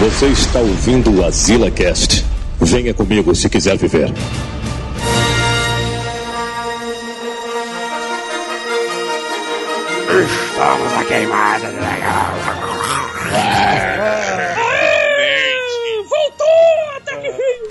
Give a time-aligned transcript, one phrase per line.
[0.00, 2.26] Você está ouvindo o Azila Cast.
[2.60, 4.12] Venha comigo se quiser viver.
[10.10, 11.68] Estamos a queimada.
[16.10, 16.46] Voltou!
[16.96, 17.68] Até que veio!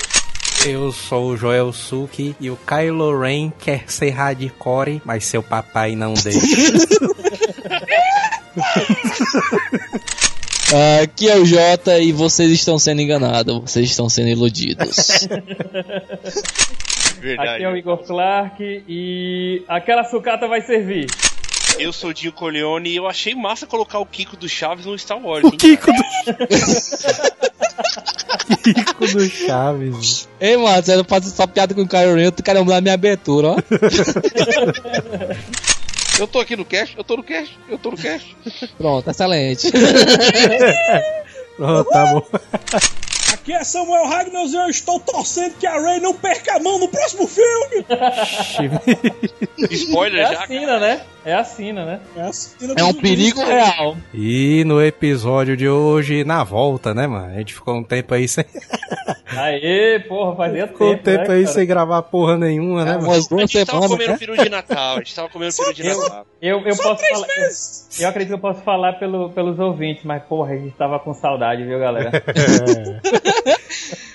[0.65, 5.93] Eu sou o Joel Suki e o Kylo Ren quer ser hardcore, mas seu papai
[5.93, 6.39] não deixa.
[11.03, 15.27] Aqui é o Jota e vocês estão sendo enganados, vocês estão sendo iludidos.
[17.21, 17.49] Verdade.
[17.49, 21.05] Aqui é o Igor Clark e aquela sucata vai servir.
[21.77, 24.97] Eu sou o Dinho Corleone e eu achei massa colocar o Kiko do Chaves no
[24.97, 25.43] Star Wars.
[25.43, 26.03] O hein, Kiko do...
[28.63, 30.27] Kiko do Chaves.
[30.39, 32.95] Ei, mano, você não faz só piada com o Kylo Ren, eu quero mudar minha
[32.95, 33.57] abertura, ó.
[36.19, 38.35] Eu tô aqui no cast, eu tô no cast, eu tô no cast.
[38.77, 39.71] Pronto, excelente.
[41.57, 42.23] Pronto, tá bom.
[43.33, 46.77] Aqui é Samuel Ragnos e eu estou torcendo que a Ray não perca a mão
[46.79, 47.85] no próximo filme!
[49.71, 50.43] Spoiler É já.
[50.43, 51.01] a Sina, né?
[51.25, 51.99] É a Sina, né?
[52.17, 53.95] É, assim, É um perigo real.
[54.13, 57.33] E no episódio de hoje, na volta, né, mano?
[57.33, 58.43] A gente ficou um tempo aí sem.
[59.35, 61.53] Aê, porra, fazia Ficou um tempo, tempo né, aí cara?
[61.55, 63.07] sem gravar porra nenhuma, né, mano?
[63.07, 64.17] Umas A gente tava comendo né?
[64.17, 66.25] peru de Natal, a gente tava comendo peru de Natal.
[66.41, 67.27] Eu, eu Só posso três falar.
[67.27, 67.99] meses!
[67.99, 71.13] Eu acredito que eu posso falar pelo, pelos ouvintes, mas porra, a gente tava com
[71.13, 72.11] saudade, viu, galera?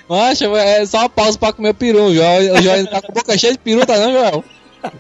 [0.09, 2.05] Macho, é só uma pausa pra comer peru.
[2.05, 4.45] O Joel, o Joel tá com a boca cheia de peru, tá não, Joel?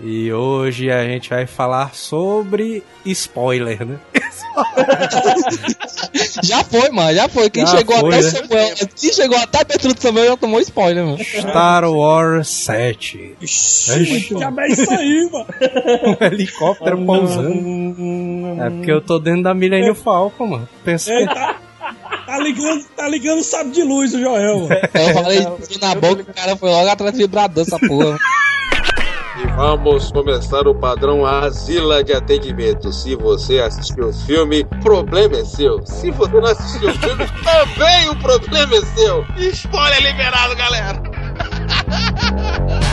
[0.02, 3.98] E hoje a gente vai falar sobre spoiler, né?
[6.42, 7.50] Já foi, mano, já foi.
[7.50, 8.30] Quem Já chegou foi, até né?
[8.30, 11.18] Samuel, quem chegou até a abertura do Samuel já tomou spoiler, mano.
[11.24, 13.36] Star Wars 7.
[13.40, 14.36] Ixi.
[14.38, 15.46] Já é isso aí, mano.
[16.20, 18.62] Um helicóptero pousando.
[18.62, 20.68] É porque eu tô dentro da Millennium Falcon, mano.
[20.84, 21.56] Pensa Ele tá,
[22.26, 24.60] tá ligando, tá ligando o sábio de luz, o Joel.
[24.60, 24.68] mano.
[24.94, 25.40] Eu falei
[25.80, 28.18] na boca, o cara foi logo atrás do vibrador, essa porra.
[29.58, 32.92] Vamos começar o padrão Asila de atendimento.
[32.92, 35.84] Se você assistiu o filme, problema é seu.
[35.84, 39.26] Se você não assistiu o filme, também o problema é seu.
[39.36, 41.02] Spoiler liberado, galera.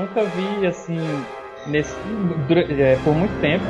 [0.00, 0.98] nunca vi, assim,
[1.66, 1.94] nesse,
[2.78, 3.64] é, por muito tempo,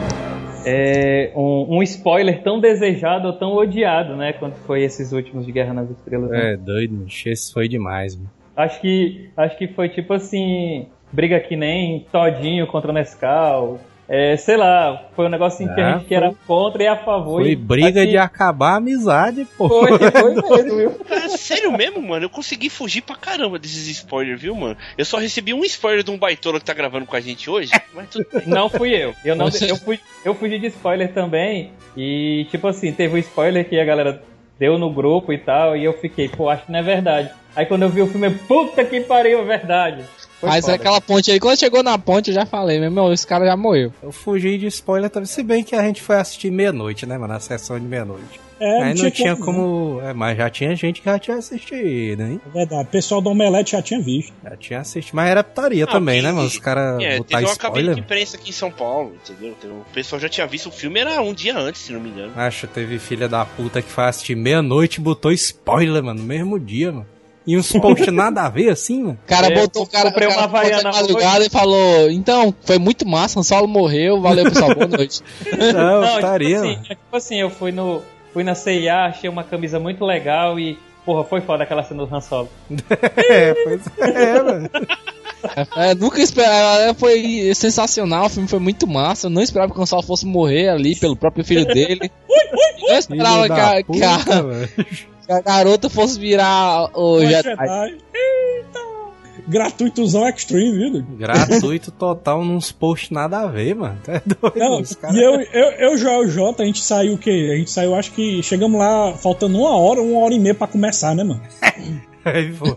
[0.64, 4.32] é, um, um spoiler tão desejado ou tão odiado, né?
[4.32, 6.30] Quanto foi esses últimos de Guerra nas Estrelas.
[6.30, 6.52] né?
[6.52, 7.28] É, doido, bicho.
[7.28, 8.30] Esse foi demais, mano.
[8.56, 13.80] Acho que acho que foi tipo assim, briga que nem Todinho contra Nescau.
[14.12, 16.96] É, sei lá, foi um negócio assim que a gente que era contra e a
[16.96, 17.42] favor.
[17.42, 19.68] Foi e, briga assim, de acabar a amizade, pô.
[19.68, 20.34] Foi, foi
[20.64, 20.90] mesmo, viu?
[21.08, 22.24] Cara, sério mesmo, mano?
[22.24, 24.76] Eu consegui fugir pra caramba desses spoilers, viu, mano?
[24.98, 27.70] Eu só recebi um spoiler de um baitola que tá gravando com a gente hoje,
[27.94, 28.42] mas tudo bem.
[28.48, 29.14] Não fui eu.
[29.24, 31.70] Eu, não, eu, fui, eu fugi de spoiler também.
[31.96, 34.20] E, tipo assim, teve um spoiler que a galera
[34.58, 35.76] deu no grupo e tal.
[35.76, 37.30] E eu fiquei, pô, acho que não é verdade.
[37.54, 40.04] Aí quando eu vi o filme, eu, puta que pariu, é verdade.
[40.40, 40.74] Foi Mas foda.
[40.76, 43.56] aquela ponte aí, quando chegou na ponte, eu já falei, meu irmão, esse cara já
[43.56, 43.92] morreu.
[44.02, 47.34] Eu fugi de spoiler também, se bem que a gente foi assistir meia-noite, né, mano?
[47.34, 48.40] Na sessão de meia-noite.
[48.58, 49.40] É, Aí não tinha né?
[49.42, 50.00] como.
[50.02, 52.40] É, mas já tinha gente que já tinha assistido, hein?
[52.46, 54.32] É verdade, o pessoal do Omelete já tinha visto.
[54.44, 55.14] Já tinha assistido.
[55.14, 56.46] Mas era putaria Ah, também, né, mano?
[56.46, 57.94] Os caras É, botar teve uma cabine spoiler.
[57.94, 59.54] de imprensa aqui em São Paulo, entendeu?
[59.72, 62.32] O pessoal já tinha visto o filme, era um dia antes, se não me engano.
[62.36, 66.26] Acho que teve filha da puta que foi assistir meia-noite e botou spoiler, mano, no
[66.26, 67.06] mesmo dia, mano.
[67.52, 69.18] E uns posts nada a ver assim, mano.
[69.24, 72.10] O cara É, botou o cara, comprei o cara uma Havaiana de madrugada e falou:
[72.10, 75.20] Então, foi muito massa, o Solo morreu, valeu pessoal, boa noite.
[75.74, 76.82] Não, Não, putaria, tipo assim, mano.
[76.84, 78.02] tipo assim, eu fui no
[78.32, 82.14] fui na CIA, achei uma camisa muito legal e porra, foi foda aquela cena do
[82.14, 82.48] Han Solo.
[83.30, 84.70] É, pois é, mano.
[85.76, 89.26] É, nunca esperava, foi sensacional, o filme foi muito massa.
[89.26, 92.10] Eu não esperava que o Gonçalo fosse morrer ali pelo próprio filho dele.
[92.28, 97.20] Eu não esperava Filho que a, que a- puta, que a garota fosse virar o
[97.20, 97.42] Jedi.
[97.42, 97.98] Jedi.
[98.14, 98.80] Eita!
[99.46, 101.04] Gratuitozão extreme, viu?
[101.16, 103.98] Gratuito total, nos posts nada a ver, mano.
[104.04, 107.18] Tá doido, Não, os caras- e eu, eu, eu, Joel Jota, a gente saiu o
[107.18, 107.50] quê?
[107.52, 110.66] A gente saiu, acho que chegamos lá faltando uma hora, uma hora e meia pra
[110.66, 111.40] começar, né, mano?
[112.24, 112.76] Aí foi.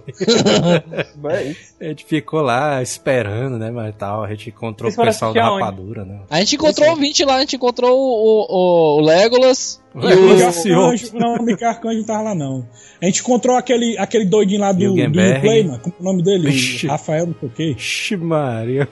[1.32, 1.76] É isso.
[1.80, 4.24] A gente ficou lá esperando, né, mas tal.
[4.24, 6.22] A gente encontrou Vocês o pessoal da rapadura, né?
[6.30, 10.66] A gente encontrou o 20 lá, a gente encontrou o, o, o Legolas e Legolas.
[10.66, 10.70] o.
[10.70, 12.68] Arcanjo, não, o Arcanjo não tava lá, não.
[13.02, 15.12] A gente encontrou aquele, aquele doidinho lá do, do.
[15.42, 15.80] Play, mano.
[15.80, 16.50] Como é o nome dele?
[16.50, 16.88] Vixe.
[16.88, 17.76] Rafael, não sei o quê.
[17.78, 18.88] Ixi, Maria.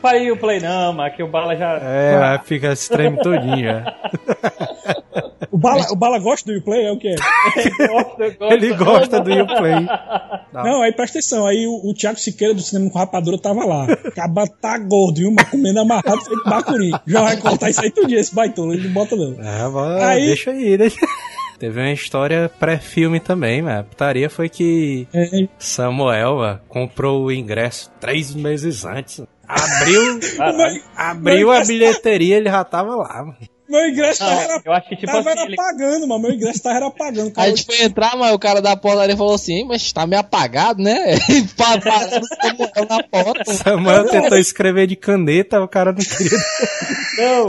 [0.00, 1.78] Pai o play não, mas que o Bala já.
[1.78, 3.94] É, aí fica esse treme todinho já.
[5.50, 6.84] O Bala, o Bala gosta do Uplay?
[6.86, 7.14] É o quê?
[7.88, 8.54] Gosta, gosta.
[8.54, 9.86] Ele gosta do Uplay.
[9.86, 10.62] Tá.
[10.64, 11.46] Não, aí presta atenção.
[11.46, 13.84] Aí o, o Thiago Siqueira do Cinema com Rapadura tava lá.
[13.84, 15.30] Acaba tá gordo, viu?
[15.32, 16.90] Mas comendo amarrado feito bacuri.
[17.06, 18.74] Já vai cortar isso aí todo dia, esse baitola.
[18.74, 19.32] Ele não bota não.
[19.40, 20.96] É, mas Aí- deixa aí, deixa.
[21.58, 27.32] Teve uma história pré-filme também, mas a putaria foi que É, Samuel mano, comprou o
[27.32, 29.22] ingresso três meses antes.
[29.48, 30.20] Abriu,
[30.96, 33.36] abriu a bilheteria, ele já tava lá, mano.
[33.68, 35.30] Meu ingresso tava, era, Eu acho que tipo tava assim.
[35.38, 35.56] era Ele...
[35.56, 36.22] pagando, mano.
[36.22, 37.26] Meu ingresso tava era pagando.
[37.26, 40.06] Aí a Cara, gente foi entrar, mas o cara da portaria falou assim, mas tá
[40.06, 41.14] meio apagado, né?
[42.88, 43.44] Na porta.
[43.52, 46.38] Samuel tentou escrever de caneta, o cara não queria.
[47.18, 47.48] Não.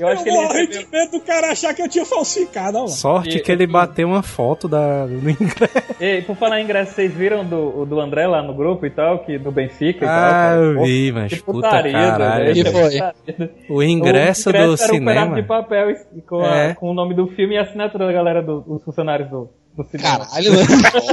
[0.00, 0.82] Eu acho que eu ele morri recebeu.
[0.84, 2.88] de medo do cara achar que eu tinha falsificado, mano.
[2.88, 5.72] Sorte E- que ele bateu uma foto da, do ingresso.
[6.00, 8.90] Ei, por falar em ingresso, vocês viram do, o do André lá no grupo e
[8.90, 10.08] tal, que do Benfica e tal?
[10.08, 10.56] Ah, cara?
[10.56, 12.54] eu vi, mas que puta putaria, caralho.
[12.54, 12.82] Que é foi?
[12.90, 13.14] putaria.
[13.68, 15.34] O ingresso, O do era um pedaço cinema.
[15.36, 16.74] de papel e- com, a- É.
[16.74, 19.84] com o nome do filme e a assinatura da galera do- dos funcionários do, do
[19.84, 20.18] cinema.
[20.26, 20.66] Caralho, mano.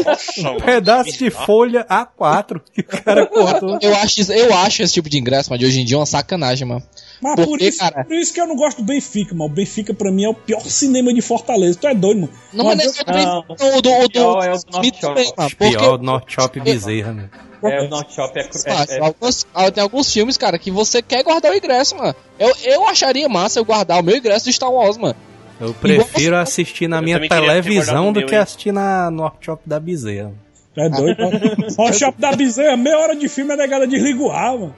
[0.05, 0.61] Nossa, mano.
[0.61, 3.77] Pedaço de folha A4 que o cara cortou.
[3.81, 6.05] Eu acho, eu acho esse tipo de ingresso, mas de hoje em dia é uma
[6.05, 6.83] sacanagem, mano.
[7.21, 8.05] Mas Por por, quê, isso, cara?
[8.05, 9.51] por isso que eu não gosto do Benfica, mano.
[9.51, 11.77] O Benfica pra mim é o pior cinema de Fortaleza.
[11.79, 12.33] Tu é doido, mano.
[12.53, 13.39] Não, mas adianta- nem Não.
[13.49, 15.33] o do, o do, Pior é o do Smith North Shore.
[15.37, 15.49] mano.
[15.57, 17.29] Porque Pior do North Shop Bezerra, né?
[17.61, 18.43] É, o North Shop é, é-
[18.73, 18.95] Fácil.
[18.95, 22.15] é- Alguns- ah, tem alguns filmes, cara, que você quer guardar o ingresso, mano.
[22.39, 25.15] Eu, eu acharia massa eu guardar o meu ingresso do Star Wars, mano.
[25.59, 28.39] Eu prefiro você- assistir na Eu minha televisão do meu, que hein?
[28.41, 30.31] assistir na North Shop da Bezerra.
[30.73, 31.39] Tu é doido, mano.
[31.79, 34.75] O Shop da Bezerra, meia hora de filme, a negada desliga o ar, mano.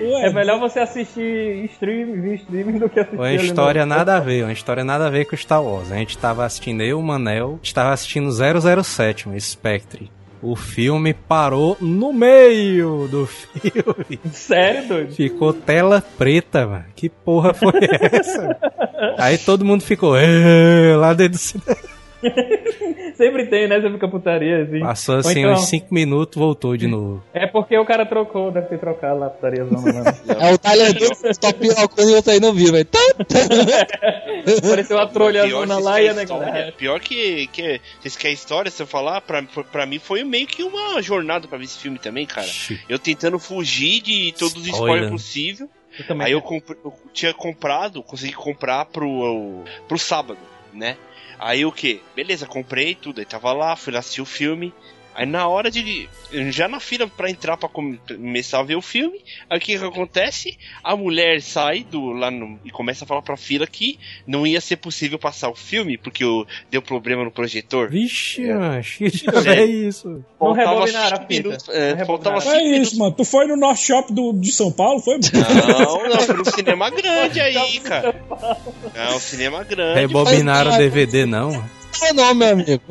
[0.00, 4.16] Ué, é melhor você assistir streaming, via streaming do que assistir Uma no- história nada
[4.16, 5.90] a ver, uma história nada a ver com Star Wars.
[5.92, 8.30] A gente tava assistindo, eu, o Manel, a gente tava assistindo
[8.82, 10.10] 007, um Spectre.
[10.40, 14.20] O filme parou no meio do filme.
[14.32, 15.14] Sério, doido?
[15.16, 16.84] Ficou tela preta, mano.
[16.94, 17.72] Que porra foi
[18.12, 18.56] essa?
[19.18, 20.14] Aí todo mundo ficou
[20.96, 21.76] lá dentro do cinema.
[23.16, 23.80] Sempre tem, né?
[23.80, 24.80] Você fica putaria, assim.
[24.80, 27.22] Passou Ou assim então- uns 5 minutos, voltou de novo.
[27.32, 30.14] É porque o cara trocou, deve ter trocado lá a putaria zona lá.
[30.48, 32.86] É o Tyler Durden, top pirocando e outro aí não viu, velho.
[34.68, 36.72] Pareceu uma trolha vocês lá e a história, negada.
[36.72, 40.62] pior que, que vocês querem história, se eu falar, pra, pra mim foi meio que
[40.62, 42.48] uma jornada pra ver esse filme também, cara.
[42.88, 44.96] Eu tentando fugir de todos os Spoiler.
[45.04, 45.70] spoilers possíveis.
[45.98, 46.26] Eu também.
[46.26, 50.38] Aí eu, compre- eu tinha comprado, consegui comprar pro, pro sábado,
[50.72, 50.96] né?
[51.38, 52.02] Aí o que?
[52.16, 54.74] Beleza, comprei tudo, aí tava lá, fui lá assistir o filme.
[55.18, 56.08] Aí na hora de.
[56.50, 59.18] Já na fila pra entrar pra come- começar a ver o filme,
[59.50, 60.56] aí o que, que acontece?
[60.84, 64.60] A mulher sai do lá no, e começa a falar pra fila que não ia
[64.60, 67.90] ser possível passar o filme, porque o, deu problema no projetor.
[67.90, 70.08] Vixe, macho, que diabo é isso?
[70.40, 71.28] Não Faltava rebobinaram a fita.
[71.48, 73.12] minutos, é, Não faltava cinco É minutos isso, mano.
[73.16, 75.18] Tu foi no North Shop do, de São Paulo, foi?
[75.18, 78.14] Não, não, foi no cinema grande aí, cara.
[78.94, 79.98] Não, cinema grande.
[79.98, 81.64] Rebobinaram o DVD, não?
[82.00, 82.82] Não, não, meu amigo.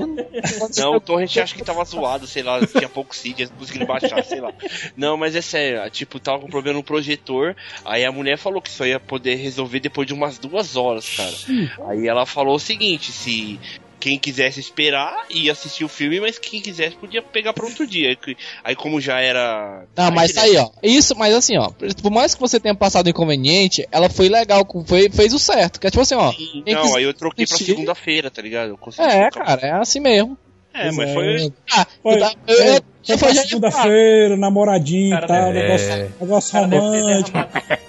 [0.77, 4.23] Não, o torrent acho que tava zoado, sei lá, tinha pouco seed, eles conseguiram baixar,
[4.23, 4.53] sei lá.
[4.95, 8.71] Não, mas é sério, tipo, tava com problema no projetor, aí a mulher falou que
[8.71, 11.89] só ia poder resolver depois de umas duas horas, cara.
[11.89, 13.59] Aí ela falou o seguinte, se
[13.99, 18.17] quem quisesse esperar ia assistir o filme, mas quem quisesse podia pegar pra outro dia.
[18.63, 19.85] Aí, como já era...
[19.95, 20.69] Não, mas tá aí, ó.
[20.81, 21.69] Isso, mas assim, ó.
[22.01, 25.79] Por mais que você tenha passado inconveniente, ela foi legal, foi, fez o certo.
[25.79, 26.31] Que é tipo assim, ó.
[26.31, 28.77] Sim, Não, aí eu troquei pra segunda-feira, tá ligado?
[28.97, 29.45] É, trocar.
[29.45, 30.37] cara, é assim mesmo.
[30.77, 31.53] É, mas foi...
[31.71, 33.47] Ah, Foi, eu, eu, eu, foi já ia falar.
[33.47, 35.53] segunda-feira, namoradinho e tal, é.
[35.53, 37.37] negócio, negócio romântico.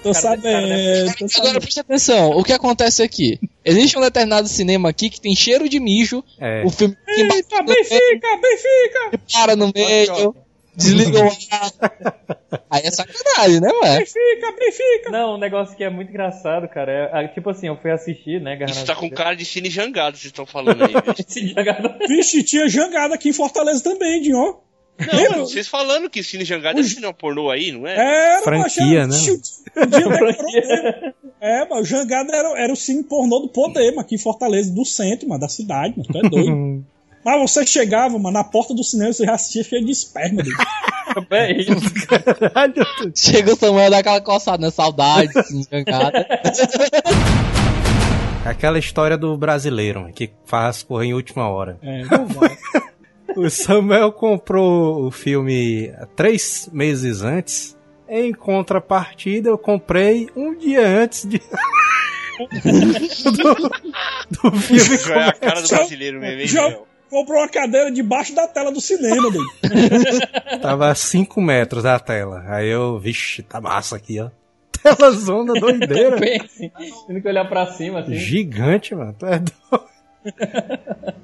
[0.02, 3.38] Tô sabendo, tô Agora presta atenção, o que acontece aqui?
[3.64, 6.62] Existe um determinado cinema aqui que tem cheiro de mijo, É.
[6.64, 10.35] o filme Eita, Benfica, Benfica, para no meio,
[10.78, 12.61] desliga o ar.
[12.70, 13.99] Aí é sacanagem, né, mano?
[13.99, 15.11] Benfica, Benfica.
[15.11, 17.11] Não, um negócio que é muito engraçado, cara.
[17.12, 19.68] É, é, tipo assim, eu fui assistir, né, Garra Isso tá com cara de cine
[19.68, 20.92] jangado, vocês estão falando aí.
[21.18, 24.58] Esse jogado- Vixe, tinha jangada aqui em Fortaleza também, Dinho.
[25.00, 27.94] Não, mas vocês falando que cine jangado é cinema pornô aí, não é?
[27.94, 29.14] Era, Franquia, né?
[29.14, 29.30] macho,
[29.76, 31.14] era- Um dia demorou mesmo.
[31.40, 34.73] É, mas o Jangada era, era o cine pornô do poder, mano, aqui em Fortaleza,
[34.75, 36.85] do centro, mano, da cidade, mano, tu é doido.
[37.25, 40.58] Mas você chegava, mano, na porta do cinema, você já assistia cheio de esperma, doido.
[41.30, 41.70] É isso.
[43.14, 44.70] Chega o Samuel dá aquela coçada, né?
[44.70, 46.26] Saudade, assim, jangada.
[48.44, 51.78] Aquela história do brasileiro, que faz correr em última hora.
[51.82, 52.56] É, não vai.
[53.37, 57.76] O Samuel comprou o filme três meses antes.
[58.08, 61.38] Em contrapartida, eu comprei um dia antes de.
[63.32, 66.78] do, do filme É a cara do brasileiro mesmo, hein?
[67.10, 69.46] Comprou uma cadeira debaixo da tela do cinema, doido.
[70.62, 72.44] Tava a 5 metros a tela.
[72.48, 74.30] Aí eu, vixe, tá massa aqui, ó.
[74.82, 76.16] Tela zona doideira.
[76.18, 76.70] Bem assim,
[77.06, 78.14] tendo que olhar pra cima, assim.
[78.14, 79.14] Gigante, mano.
[79.18, 79.52] Tu é doido.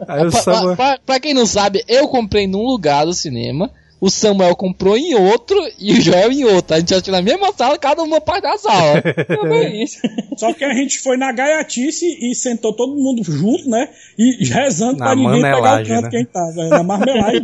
[0.08, 0.76] Aí o Pra, Samuel.
[0.76, 3.70] pra- pra quem não sabe, eu comprei num lugar do cinema,
[4.06, 6.74] o Samuel comprou em outro e o Joel em outro.
[6.74, 9.02] A gente assistiu na mesma sala, cada uma parte da sala.
[9.54, 10.36] É.
[10.36, 13.88] Só que a gente foi na gaiatice e sentou todo mundo junto, né?
[14.18, 16.10] E rezando Na pra ninguém pegar o canto né?
[16.10, 16.60] quem tava.
[16.62, 17.42] é, Na marmelagem.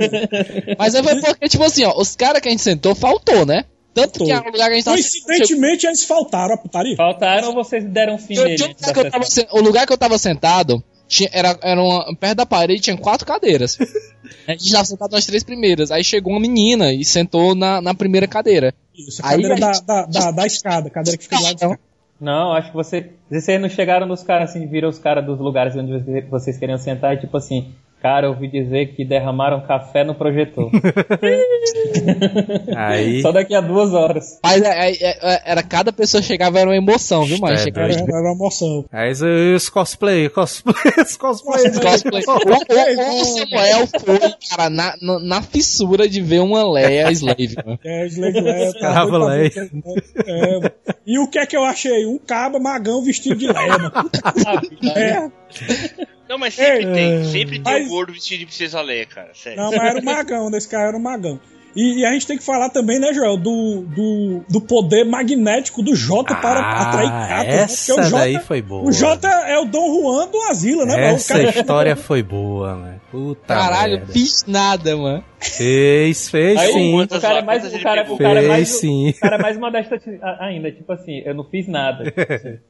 [0.78, 3.64] Mas aí foi porque, tipo assim, ó, os caras que a gente sentou faltou, né?
[3.92, 4.42] Tanto Faltou.
[4.42, 6.94] que o lugar que a gente tava Coincidentemente, eles faltaram a putaria.
[6.96, 8.56] Faltaram ou vocês deram fim Eu- nele?
[8.56, 12.36] tinha que eu sen- o lugar que eu tava sentado tinha, era, era uma- perto
[12.36, 13.76] da parede tinha quatro cadeiras.
[14.46, 15.90] A gente tava sentado nas três primeiras.
[15.90, 18.72] Aí chegou uma menina e sentou na, na primeira cadeira.
[18.96, 21.40] Isso, a Aí cadeira a da, gente- da, da, da escada, a cadeira que fica
[21.40, 21.78] lado de
[22.20, 22.52] Não.
[22.52, 25.92] acho que você, vocês não chegaram nos caras assim, viram os caras dos lugares onde
[25.92, 30.14] vocês- vocês queriam sentar e tipo assim, cara, eu ouvi dizer que derramaram café no
[30.14, 30.70] projetor.
[32.76, 33.22] Aí.
[33.22, 34.38] Só daqui a duas horas.
[34.42, 37.92] Mas é- é- é- era cada pessoa chegava era uma emoção, viu, mas É, chegava
[37.92, 38.84] Era, era uma emoção.
[38.92, 41.70] Aí os, os cosplay, cosplay, os cosplay.
[41.70, 42.22] Os cosplay.
[42.26, 44.18] O, o- o Samuel foi,
[44.50, 47.78] cara, na, na, na fissura de ver uma Leia Slave, mano.
[47.84, 48.72] É, Slave Leia.
[50.26, 50.70] É, mano.
[51.06, 52.06] e o que é que eu achei?
[52.06, 53.92] Um caba magão vestido de Leia, mano.
[54.96, 55.30] É,
[56.30, 57.24] Não, mas sempre Ei, tem.
[57.24, 59.30] Sempre tem mas- um gordo vestido de princesa Leia, cara.
[59.34, 59.58] Sério.
[59.60, 61.38] não, mas era o magão, desse cara era o magão.
[61.74, 65.82] E, e a gente tem que falar também, né, Joel, do, do, do poder magnético
[65.84, 67.46] do Jota para atrair Ah, gatos.
[67.46, 67.56] né?
[67.62, 68.88] essa o Jota, daí foi boa.
[68.88, 70.94] O Jota é o Dom Juan do asilo, né?
[70.96, 73.00] O Essa cara- história foi boa, mano.
[73.12, 74.12] Puta Caralho, merda.
[74.12, 75.24] fiz nada, mano.
[75.40, 77.00] Fez, fez Aí sim.
[77.00, 78.16] o cara é mais, o cara, pegou?
[78.16, 79.10] o cara é mais, Fez sim.
[79.10, 79.94] o cara é mais modesto
[80.40, 82.02] ainda, tipo assim, eu não fiz nada.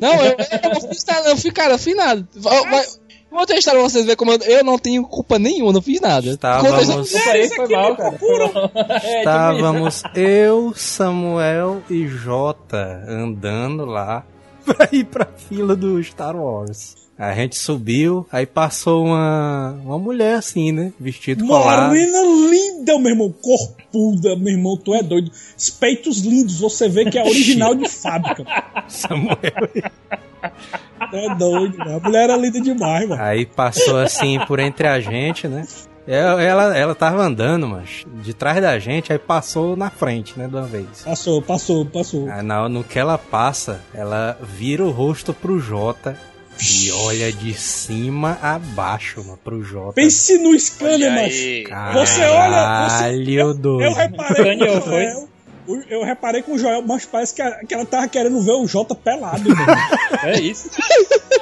[0.00, 2.26] Não, eu, eu não fiz nada, eu fiz, cara, eu fiz nada.
[2.36, 2.86] Vai- vai-
[3.28, 6.26] Vou história pra vocês verem como eu, eu não tenho culpa nenhuma, não fiz nada.
[6.30, 8.18] Estávamos- isso- aí foi mal, cara.
[9.04, 14.24] É, Estávamos eu, Samuel e Jota andando lá
[14.64, 16.94] pra ir pra fila do Star Wars.
[17.18, 20.92] A gente subiu, aí passou uma, uma mulher assim, né?
[21.00, 21.88] Vestido colado.
[21.88, 23.34] Morena linda, meu irmão.
[23.40, 24.76] Corpuda, meu irmão.
[24.76, 25.30] Tu é doido.
[25.56, 26.60] Os peitos lindos.
[26.60, 28.44] Você vê que é original de fábrica.
[28.86, 29.36] Samuel.
[29.38, 31.96] Tu é doido, mano.
[31.96, 33.22] A mulher era linda demais, mano.
[33.22, 35.66] Aí passou assim por entre a gente, né?
[36.06, 40.46] Ela, ela, ela tava andando, mas de trás da gente, aí passou na frente, né,
[40.46, 41.02] de uma vez.
[41.02, 42.30] Passou, passou, passou.
[42.30, 46.16] Aí na, no que ela passa, ela vira o rosto pro Jota
[46.60, 49.92] e olha de cima a baixo, mano, pro Jota.
[49.94, 51.92] Pense no scanner, macho.
[51.98, 53.94] Você olha, você- Eu doido.
[53.94, 55.28] reparei com o Joel.
[55.90, 58.66] Eu reparei com o Joel, mas parece que, a- que ela tava querendo ver o
[58.68, 59.66] Jota pelado, irmão.
[60.22, 60.70] É isso.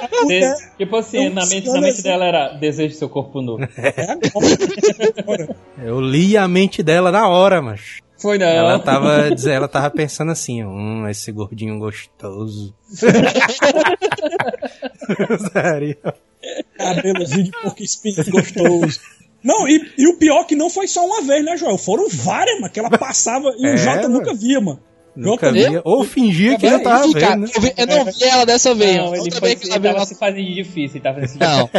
[0.09, 2.01] Porque De- tipo assim, Eu na mente, na mente assim.
[2.03, 3.57] dela era desejo seu corpo nu.
[3.61, 4.57] é agora.
[5.19, 5.55] Agora.
[5.83, 8.47] Eu li a mente dela na hora, mas Foi não.
[8.47, 12.73] ela tava, ela tava pensando assim, hum, esse gordinho gostoso.
[15.53, 15.95] Sério.
[16.77, 18.99] Cabelozinho de porco espinho gostoso.
[19.43, 21.77] Não, e, e o pior que não foi só uma vez, né, Joel?
[21.77, 24.17] Foram várias, mano, que ela passava e É, o Jota mano.
[24.19, 24.79] nunca via, mano.
[25.15, 25.81] Nunca via.
[25.85, 27.51] Ou fingia que já tava cara, vendo, né?
[27.55, 28.97] eu, vi- eu não vi ela dessa vez.
[28.97, 30.99] Não, ele, Outra foi, vez que ela veio, tava ela- se fazendo de difícil.
[31.03, 31.69] Tava assim, Não,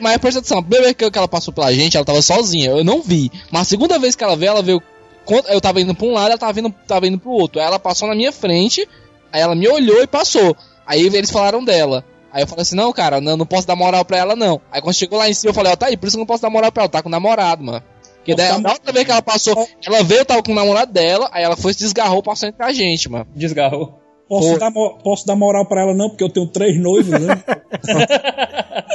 [0.00, 2.70] mas presta atenção, a primeira vez que que ela passou pela gente, ela tava sozinha,
[2.70, 3.30] eu não vi.
[3.50, 4.80] Mas a segunda vez que ela veio, ela veio.
[5.26, 7.60] Quando Eu tava indo pra um lado, ela tava vindo, tava indo pro outro.
[7.60, 8.88] Aí ela passou na minha frente,
[9.32, 10.56] aí ela me olhou e passou.
[10.86, 12.02] Aí eles falaram dela.
[12.32, 14.60] Aí eu falei assim, não, cara, não, não posso dar moral pra ela, não.
[14.70, 16.22] Aí quando chegou lá em cima, eu falei, ó, tá aí, por isso que eu
[16.22, 17.82] não posso dar moral pra ela, tá com o namorado, mano.
[18.16, 21.28] Porque daí, da outra vez que ela passou, ela veio, tava com o namorado dela,
[21.32, 23.26] aí ela foi se desgarrou, passou entre a gente, mano.
[23.34, 24.00] desgarrou.
[24.28, 27.42] Posso dar, posso dar moral pra ela, não, porque eu tenho três noivos, né?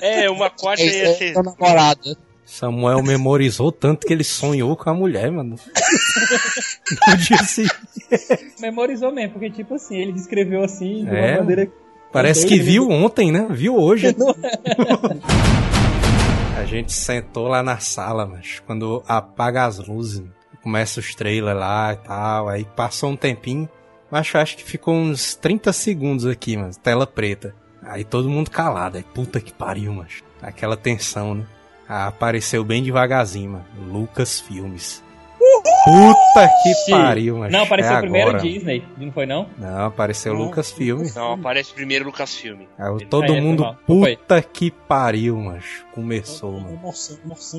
[0.00, 1.36] É, uma quarta ia É, ser.
[1.36, 2.16] é, namorada.
[2.52, 5.56] Samuel memorizou tanto que ele sonhou com a mulher, mano.
[7.08, 7.74] No dia seguinte.
[8.60, 11.38] Memorizou mesmo, porque tipo assim, ele descreveu assim de uma É.
[11.38, 11.72] maneira.
[12.12, 13.46] Parece que viu ontem, né?
[13.50, 14.14] Viu hoje.
[16.58, 20.22] A gente sentou lá na sala, mas quando apaga as luzes,
[20.62, 23.66] começa os trailers lá e tal, aí passou um tempinho,
[24.10, 27.54] mas eu acho que ficou uns 30 segundos aqui, mas tela preta.
[27.82, 31.46] Aí todo mundo calado, aí puta que pariu, mas aquela tensão, né?
[31.88, 33.64] Apareceu bem devagarzinho, mano.
[33.92, 35.02] Lucas Filmes.
[35.84, 37.52] Puta que pariu, mas.
[37.52, 38.42] Não, apareceu é primeiro agora.
[38.44, 39.48] Disney, não foi não?
[39.58, 40.42] Não, apareceu Não.
[40.44, 41.02] Lucasfilm.
[41.14, 42.60] Não, aparece primeiro Lucasfilm.
[42.78, 43.76] Aí todo Aí, mundo, foi mal.
[43.86, 44.16] Foi.
[44.16, 46.80] puta que pariu, mas começou, mano.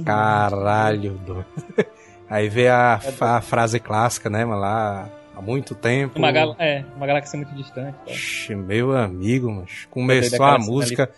[0.05, 1.45] Caralho, doido.
[2.29, 6.17] Aí vê a, fa- a frase clássica, né, mano, lá há muito tempo.
[6.19, 7.95] Uma, gal é, uma galáxia muito distante.
[8.05, 8.11] tá?
[8.11, 11.09] Ixi, meu amigo, mas começou a música.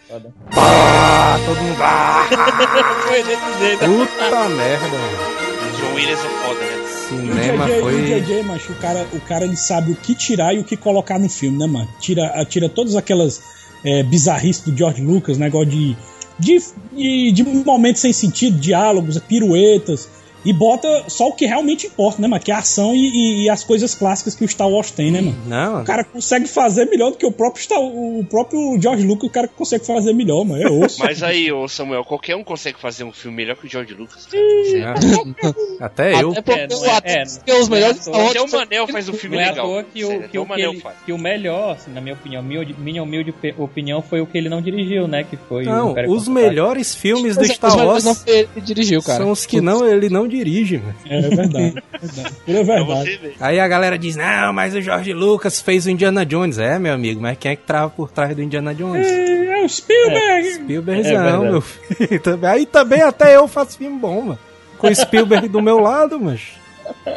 [0.54, 1.78] Pá, todo mundo.
[1.82, 2.28] Ah,
[3.08, 3.80] Foi desse jeito.
[3.86, 5.46] puta merda, mano.
[5.80, 6.76] John Williams é foda, né?
[6.76, 7.94] E o Cinema JJ, foi.
[7.94, 10.76] o JJ, macho, o cara, o cara ele sabe o que tirar e o que
[10.76, 11.88] colocar no filme, né, mano?
[12.00, 13.42] Tira, tira todas aquelas
[13.84, 15.96] é, bizarrices do George Lucas, negócio de,
[16.40, 16.58] de,
[16.94, 20.10] de, de momentos sem sentido, diálogos, piruetas,
[20.46, 22.42] e bota só o que realmente importa, né, mano?
[22.42, 25.12] Que é a ação e, e- e as coisas clássicas que o Star Wars tem,
[25.12, 25.36] né, mano?
[25.48, 29.28] Não, O cara consegue fazer melhor do que o próprio, Star, o próprio George Lucas,
[29.30, 30.62] o cara consegue fazer melhor, mano.
[30.62, 31.00] É osso.
[31.04, 34.28] Mas aí, ô Samuel, qualquer um consegue fazer um filme melhor que o George Lucas.
[34.32, 35.56] não.
[35.80, 36.32] Até eu.
[36.32, 38.28] Até porque, É, não é- até é, os melhores é.
[38.30, 39.66] Até o Manel faz um filme Não é à legal.
[39.68, 40.96] toa que o, Sério, que, até o, que, Manel ele- faz.
[41.06, 44.48] que o melhor, assim, na minha opinião, minha, minha humilde opinião, foi o que ele
[44.50, 45.24] não dirigiu, né?
[45.24, 49.24] Que foi Não, os melhores filmes do Star Wars não foi ele que dirigiu, cara.
[49.24, 50.96] são os que não, ele não dirige, mano.
[51.10, 51.84] É verdade.
[51.94, 52.36] É verdade.
[52.46, 53.18] Tudo é verdade.
[53.18, 53.36] ver.
[53.40, 56.58] Aí a galera diz, não, mas o George Lucas fez o Indiana Jones.
[56.58, 59.08] É, meu amigo, mas quem é que trava por trás do Indiana Jones?
[59.08, 60.54] É, é o Spielberg.
[60.54, 62.22] Spielbergzão, É meu filho.
[62.48, 64.40] Aí também até eu faço filme bom, mano.
[64.78, 66.42] Com o Spielberg do meu lado, mas.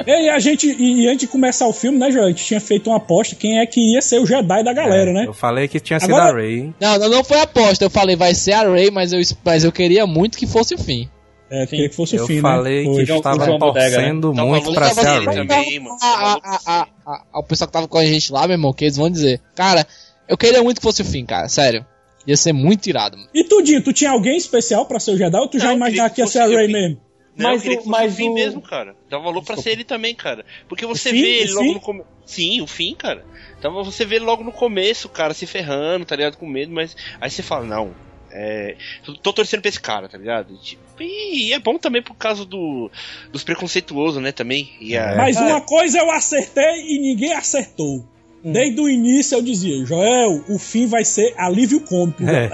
[0.07, 2.25] E a gente, e, antes de começar o filme, né, João?
[2.25, 5.13] A gente tinha feito uma aposta quem é que ia ser o Jedi da galera,
[5.13, 5.25] né?
[5.27, 6.75] Eu falei que tinha sido Agora- a Ray, hein?
[6.81, 7.85] Não, não, não foi aposta.
[7.85, 10.79] Eu falei, vai ser a Ray, mas eu, mas eu queria muito que fosse o
[10.79, 11.09] fim.
[11.51, 13.05] É, queria que fosse o Eu fim, falei né?
[13.05, 13.91] que estava Bodega, né?
[13.97, 15.97] torcendo Tava muito pra ser a também, mano.
[16.03, 16.87] A, a,
[17.33, 19.41] a, o pessoal que tava com a gente lá, meu irmão, que eles vão dizer.
[19.55, 19.87] Cara,
[20.29, 21.49] eu queria muito que fosse o fim, cara.
[21.49, 21.87] Sério.
[22.27, 23.31] Ia ser muito irado, mano.
[23.35, 26.11] E Tudinho, tu tinha alguém especial pra ser o Jedi ou tu já Não, imaginava
[26.11, 27.01] que queria ia que ser a Ray mesmo?
[27.35, 28.95] Não, Mas eu queria o- que fosse mas o fim o- mesmo, cara.
[29.09, 30.45] Dava louco pra ser ele também, cara.
[30.69, 31.23] Porque você fim?
[31.23, 31.75] vê ele logo fim?
[31.75, 32.09] no começo.
[32.27, 33.25] Sim, o fim, cara.
[33.59, 36.37] Então você vê ele logo no começo, cara, se ferrando, tá ligado?
[36.37, 37.93] Com medo, mas aí você fala, não.
[38.41, 38.77] É.
[39.23, 40.57] tô- torcendo pra esse cara, tá ligado?
[40.59, 42.91] Tipo, e é bom também por causa do,
[43.33, 44.31] dos preconceituosos, né?
[44.33, 44.71] Também.
[44.81, 45.17] E a- É.
[45.17, 45.49] Mas cara.
[45.49, 48.05] uma coisa eu acertei e ninguém acertou.
[48.45, 52.23] Desde o início eu dizia, Joel, o fim vai ser alívio cômico.
[52.25, 52.49] É.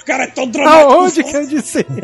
[0.00, 0.92] O cara é todo dramático.
[0.92, 1.86] Aonde que eu disse?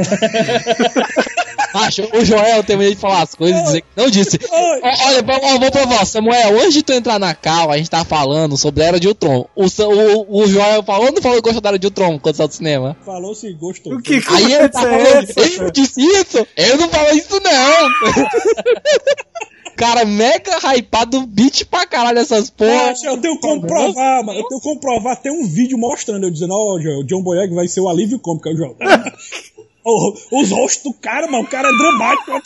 [1.74, 4.38] Acho, o Joel tem medo de falar as coisas e dizer que não disse.
[4.50, 8.05] Olha, vou, ó, vou provar, Samuel, antes de tu entrar na cal, a gente tava
[8.05, 9.46] falando sobre a Era de Ultron.
[9.55, 12.35] O, o, o Joel falou ou não falou que gostou da Era de Ultron quando
[12.35, 12.96] saiu do cinema?
[13.05, 13.94] Falou se gostou.
[13.94, 15.40] O que Aí ele tá é falando, essa?
[15.40, 16.46] ele não disse isso?
[16.57, 17.88] Eu não falo isso não!
[19.76, 22.88] Cara, mega hypado, beat pra caralho essas porra.
[22.88, 24.38] Poxa, eu tenho como provar, mano.
[24.38, 25.16] Eu tenho como provar.
[25.16, 28.18] Tem um vídeo mostrando eu dizendo, ó, Joel, o John Boyega vai ser o alívio
[28.18, 28.48] cômico.
[28.48, 28.76] Aí o Joel.
[29.84, 32.42] Ô, Os rostos do cara, mano, o cara é dramático.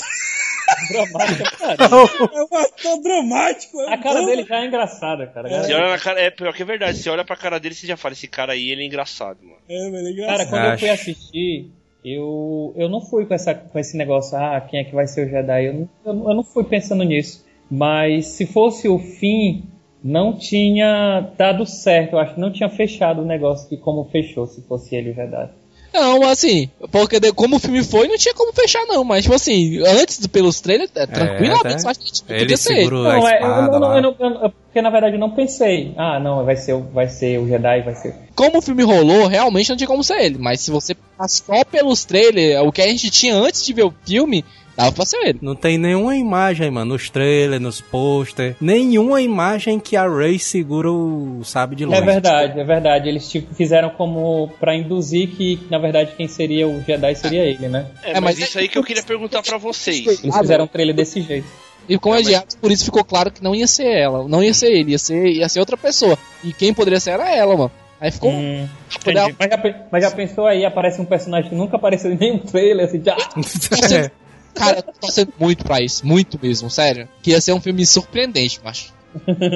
[0.91, 1.77] Dramática, cara.
[1.85, 3.81] É um ator dramático.
[3.81, 5.49] A cara dele já é engraçada, cara.
[5.61, 6.99] A Você olha na cara, é pior que é verdade.
[6.99, 9.57] Você olha pra cara dele, você já fala, esse cara aí, ele é engraçado, mano.
[9.69, 10.51] É, velho, é Cara, engraçado.
[10.51, 11.71] quando eu fui assistir,
[12.05, 15.27] eu, eu não fui com, essa, com esse negócio, ah, quem é que vai ser
[15.27, 15.67] o Jedi?
[15.67, 17.45] Eu eu, eu não fui pensando nisso.
[17.71, 19.65] Mas se fosse o fim,
[20.03, 22.15] não tinha dado certo.
[22.15, 25.15] Eu acho que não tinha fechado o negócio de como fechou, se fosse ele o
[25.15, 25.51] Jedi.
[25.93, 29.35] Não, assim, porque de- como o filme foi, não tinha como fechar não, mas tipo
[29.35, 31.83] assim, antes pelos trailers, é, tranquilamente, tá.
[31.83, 32.87] eu acho que tipo, Ele podia ser.
[32.87, 33.49] a Não, é, eu,
[33.81, 36.75] não- eu não- eu não- porque na verdade eu não pensei, ah, não, vai ser,
[36.75, 38.15] o- vai ser o Jedi, vai ser.
[38.37, 41.65] Como o filme rolou, realmente não tinha como ser ele, mas se você passar só
[41.65, 44.45] pelos trailers, o que a gente tinha antes de ver o filme,
[44.77, 45.39] dava pra ser ele.
[45.43, 48.57] Não tem nenhuma imagem, mano, nos trailers, nos posters.
[48.61, 51.99] Nenhuma imagem que a Ray segura o sabe de luz.
[51.99, 53.09] É verdade, é verdade.
[53.09, 57.69] Eles tipo, fizeram como pra induzir que, na verdade, quem seria o Jedi seria ele,
[57.69, 57.87] né?
[58.03, 60.07] É, É, mas, mas isso aí que eu queria perguntar pra vocês.
[60.23, 61.47] Eles fizeram um trailer desse jeito.
[61.89, 64.55] E como é arte, por isso ficou claro que não ia ser ela, não ia
[64.55, 66.17] ser ele, ia ser, ia ser outra pessoa.
[66.45, 67.73] E quem poderia ser era ela, mano.
[68.01, 68.31] Aí ficou.
[68.31, 68.67] Hum,
[69.05, 72.87] mas, já, mas já pensou aí, aparece um personagem que nunca apareceu em nenhum trailer,
[72.87, 73.17] assim, já.
[73.93, 74.11] É.
[74.55, 77.09] Cara, eu tô torcendo muito pra isso, muito mesmo, sério.
[77.23, 78.93] Que ia ser um filme surpreendente, macho.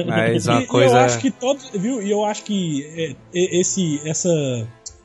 [0.07, 0.95] Mas uma e coisa.
[0.95, 2.01] eu acho que todos, viu?
[2.01, 4.29] E eu acho que é, é, esse, essa,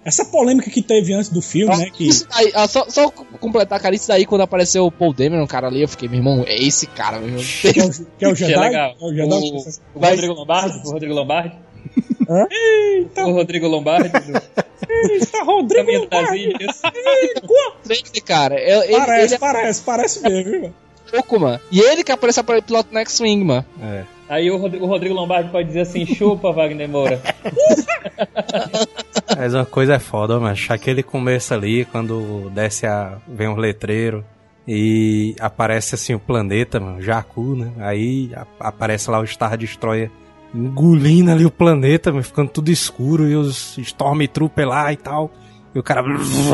[0.05, 1.91] essa polêmica que teve antes do filme, né?
[1.91, 5.47] Que Isso daí, ah, só, só completar, cara, isso daí quando apareceu o Paul Dameron,
[5.47, 7.45] cara ali, eu fiquei, meu irmão, é esse cara, meu irmão.
[7.45, 8.97] que é o, que é o Jedi, legal.
[9.01, 9.35] é o Jedi.
[9.35, 10.79] O, o Rodrigo Lombardi?
[10.79, 11.57] O Rodrigo Lombardi?
[12.51, 14.11] Eita, O Rodrigo Lombardi
[14.89, 16.55] eita, Rodrigo Lombardi.
[18.25, 20.75] Cara, ele, Parece, ele é parece, parece mesmo, viu?
[21.11, 21.61] pouco, mano.
[21.73, 23.65] E ele que aparece para o piloto Next Wing, mano.
[23.83, 24.05] É.
[24.29, 27.21] Aí o Rodrigo, o Rodrigo Lombardi pode dizer assim, chupa, Wagner Moura.
[29.37, 33.19] Mas uma coisa é foda, mas aquele começo ali, quando desce a.
[33.27, 34.25] vem um letreiro.
[34.69, 37.73] E aparece assim o planeta, mano, Jakku, né?
[37.79, 40.11] Aí aparece lá o Star Destroyer
[40.55, 45.31] engolindo ali o planeta, ficando tudo escuro e os Stormtrooper lá e tal.
[45.75, 46.03] E o cara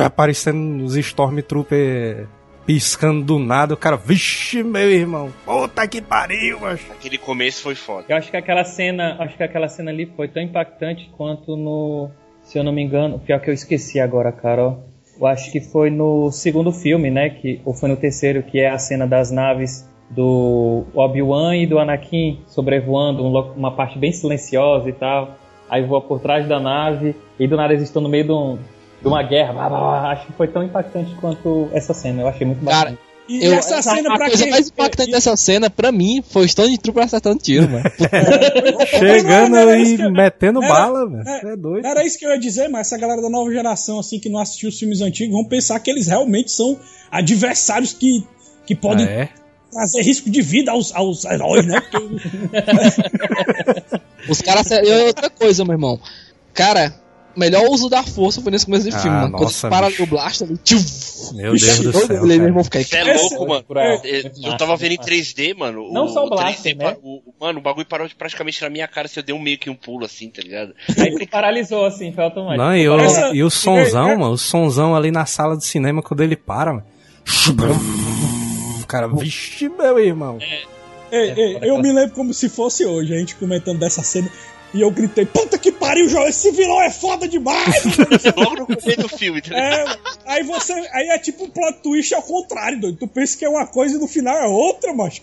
[0.04, 2.28] aparecendo os Stormtrooper
[2.66, 3.74] piscando do nada.
[3.74, 6.78] O cara, vixe, meu irmão, puta que pariu, mano.
[6.90, 8.04] Aquele começo foi foda.
[8.08, 12.10] Eu acho que aquela cena, acho que aquela cena ali foi tão impactante quanto no,
[12.42, 14.76] se eu não me engano, pior que eu esqueci agora, cara, ó.
[15.18, 18.68] Eu acho que foi no segundo filme, né, que ou foi no terceiro, que é
[18.68, 24.88] a cena das naves do Obi-Wan e do Anakin sobrevoando um uma parte bem silenciosa
[24.88, 25.36] e tal.
[25.68, 28.58] Aí voa por trás da nave e do nada eles estão no meio de, um-
[29.02, 29.52] de uma guerra.
[29.52, 30.10] Blá, blá, blá.
[30.12, 32.22] Acho que foi tão impactante quanto essa cena.
[32.22, 32.98] Eu achei muito Cara, bacana.
[33.28, 34.52] E Eu, essa cena, a pra coisa quem.
[34.52, 37.82] mais impactante dessa cena, pra mim, foi o Stone Trooper acertando tiro, mano.
[38.86, 41.24] Chegando era eu- metendo era- bala, velho.
[41.28, 41.84] é, é doido.
[41.86, 44.38] Era isso que eu ia dizer, mas essa galera da nova geração, assim, que não
[44.38, 46.78] assistiu os filmes antigos, vão pensar que eles realmente são
[47.10, 48.24] adversários que,
[48.64, 49.28] que podem Ah, é?
[49.76, 51.80] Trazer risco de vida aos, aos heróis, né?
[51.80, 52.06] Porque
[54.28, 54.70] Os caras.
[54.70, 56.00] E outra coisa, meu irmão.
[56.52, 56.94] Cara,
[57.36, 59.32] melhor uso da força foi nesse começo do Ah, filme, mano.
[59.32, 60.02] Quando nossa, para bicho.
[60.02, 60.82] o blaster, tchum,
[61.34, 62.24] Meu Deus do céu.
[62.24, 62.84] ele, meu irmão, fica aí.
[62.84, 63.62] Você é louco, mano.
[63.64, 64.00] Cruel.
[64.04, 65.34] Eu, massa, tava vendo em muito massa.
[65.34, 65.92] 3D, mano.
[65.92, 66.96] Não o, só o o blaster, 3D né?
[67.02, 69.58] o- mano, o bagulho parou de- praticamente na minha cara se eu dei um meio
[69.58, 70.74] que um pulo assim, tá ligado?
[70.98, 72.64] Aí ele paralisou assim, foi automático.
[72.64, 75.64] Não, e o, e o sonzão, é- é- mano, o sonzão ali na sala de
[75.66, 76.86] cinema quando ele para, mano.
[78.86, 80.38] Cara, vixe, meu irmão.
[81.10, 84.30] Ei, ei, eu me lembro como se fosse hoje, a gente comentando dessa cena.
[84.74, 87.82] E eu gritei, puta que pariu, João, esse vilão é foda demais!
[88.36, 89.84] Logo no começo do filme, tá é,
[90.26, 90.72] aí você.
[90.92, 92.98] Aí é tipo um plot twist ao contrário, doido.
[92.98, 95.22] Tu pensa que é uma coisa e no final é outra, macho.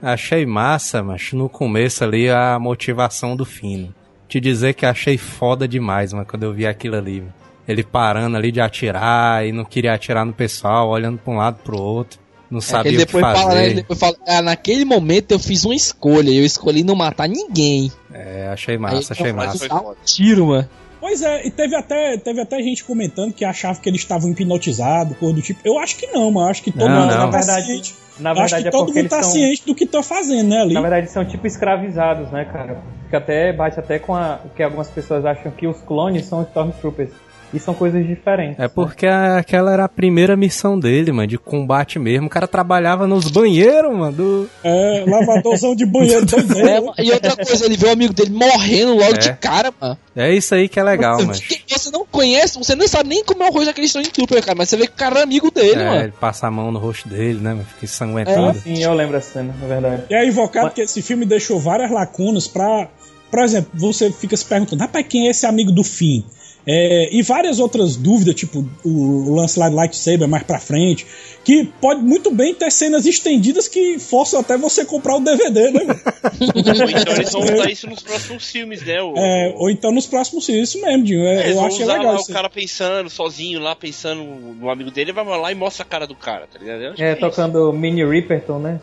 [0.00, 3.92] Achei massa, mas no começo ali a motivação do Fino.
[4.28, 7.24] Te dizer que achei foda demais, mano, quando eu vi aquilo ali.
[7.66, 11.58] Ele parando ali de atirar e não queria atirar no pessoal, olhando pra um lado
[11.64, 12.20] pro outro.
[12.50, 13.42] Não É que sabia ele o que depois fazer.
[13.42, 13.70] fala, né?
[13.70, 17.90] Depois fala, ah, naquele momento eu fiz uma escolha, eu escolhi não matar ninguém.
[18.12, 19.74] É, achei massa, Aí, achei massa.
[19.74, 20.68] Um tiro, mano.
[21.00, 25.16] Pois é, e teve até, teve até gente comentando que achava que eles estavam hipnotizados,
[25.18, 25.60] coisa do tipo.
[25.64, 26.46] Eu acho que não, mano.
[26.46, 27.16] Eu acho que todo Não, mundo não.
[27.18, 27.94] tá Na verdade- ciente.
[28.18, 29.32] Na Eu acho verdade que é todo mundo tá são...
[29.32, 30.72] ciente do que tá fazendo, né, ali.
[30.72, 32.80] Na verdade, são tipo escravizados, né, cara?
[33.10, 36.42] Que até bate até com a, o que algumas pessoas acham que os clones são
[36.42, 37.10] Stormtroopers.
[37.54, 38.58] E são coisas diferentes.
[38.58, 42.26] É porque a- aquela era a primeira missão dele, mano, de combate mesmo.
[42.26, 44.50] O cara trabalhava nos banheiros, mano, do...
[44.62, 46.86] É, lavadorzão de banheiro É, doideiro.
[46.86, 49.18] mano, e outra coisa, ele vê o amigo dele morrendo logo É.
[49.18, 49.96] de cara, mano.
[50.16, 51.34] É isso aí que é legal, mano.
[51.34, 54.68] você não conhece, você nem sabe nem como é o rosto daquele Stormtrooper, cara, mas
[54.68, 56.02] você vê que o cara é amigo dele, É, mano.
[56.02, 58.58] ele passa a mão no rosto dele, né, mano, fica ensanguentando.
[58.58, 60.02] Sim, eu lembro essa cena, na verdade.
[60.10, 62.88] E é invocado que esse filme deixou várias lacunas pra.
[63.30, 66.24] Por exemplo, você fica se perguntando, rapaz, quem é esse amigo do fim?
[66.66, 71.06] É, e várias outras dúvidas, tipo o, lance lá do lightsaber mais pra frente,
[71.44, 75.84] que pode muito bem ter cenas estendidas que forçam até você comprar o DVD, né?
[75.84, 76.00] mano?
[76.40, 79.02] Ou então eles vão usar isso nos próximos filmes, né?
[79.02, 81.24] O, É, ou então nos próximos filmes, isso mesmo, Dinho.
[81.26, 84.24] É, É, eles eu vão achei usar legal lá o cara pensando, sozinho lá, pensando
[84.24, 86.92] no amigo dele, vai lá e mostra a cara do cara, tá ligado?
[86.92, 87.20] Acho É, isso.
[87.20, 88.80] tocando Mini Ripperton, né?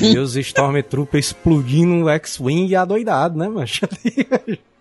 [0.00, 3.86] E os Stormtroopers explodindo o X-Wing e adoidado, né, macho?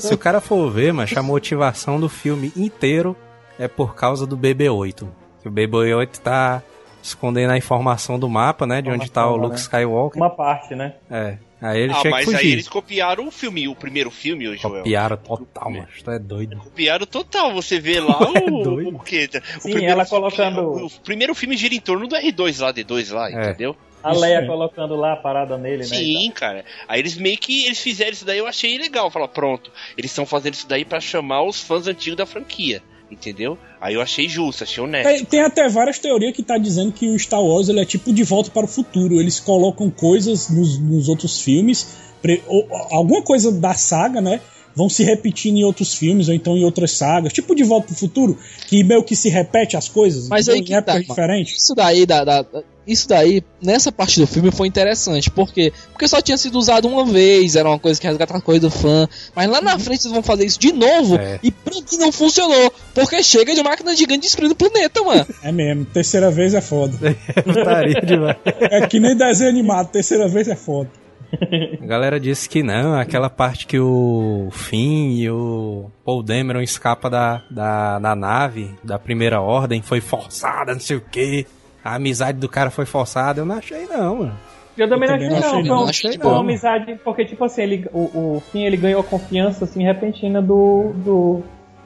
[0.00, 3.16] Se o cara for ver, macho, a motivação do filme inteiro
[3.58, 5.06] é por causa do BB-8.
[5.42, 6.62] Que o BB-8 tá
[7.02, 9.56] escondendo a informação do mapa, né, de onde tá o Luke né?
[9.56, 10.20] Skywalker.
[10.22, 10.94] Uma parte, né?
[11.10, 11.36] É.
[11.60, 12.38] Aí ele Ah, tinha mas fugir.
[12.38, 14.78] aí eles copiaram o filme, o primeiro filme, o Joel.
[14.82, 16.02] Copiaram total, macho.
[16.02, 16.56] Tu é doido.
[16.56, 18.96] Copiaram total, você vê lá É o, doido.
[18.96, 19.28] o que?
[19.60, 23.12] Sim, ela filme- colocando- O, o primeiro filme gira em torno do R2 lá, D2
[23.14, 23.50] lá, É.
[23.50, 23.76] entendeu?
[24.02, 25.84] A Leia colocando lá a parada nele, né?
[25.84, 25.86] e
[26.24, 26.64] Sim, cara.
[26.88, 29.10] Aí eles meio que eles fizeram isso daí, eu achei legal.
[29.10, 33.56] Falar, pronto, eles estão fazendo isso daí pra chamar os fãs antigos da franquia, entendeu?
[33.80, 35.08] Aí eu achei justo, achei honesto.
[35.08, 38.12] Tem, tem até várias teorias que tá dizendo que o Star Wars ele é tipo
[38.12, 39.20] de volta para o futuro.
[39.20, 44.40] Eles colocam coisas nos, nos outros filmes, pre- ou- alguma coisa da saga, né?
[44.74, 47.94] Vão se repetindo em outros filmes ou então em outras sagas, tipo de volta para
[47.94, 51.00] o futuro, que meio que se repete as coisas Mas aí que em épocas tá,
[51.00, 51.08] mano.
[51.08, 51.62] diferentes.
[51.62, 52.44] Isso daí, da, da-
[52.84, 55.30] isso daí, nessa parte do filme foi interessante.
[55.30, 55.72] Por quê?
[55.92, 58.70] Porque só tinha sido usado uma vez, era uma coisa que resgatava a coisa do
[58.70, 59.08] fã.
[59.36, 61.38] Mas lá na frente eles vão fazer isso de novo É.
[61.44, 62.72] e pra mim não funcionou.
[62.92, 65.24] Porque chega de máquina gigante destruindo o planeta, mano.
[65.44, 66.98] É mesmo, terceira vez é foda.
[67.44, 68.36] Putaria demais.
[68.44, 70.90] É que nem desenho animado, terceira vez é foda.
[71.82, 77.08] A galera disse que não, aquela parte que o Finn e o Paul Dameron escapa
[77.08, 81.46] da, da, da nave da primeira ordem foi forçada, não sei o que.
[81.84, 83.40] A amizade do cara foi forçada.
[83.40, 84.38] Eu não achei não, mano.
[84.76, 85.62] Eu também Eu não achei, não não.
[85.62, 85.88] achei, Foi não.
[85.88, 86.40] Achei tipo, uma não.
[86.40, 90.92] amizade, porque, tipo assim, ele, o, o Finn ele ganhou a confiança assim, repentina do,
[90.96, 91.42] do,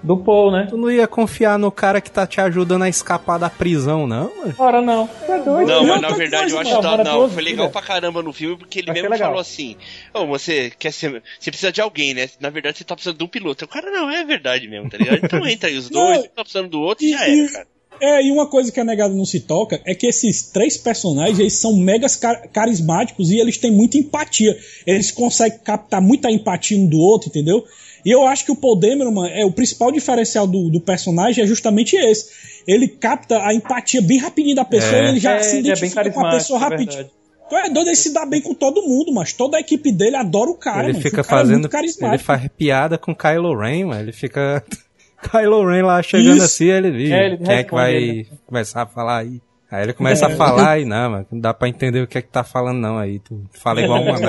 [0.07, 0.66] do Paul, né?
[0.71, 4.31] Tu não ia confiar no cara que tá te ajudando a escapar da prisão, não?
[4.37, 4.55] mano?
[4.57, 5.09] Ora não.
[5.29, 5.66] É doido.
[5.69, 8.23] Não, mas na outra verdade eu acho que tá, não, duas foi legal pra caramba
[8.23, 9.29] no filme, porque ele Achei mesmo legal.
[9.29, 9.77] falou assim:
[10.14, 11.23] Ô, você quer ser.
[11.40, 12.29] Você precisa de alguém, né?
[12.40, 13.64] Na verdade, você tá precisando de um piloto.
[13.64, 15.21] O cara, não, é verdade mesmo, tá ligado?
[15.25, 17.66] Então entra aí os dois, um tá precisando do outro e já era, cara.
[17.99, 21.38] É, e uma coisa que a negada não se toca é que esses três personagens
[21.38, 24.55] eles são megas car- carismáticos e eles têm muita empatia.
[24.87, 27.64] Eles conseguem captar muita empatia um do outro, entendeu?
[28.07, 31.47] E eu acho que o Paul Dameron, é o principal diferencial do, do personagem é
[31.47, 32.31] justamente esse.
[32.64, 35.05] Ele capta a empatia bem rapidinho da pessoa É.
[35.07, 37.11] e ele já É, se ele é identifica com a pessoa é rapidinho.
[37.49, 40.14] Tu é doido, ele se dá bem com todo mundo, mas toda a equipe dele
[40.16, 41.03] adora o cara, ele mano.
[41.03, 41.59] fica cara é fazendo.
[41.62, 42.14] muito carismático.
[42.14, 44.01] ele faz piada com Kylo Ren, mano.
[44.03, 44.64] Ele fica.
[45.31, 46.45] Kylo Ren lá chegando Isso.
[46.45, 47.12] assim, ele.
[47.12, 48.29] É, ele quem é que vai ele.
[48.47, 49.40] começar a falar aí?
[49.77, 50.33] Aí ele começa É.
[50.33, 52.79] a falar e não, mano, não dá pra entender o que é que tá falando,
[52.79, 52.99] não.
[52.99, 54.23] Aí tu fala igual um aí.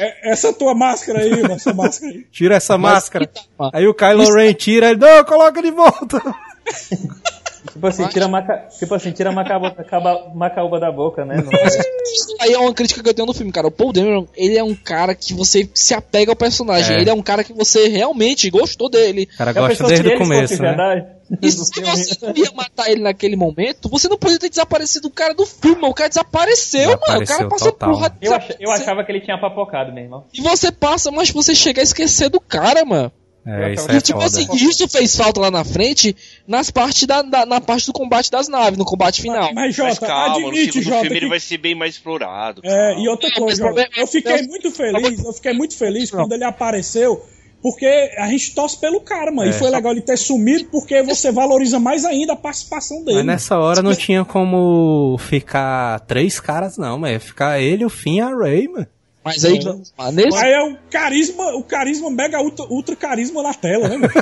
[0.00, 2.26] É, essa tua máscara aí, mano, essa máscara aí.
[2.30, 3.26] Tira essa máscara.
[3.26, 3.40] tá,
[3.72, 6.20] Aí o Kylo Ren tira, ele, não, coloca de volta.
[7.70, 8.68] Tipo assim, tira a maca...
[8.78, 11.36] tipo assim, tira macaúba, acaba- macaúba da boca, né?
[11.36, 13.66] Isso aí é uma crítica que eu tenho no filme, cara.
[13.68, 16.96] O Paul Dameron, ele é um cara que você se apega ao personagem.
[16.96, 17.00] É.
[17.00, 19.28] Ele é um cara que você realmente gostou dele.
[19.34, 20.68] O cara Já gosta desde o começo, né?
[20.68, 21.06] verdade?
[21.40, 25.10] E se você não ia matar ele naquele momento, você não podia ter desaparecido o
[25.10, 25.92] cara do filme, mano.
[25.92, 26.96] O cara desapareceu, mano.
[26.96, 27.88] O cara Desapareceu passou total.
[27.90, 28.16] por porra.
[28.20, 30.24] Eu, ach- eu achava que ele tinha papocado, meu irmão.
[30.34, 33.10] E você passa, mas você chega a esquecer do cara, mano.
[33.44, 34.26] É, isso E, é E tipo foda.
[34.40, 36.14] assim, isso fez falta lá na frente,
[36.46, 39.52] nas partes da, da- na parte do combate das naves, no combate final.
[39.52, 41.94] Mas, Mas Jota, calma, no admite, segundo Jota, filme que ele vai ser bem mais
[41.94, 42.60] explorado.
[42.64, 45.76] É, e outra Não, coisa, mas problema- eu fiquei eu- muito feliz, eu fiquei muito
[45.76, 47.20] feliz quando ele apareceu,
[47.60, 47.86] porque
[48.18, 49.50] a gente torce pelo cara, mano.
[49.50, 49.54] É.
[49.54, 53.18] E foi legal ele ter sumido, porque você valoriza mais ainda a participação dele.
[53.18, 57.90] Mas nessa hora não tinha como ficar três caras, não, mas ia ficar ele, o
[57.90, 58.86] Finn e a Ray, mano.
[59.24, 59.60] Mas aí,
[59.96, 63.96] mas nesse, Aí é o carisma, o carisma mega ultra, ultra carisma na tela, né?
[63.98, 64.12] mano?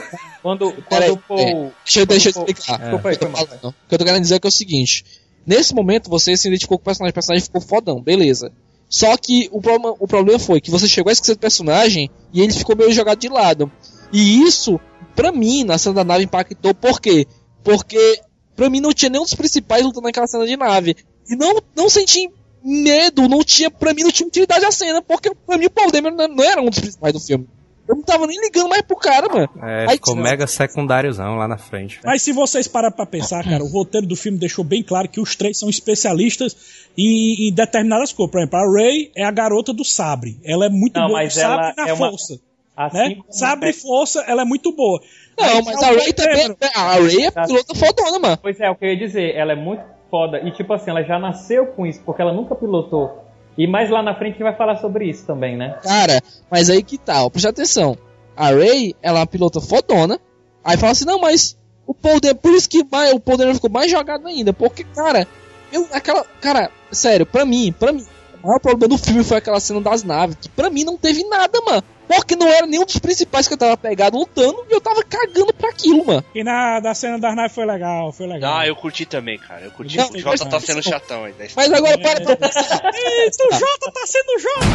[0.43, 1.73] Quando, Peraí, quando o Paul...
[1.85, 2.79] deixa, eu- deixa eu quando o Paul- explicar.
[2.81, 3.69] Desculpa aí, O que foi eu falando.
[3.69, 5.05] O que eu tô querendo dizer é que é o seguinte:
[5.47, 8.53] nesse momento você se identificou com o personagem, o personagem ficou fodão, beleza.
[8.89, 12.41] Só que o problema, o problema foi que você chegou a esquecer do personagem e
[12.43, 13.71] ele ficou meio jogado de lado.
[14.13, 14.81] E isso,
[15.15, 17.25] pra mim, na cena da nave impactou, por quê?
[17.63, 18.21] Porque
[18.57, 20.97] pra mim não tinha nenhum dos principais lutando naquela cena de nave.
[21.29, 22.29] E não, não senti
[22.65, 25.91] medo, não tinha, pra mim não tinha utilidade a cena, porque pra mim o Paul
[25.91, 27.49] Dameron não- não era um dos principais do filme.
[27.89, 29.49] Eu não tava nem ligando mais pro cara, mano.
[29.65, 31.99] É, Aí, ficou mega secundáriozão lá na frente.
[32.05, 35.21] Mas se vocês pararem pra pensar, cara, o roteiro do filme deixou bem claro que
[35.21, 36.55] os três são especialistas
[36.97, 38.31] em, em determinadas coisas.
[38.31, 40.39] Por exemplo, a Ray é a garota do sabre.
[40.45, 42.41] Ela é muito Não, boa no mas sabre ela e na é uma- força.
[42.77, 43.17] Assim Né?
[43.29, 45.01] Sabre e força, ela é muito boa.
[45.37, 46.37] Não, Aí mas tá a Ray também.
[46.37, 46.57] Dameron.
[46.77, 48.39] A Ray é pilota fodona, mano.
[48.41, 50.41] Pois é, o que eu ia dizer, ela é muito foda.
[50.41, 53.25] E tipo assim, ela já nasceu com isso, porque ela nunca pilotou.
[53.57, 55.79] E mais lá na frente vai falar sobre isso também, né?
[55.83, 56.21] Cara,
[56.51, 57.97] mas aí que tá, ó, presta atenção.
[58.37, 60.19] A Ray, ela é uma pilota fodona.
[60.65, 64.27] Aí fala assim, não, mas o Dameron, por isso que o Dameron ficou mais jogado
[64.27, 64.53] ainda.
[64.53, 65.27] Porque, cara,
[65.73, 66.25] eu, aquela.
[66.41, 68.05] Cara, sério, pra mim, pra mim,
[68.43, 70.37] maior problema do filme foi aquela cena das naves.
[70.41, 71.83] Que pra mim não teve nada, mano.
[72.09, 75.53] Porque não era nenhum dos principais que eu tava pegado lutando e eu tava cagando
[75.55, 76.25] pra aquilo, mano.
[76.35, 78.59] E na da cena das naves foi legal, foi legal.
[78.59, 79.63] Ah, eu curti também, cara.
[79.67, 79.97] Eu curti.
[79.97, 81.33] Não, o Jota tá sendo chatão aí.
[81.35, 82.63] da Mas agora para pra pensar.
[82.95, 84.67] Eita, o Jota tá sendo Jota!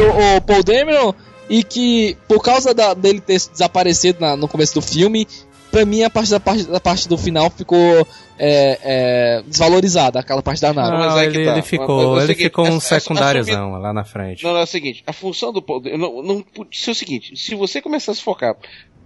[0.00, 1.14] o, o Paul Dameron
[1.48, 5.28] e que por causa da- dele ter desaparecido na- no começo do filme,
[5.70, 8.06] pra mim a parte da parte, da parte do final ficou
[8.38, 10.90] é, é, desvalorizada, aquela parte da nave.
[10.90, 11.50] Não, mas Não, é que ele, tá.
[11.52, 14.04] ele Mas- ficou, mas é ele seguinte, ficou um é- é- é secundáriozão lá na
[14.04, 14.44] frente.
[14.44, 15.64] Não, não, é o seguinte, a função do
[15.96, 18.56] não, não, se é o seguinte, se você começar a se focar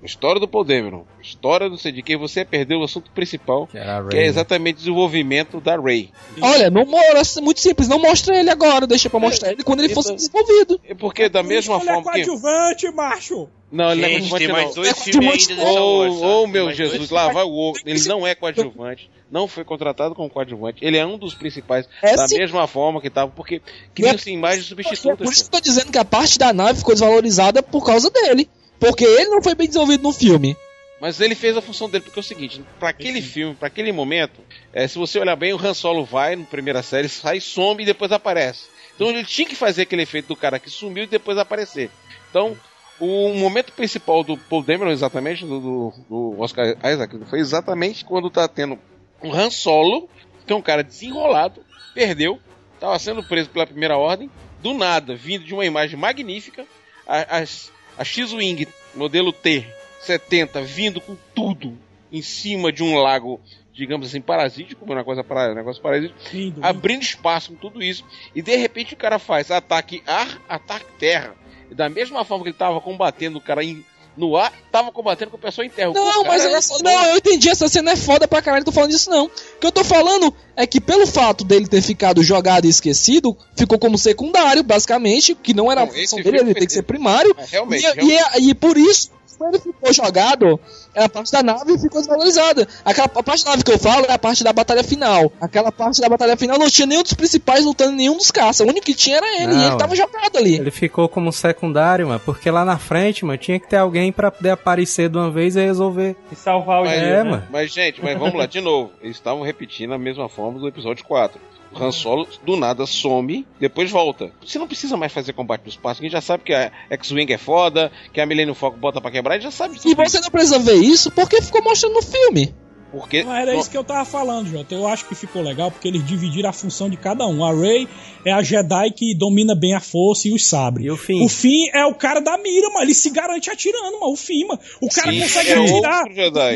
[0.07, 3.79] história do Paul Dameron, história não sei de quem, você perdeu o assunto principal, Que
[3.79, 6.11] Ray, que é exatamente o desenvolvimento da Ray.
[6.41, 9.93] Olha, não mostra, muito simples, não mostra ele agora, deixa pra mostrar ele quando ele
[9.93, 10.81] fosse Então- desenvolvido.
[10.89, 12.25] É porque da mesma Ele é forma que...
[12.25, 13.49] coadjuvante, macho!
[13.71, 14.75] Não, ele não é Gente, tem coadjuvante mais não.
[14.75, 15.81] dois É filmes coadjuvante ainda
[16.27, 16.49] ô, tá?
[16.53, 17.79] meu Jesus, lá vai o ovo.
[17.85, 19.11] Ele não é coadjuvante.
[19.29, 20.79] Não foi contratado como coadjuvante.
[20.85, 21.89] Ele é um dos principais.
[22.01, 22.39] É da sim.
[22.39, 23.33] mesma forma que tava.
[23.33, 23.61] Porque E é-
[23.93, 25.19] criam-se imagens É substitutas.
[25.19, 28.09] por isso que eu tô dizendo que a parte da nave ficou desvalorizada por causa
[28.09, 28.49] dele.
[28.79, 30.57] Porque ele não foi bem desenvolvido no filme.
[31.01, 33.93] Mas ele fez a função dele, porque é o seguinte, pra aquele filme, pra aquele
[33.93, 34.41] momento,
[34.73, 37.87] é, se você olhar bem, o Han Solo vai, na primeira série, sai, some e
[37.87, 38.65] depois aparece.
[38.95, 41.91] Então ele tinha que fazer aquele efeito do cara que sumiu e depois aparecer.
[42.31, 42.57] Então,
[42.99, 48.31] o momento principal do Paul Dameron, exatamente, do, do, do Oscar Isaac, foi exatamente quando
[48.31, 48.79] tá tendo
[49.23, 50.09] um Han Solo,
[50.47, 51.61] que é um cara desenrolado,
[51.95, 52.41] perdeu,
[52.81, 54.31] tava sendo preso pela primeira ordem,
[54.63, 56.65] do nada, vindo de uma imagem magnífica,
[57.07, 61.77] as- a X-Wing, modelo T-70, vindo com tudo
[62.13, 63.41] em cima de um lago,
[63.73, 66.67] digamos assim, parasítico, uma coisa para, um negócio parasítico, Lindo, lindo.
[66.67, 68.05] abrindo espaço com tudo isso,
[68.35, 71.35] e de repente o cara faz ataque ar, ataque terra.
[71.71, 73.85] E da mesma forma que ele estava combatendo o cara em-
[74.17, 75.93] no ar, tava combatendo com o pessoal em terra.
[75.93, 76.91] Não, mas essa- foda.
[76.91, 79.27] não, eu entendi, essa cena é foda pra caralho, não tô falando disso não.
[79.27, 83.37] O que eu tô falando é que pelo fato dele ter ficado jogado e esquecido,
[83.57, 86.83] ficou como secundário, basicamente, que não era Não, a função dele, ele tem que ser
[86.83, 87.35] primário.
[87.39, 88.09] É, realmente, e, realmente.
[88.09, 90.59] e é- e por isso, ele ficou jogado,
[90.95, 92.67] a parte da nave ficou desvalorizada.
[92.85, 95.33] Aquela a parte da nave que eu falo é a parte da batalha final.
[95.41, 98.67] Aquela parte da batalha final não tinha nenhum dos principais lutando em nenhum dos caças.
[98.67, 100.57] O único que tinha era ele, Não, e ele tava jogado ali.
[100.57, 104.31] Ele ficou como secundário, mano, porque lá na frente, mano, tinha que ter alguém pra
[104.31, 106.17] poder aparecer de uma vez e resolver.
[106.31, 107.31] E salvar o Mas, dia, É, né?
[107.31, 107.47] mano.
[107.51, 108.91] mas, gente, mas vamos lá de novo.
[109.03, 111.41] Eles estavam repetindo a mesma forma do episódio 4.
[111.73, 114.33] O Han Solo do nada some, depois volta.
[114.45, 116.71] Você não precisa mais fazer combate no espaço, que a gente já sabe que a
[116.91, 119.89] X-Wing é foda, que a Millennium Falcon bota pra quebrar, gente já sabe disso.
[119.89, 122.55] E você não precisa ver isso porque ficou mostrando no filme.
[122.91, 124.75] Porque Não era isso que eu tava falando, Jota.
[124.75, 127.45] Eu acho que ficou legal porque eles dividiram a função de cada um.
[127.45, 127.87] A Rey
[128.25, 130.87] é a Jedi que domina bem a força e os sabres.
[130.87, 131.25] E o Finn?
[131.25, 132.85] O Finn é o cara da mira, mano.
[132.85, 134.13] Ele se garante atirando, mano.
[134.13, 134.61] O Finn, mano.
[134.81, 136.05] O cara Sim, consegue é atirar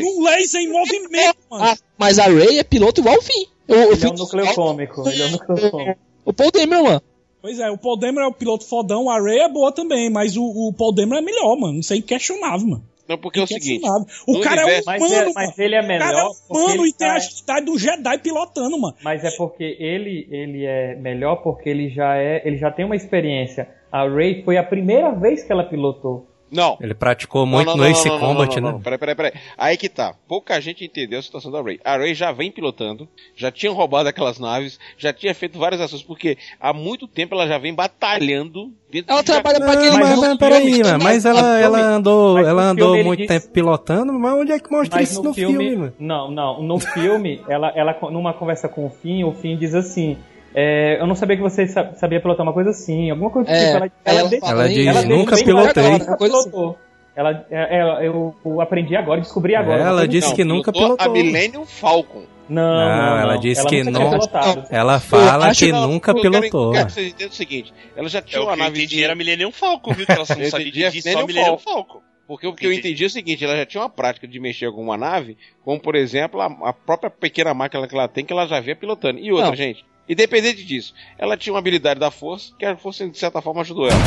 [0.01, 1.63] num laser em movimento, mano.
[1.65, 3.45] Ah, mas a Rey é piloto igual o Finn.
[3.71, 5.07] O, o, Ele é Finn- um núcleo cômico.
[5.09, 5.99] Ele é um núcleo cômico.
[6.25, 7.01] o Paul Dameron, mano.
[7.41, 10.37] Pois é, o Paul Dameron é o piloto fodão, a Rey é boa também, mas
[10.37, 11.79] o, o Paul Dameron é melhor, mano.
[11.79, 12.83] Isso é inquestionável, mano.
[13.09, 13.83] Não, porque é o seguinte.
[14.27, 15.33] O cara universo- é Mas, humano, é- mano.
[15.35, 16.31] mas ele é O cara é melhor.
[16.49, 18.95] humano e tem tá- a agilidade do Jedi pilotando, mano.
[19.03, 22.95] Mas é porque ele, ele é melhor porque ele já é, ele já tem uma
[22.95, 23.67] experiência.
[23.91, 26.27] A Rey foi a primeira vez que ela pilotou.
[26.51, 26.77] Não.
[26.81, 28.73] Ele praticou muito não, no Ace Combat, não, não, né?
[28.73, 28.81] não.
[28.81, 29.31] Peraí, peraí, peraí.
[29.57, 30.13] Aí que tá.
[30.27, 31.79] Pouca gente entendeu a situação da Ray.
[31.83, 36.03] A Ray já vem pilotando, já tinha roubado aquelas naves, já tinha feito várias ações,
[36.03, 40.19] porque há muito tempo ela já vem batalhando dentro Ela de trabalha pra aquele mas,
[40.19, 44.11] mas peraí, mano, tem mas ela, ela andou, Mas ela andou muito disse- tempo pilotando,
[44.13, 45.93] mas onde é que mostra Mas isso no, no filme, filme, mano?
[45.97, 50.17] não, não, no filme, ela, ela numa conversa com o Finn, o Finn diz assim:
[50.53, 53.53] é, eu não sabia que você sa- sabia pilotar uma coisa assim, alguma coisa do
[53.55, 53.77] É, tipo.
[53.77, 55.73] Ela, ela Ela aí, diz, ela nunca pilotei.
[55.73, 56.23] que ela nunca assim.
[56.25, 56.77] pilotou.
[57.13, 59.81] Ela, é, é, eu, eu aprendi agora, descobri agora.
[59.83, 60.35] Ela disse assim.
[60.37, 61.19] que nunca pilotou pilotou.
[61.19, 62.23] A Millennium Falcon.
[62.49, 63.39] Não, Não, não, ela não.
[63.41, 64.63] disse que nunca não- pilotado.
[64.69, 66.71] Ela fala que Não, nunca eu quero- pilotou.
[66.73, 69.03] Quero que vocês entendam o seguinte: ela já É tinha o uma que nave entendi
[69.03, 70.05] era Millennium Falcon, viu?
[70.05, 72.01] Que ela só não sabia disso, só Millennium Falcon.
[72.27, 73.03] Porque o que eu Entendi.
[73.03, 75.95] é o seguinte, ela já tinha uma prática de mexer com uma nave, como por
[75.95, 79.19] exemplo a, a própria pequena máquina que ela tem, que ela já vinha pilotando.
[79.19, 79.55] E outra, Não.
[79.55, 83.61] gente, independente disso, ela tinha uma habilidade da força, que a força de certa forma
[83.61, 83.99] ajudou ela.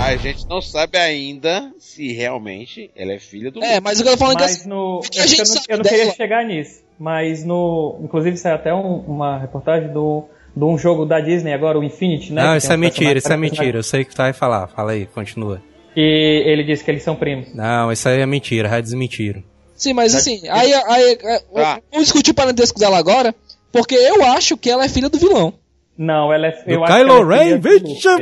[0.00, 4.08] A gente não sabe ainda se realmente ela é filha do É, mas o que
[4.08, 5.00] eu tô falando é que Mas no.
[5.10, 6.14] que a é que gente eu não, sabe eu não queria dela.
[6.16, 6.80] chegar nisso.
[6.98, 7.98] Mas no.
[8.02, 10.24] Inclusive saiu até um- uma reportagem do,
[10.56, 12.42] de um jogo da Disney agora, o Infinity, né?
[12.44, 13.78] Não, isso é um mentira, isso é mentira.
[13.78, 14.68] Eu sei o que tu vai falar.
[14.68, 15.60] Fala aí, continua.
[15.96, 17.52] E ele disse que eles são primos.
[17.54, 19.42] Não, isso aí é mentira, já desmentiram.
[19.74, 21.80] Sim, mas assim, aí, aí, aí Tá.
[21.90, 23.34] vamos discutir o parentesco dela agora,
[23.72, 25.54] porque eu acho que ela é filha do vilão.
[25.96, 26.50] Não, ela é.
[26.52, 27.58] Do eu acho que Kylo ela é Ren?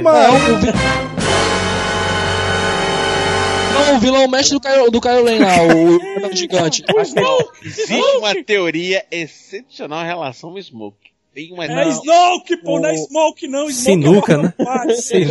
[0.02, 0.38] mano!
[0.38, 0.72] Não, o vi-
[3.74, 6.82] Não, o vilão é o mestre do Kylo, do Kylo Ren lá, o, o gigante.
[7.62, 11.10] Existe uma teoria excepcional em relação ao Smoke.
[11.34, 13.70] Tem uma É Snoke, pô, não é O- Smoke, não.
[13.70, 14.54] Smoke Sinuca, é né?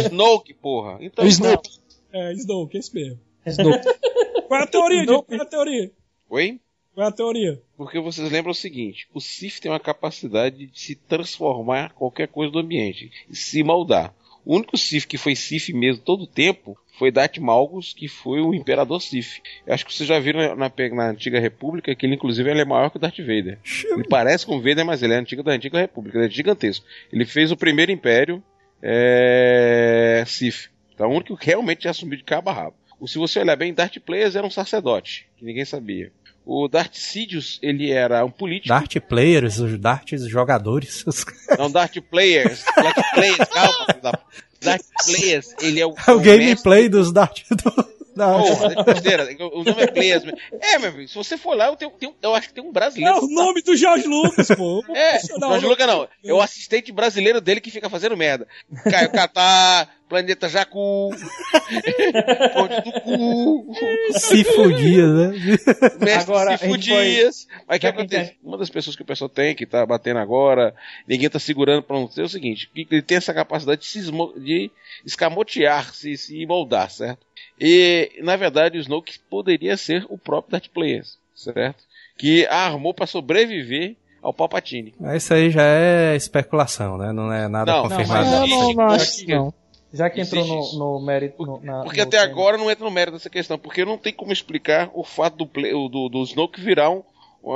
[0.03, 0.97] Snoke, porra.
[1.01, 1.69] Então, O Snoke.
[2.13, 3.19] É, Snoke, esse mesmo.
[3.47, 3.87] Snoke.
[4.47, 5.23] Qual é a teoria, Diego?
[5.23, 5.91] Qual é a teoria?
[6.29, 6.59] Oi?
[6.95, 7.61] Qual é a teoria?
[7.77, 12.51] Porque vocês lembram o seguinte: o Sith tem uma capacidade de se transformar qualquer coisa
[12.51, 14.13] do ambiente e se moldar.
[14.45, 18.39] O único Sith que foi Sith mesmo todo o tempo foi Darth Malgus, que foi
[18.39, 19.41] o Imperador Sith.
[19.67, 22.61] Eu acho que vocês já viram na, na, na Antiga República que ele, inclusive, ele
[22.61, 23.59] é maior que o Darth Vader.
[23.91, 26.85] Ele parece com o Vader, mas ele é antigo da Antiga República, ele é gigantesco.
[27.11, 28.41] Ele fez o primeiro Império
[28.81, 30.69] é, Sith.
[30.93, 32.75] Então, o único que realmente assumiu de cabo a rabo.
[32.99, 36.11] O- Se você olhar bem, Darth Plagueis era um sacerdote, que ninguém sabia.
[36.45, 38.67] O Darth Sidious, ele era um político.
[38.69, 41.03] Dart Players, os Darts jogadores.
[41.57, 42.63] Não, Darth Players.
[42.75, 43.85] Darth Players, calma.
[43.87, 44.19] filho da-
[44.61, 45.93] Darth Players, ele é o.
[46.07, 47.41] É o o gameplay dos Dart.
[47.49, 47.95] Do...
[48.15, 49.35] Porra, é.
[49.43, 50.23] O nome é Players.
[50.61, 52.69] É, meu filho, se você for lá, eu, tenho, tenho- eu acho que tem um
[52.69, 53.25] É brasileiro.
[53.25, 54.81] o nome do George Lucas, pô.
[54.95, 56.07] É, Jorge Lucas não.
[56.23, 58.47] É o assistente brasileiro dele que fica fazendo merda.
[58.89, 61.09] Caio Catar, Planeta Jacu,
[62.53, 63.73] Ponte do Cu,
[64.13, 65.27] Se fudia, né?
[65.99, 67.47] Mestre Agora, Cifo a gente foi- Dias.
[67.67, 68.29] Mas o que acontece?
[68.31, 70.73] tem- Uma das pessoas que o pessoal tem, que tá batendo agora,
[71.07, 73.99] ninguém tá segurando pra não ser o seguinte, que ele tem essa capacidade de, se
[73.99, 74.69] esmo- de
[75.05, 77.25] escamotear, se, se moldar, certo?
[77.59, 81.83] E, na verdade, o Snoke poderia ser o próprio Darth Players, certo?
[82.17, 84.93] Que a armou pra sobreviver ao Palpatine.
[84.99, 87.11] Mas Isso aí já é especulação, né?
[87.11, 88.25] Não é nada Não, não, confirmado.
[88.29, 89.25] mas- Não, não, não acho Existe.
[89.25, 89.53] que não.
[89.95, 91.45] Já que entrou no, no mérito.
[91.45, 92.31] no- na- Porque no até tema.
[92.31, 95.47] agora não entra no mérito dessa questão, porque não tem como explicar o fato do,
[95.47, 97.01] play- do, do Snoke virar um,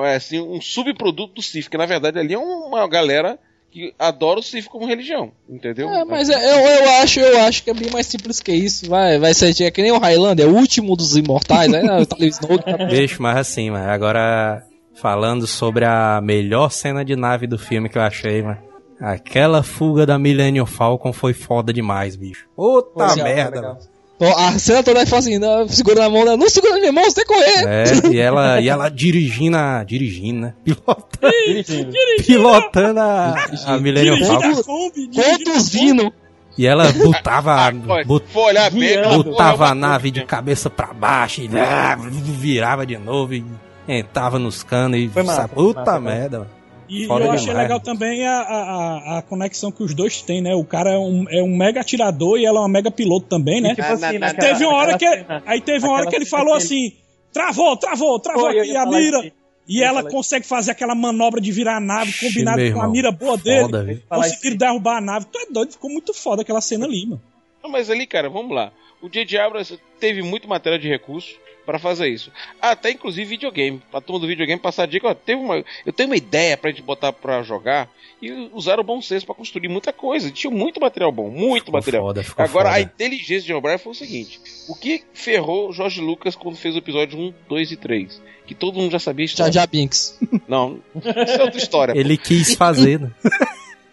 [0.06, 3.38] é, assim, um subproduto do Sith, que na verdade ali é uma galera
[3.72, 5.90] que adora o Sif como religião, entendeu?
[5.90, 8.90] É, mas é- eu, eu acho, eu acho que é bem mais simples que isso.
[8.90, 11.82] Vai, vai ser é que nem o Highlander, é o último dos imortais, né?
[12.02, 14.64] O Tony Snoke tá- Bicho, mas assim, mas agora
[14.96, 18.69] falando sobre a melhor cena de nave do filme que eu achei, mano.
[19.00, 22.46] Aquela fuga da Millennium Falcon foi foda demais, bicho.
[22.56, 23.78] Puta legal, merda.
[24.18, 26.36] Pô, A cena toda fala assim, não, segura na mão, né?
[26.36, 27.66] não segura na minha mão, você tem que correr.
[27.66, 30.54] É, e ela, e ela dirigindo, a, dirigindo, né?
[30.66, 31.94] Pilotando, Dirigindo.
[32.26, 33.36] pilotando a,
[33.68, 34.82] a Millennium Dirigindo Falcon.
[35.18, 35.38] a a.
[35.38, 36.14] Conduzindo.
[36.58, 37.72] E ela botava,
[38.06, 42.98] bot- for olhar bem, botava a nave de cabeça pra baixo e ah, virava de
[42.98, 43.46] novo e
[43.88, 46.40] entrava nos canos e Foi massa, puta massa, merda.
[46.40, 46.52] mano.
[46.90, 47.64] E Foda eu achei demais.
[47.64, 50.56] legal também a, a, a- conexão que os dois têm, né?
[50.56, 53.62] O cara é um, é um mega atirador e ela é uma mega piloto também,
[53.62, 53.70] né?
[53.76, 55.08] Tipo Na- assim, na- na- naquela- teve uma hora que.
[55.10, 56.94] cena- Aí teve uma hora aquela que ele falou que assim:
[57.32, 59.32] travou, travou, travou Foi, aqui a mira.
[59.72, 62.12] E ela consegue fazer aquela manobra de virar a nave
[62.44, 63.66] meu com a mira boa dele.
[63.66, 65.28] Foda, Conseguiram derrubar a nave.
[65.32, 67.22] Tu é doido, ficou muito foda aquela cena ali, mano.
[67.64, 68.72] Não, mas ali, cara, vamos lá.
[69.00, 69.38] O J.J.
[69.38, 71.36] Abrams teve muito material de recurso
[71.70, 72.32] para fazer isso.
[72.60, 73.80] Até inclusive videogame.
[73.92, 76.72] Pra turma do videogame passar a dica, ó, teve uma, eu tenho uma ideia pra
[76.72, 77.88] gente botar pra jogar
[78.20, 80.32] e usaram o bom senso pra construir muita coisa.
[80.32, 82.04] Tinha muito material bom, muito Ficou material.
[82.06, 82.82] foda, ficou Agora, a foda.
[82.82, 86.80] inteligência de Bryan foi o seguinte: o que ferrou o Jorge Lucas quando fez o
[86.80, 88.22] episódio 1, 2 e 3?
[88.48, 90.18] Que todo mundo já sabia a Já já Binks.
[90.48, 91.08] Não, isso
[91.40, 91.94] é outra história.
[91.96, 93.12] Ele quis fazer, né?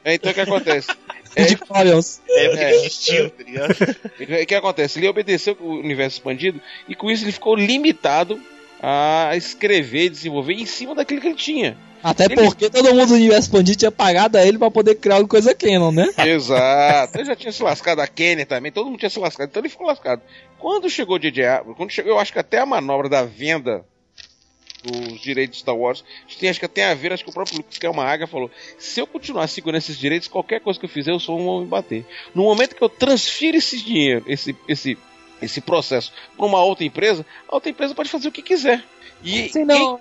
[0.03, 0.89] É, então o que acontece?
[1.37, 2.21] É, De Corians.
[2.29, 3.29] É, porque É.
[3.29, 3.97] tá ligado?
[4.43, 4.99] O que acontece?
[4.99, 8.41] Ele obedeceu o universo expandido e com isso ele ficou limitado
[8.83, 11.77] a escrever e desenvolver em cima daquilo que ele tinha.
[12.03, 15.15] Até Ele- porque todo mundo do universo expandido tinha pagado a ele pra poder criar
[15.17, 16.07] alguma coisa canon, né?
[16.27, 17.17] Exato.
[17.19, 19.69] Ele já tinha se lascado, a Kenner também, todo mundo tinha se lascado, então ele
[19.69, 20.23] ficou lascado.
[20.59, 21.45] Quando chegou o.
[21.45, 23.85] Abrams, quando chegou, eu acho que até a manobra da venda
[24.87, 26.05] dos direitos de Star Wars,
[26.39, 28.27] tem, acho que tem a ver, acho que o próprio Lucas, que é uma águia,
[28.27, 31.47] falou: se eu continuar segurando esses direitos, qualquer coisa que eu fizer, eu sou um
[31.47, 32.05] homem bater.
[32.35, 34.99] No momento que eu transfiro esse dinheiro, esse, esse,
[35.43, 38.83] esse processo para uma outra empresa, a outra empresa pode fazer o que quiser.
[39.25, 39.99] E Sim, não.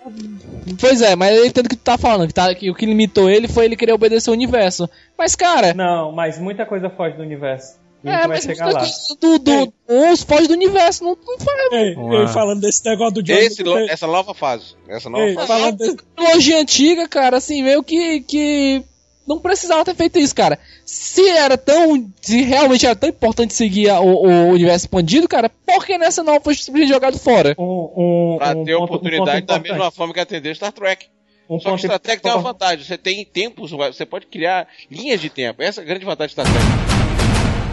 [0.79, 2.85] Pois é, mas eu entendo o que tu tá falando, que, tá, que o que
[2.85, 4.89] limitou ele foi ele querer obedecer o universo.
[5.17, 7.84] Mas, cara, Não, mas muita coisa foge do universo.
[8.09, 8.85] É, vai mas chegar muita lá.
[8.85, 11.71] coisa do, do, uns foge do universo, não, não faz.
[11.71, 14.75] Ei, ei, falando desse negócio do John esse, Lucas, essa nova fase.
[14.87, 15.47] Essa nova ei, fase.
[15.47, 18.83] falando desse, trilogia antiga, cara, assim, meio que, que
[19.27, 20.59] não precisava ter feito isso, cara.
[20.85, 22.07] Se era tão.
[22.21, 26.21] Se realmente era tão importante seguir a- o, o universo expandido, cara, por que nessa
[26.23, 27.55] não foi simplesmente jogado fora?
[27.57, 30.71] Um, um, Pra um ter ponto- um oportunidade ponto da mesma forma que atender Star
[30.71, 31.07] Trek.
[31.49, 35.21] Um Só que Star Trek tem uma vantagem, você tem tempos, você pode criar linhas
[35.21, 35.61] de tempo.
[35.61, 37.14] Essa é a grande vantagem de Star Trek.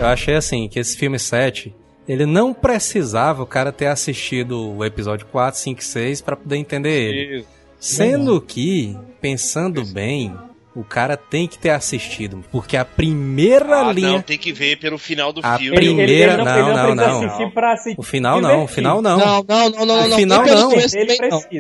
[0.03, 1.73] Eu achei assim, que esse filme 7,
[2.09, 6.57] ele não precisava o cara ter assistido o episódio 4, 5 e 6 pra poder
[6.57, 7.39] entender ele.
[7.39, 7.49] Isso.
[7.79, 10.35] Sendo que, pensando bem,
[10.75, 14.13] o cara tem que ter assistido, porque a primeira Ah, linha...
[14.13, 15.77] não, tem que ver pelo final do A filme.
[15.77, 18.01] Ele, ele, primeira- ele não, não, ele não, não, assistir pra assistir.
[18.01, 19.19] O final não, o final não.
[19.19, 20.17] Não, não, não, não, O não.
[20.17, 20.69] final não.
[20.71, 21.17] precisa.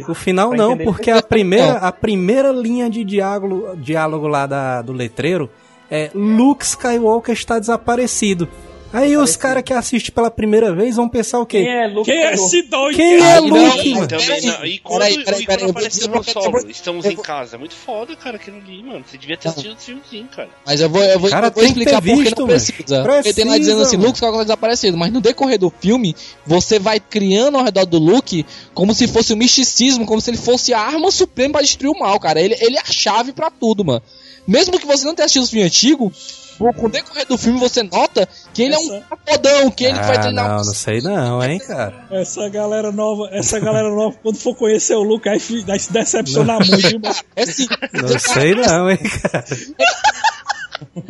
[0.09, 4.93] O final não, porque a primeira, a primeira linha de diálogo, diálogo lá da, do
[4.93, 5.49] letreiro
[5.93, 8.49] é Luke Skywalker está desaparecido.
[8.93, 11.71] Aí os caras que assistem pela primeira vez vão pensar o Quem quê?
[11.71, 12.37] é Luke quem é
[12.69, 12.97] doido?
[12.97, 14.09] Quem é Luke, não, mano?
[14.09, 14.67] Também, Peraí, não.
[14.67, 17.57] E quando, peraí, peraí, peraí, eu vou aparece dizer o uma Solo, estamos em casa.
[17.57, 19.03] É muito foda, cara, aquilo ali, mano.
[19.07, 20.51] Você devia ter assistido o filmezinho, cara.
[20.67, 23.03] Mas eu vou, eu vou, Cara, eu vou explicar por que não precisa.
[23.03, 23.97] Porque tem lá dizendo assim.
[23.97, 24.99] Luke Skywalker desaparecido.
[24.99, 26.15] Mas no decorrer do filme,
[26.47, 30.37] você vai criando ao redor do Luke como se fosse um misticismo, como se ele
[30.37, 32.43] fosse a arma suprema pra destruir o mal, cara.
[32.43, 34.03] Ele, ele é a chave pra tudo, mano.
[34.47, 36.13] Mesmo que você não tenha assistido o filme antigo,
[36.59, 39.99] com o decorrer do filme você nota que ele é um Essa- fodão, que ele
[39.99, 42.07] vai Ah, treinar não, um não sei não, hein, cara.
[42.11, 46.59] Essa galera nova, essa galera nova, quando for conhecer o Luke, aí vai se decepcionar
[46.59, 47.15] muito, mano?
[47.35, 47.67] É sim.
[47.93, 49.45] Não sei não, hein, cara.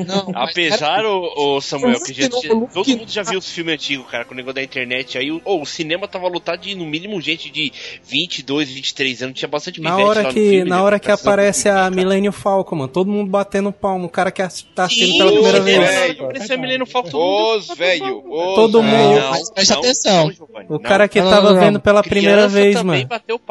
[0.07, 2.71] Não, mas- Apesar, o, Samuel, que já, todo mundo
[3.09, 5.17] já viu os filmes antigos, cara, com o negócio da internet.
[5.19, 7.73] Aí o, oh, o cinema tava lotado de, no mínimo, gente de
[8.05, 9.39] 22, 23 anos.
[9.39, 10.83] Tinha bastante Na hora que, filme, na né?
[10.83, 11.91] hora que aparece a cara.
[11.91, 14.43] Millennium Falcon, mano, todo mundo batendo palmo, o cara que
[14.75, 15.79] tá assistindo pela primeira vez.
[15.89, 16.25] velho.
[16.25, 18.23] Apareceu a Millennium Falcon, todo mundo Os velho,
[18.55, 19.33] Todo mundo- não,
[19.79, 20.33] atenção.
[20.69, 23.09] O cara que tava vendo pela primeira vez, mano.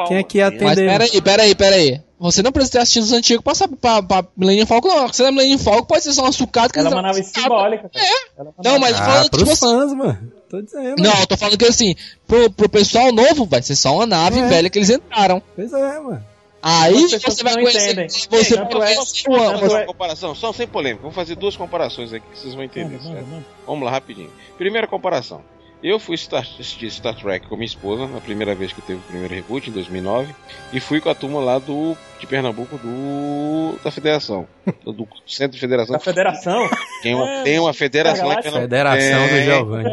[0.07, 2.01] Quem é que ia Criança- Mas peraí, peraí, peraí.
[2.22, 5.07] Você não precisa ter assistido os antigos pra saber pra, pra Millennium Falcon, não.
[5.07, 7.89] Você é Millennium Falcon, pode ser só uma sucata que Ela é uma nave simbólica.
[7.89, 8.05] cara.
[8.05, 10.32] Ela é uma Não, nave- mas Ah, falando pros tipo fãs, mano.
[10.49, 11.01] Tô dizendo.
[11.01, 11.95] Não, eu tô falando que assim,
[12.28, 14.47] pro, pro pessoal novo vai ser só uma nave É.
[14.47, 15.41] velha que eles entraram.
[15.55, 16.24] Pois é, mano.
[16.63, 17.91] Aí você vai não conhecer.
[17.93, 18.07] entendem.
[18.09, 18.69] Você é- uma,
[19.59, 21.01] fazer é- uma comparação, só sem polêmica.
[21.01, 22.97] Vamos fazer duas comparações aqui que vocês vão entender.
[22.97, 23.45] Manda, manda, manda.
[23.65, 24.30] Vamos lá, rapidinho.
[24.59, 25.41] Primeira comparação.
[25.84, 29.03] Eu fui Star, assistir Star Trek com minha esposa, na primeira vez que teve o
[29.03, 30.34] primeiro reboot, em 2009,
[30.71, 34.47] e fui com a turma lá do de Pernambuco do da Federação,
[34.86, 35.93] do, do Centro de Federação.
[35.93, 36.69] Da federação?
[37.01, 38.61] Tem uma, tem uma federação lá em Pernambuco.
[38.69, 39.89] Federação do Tem, Giovanni.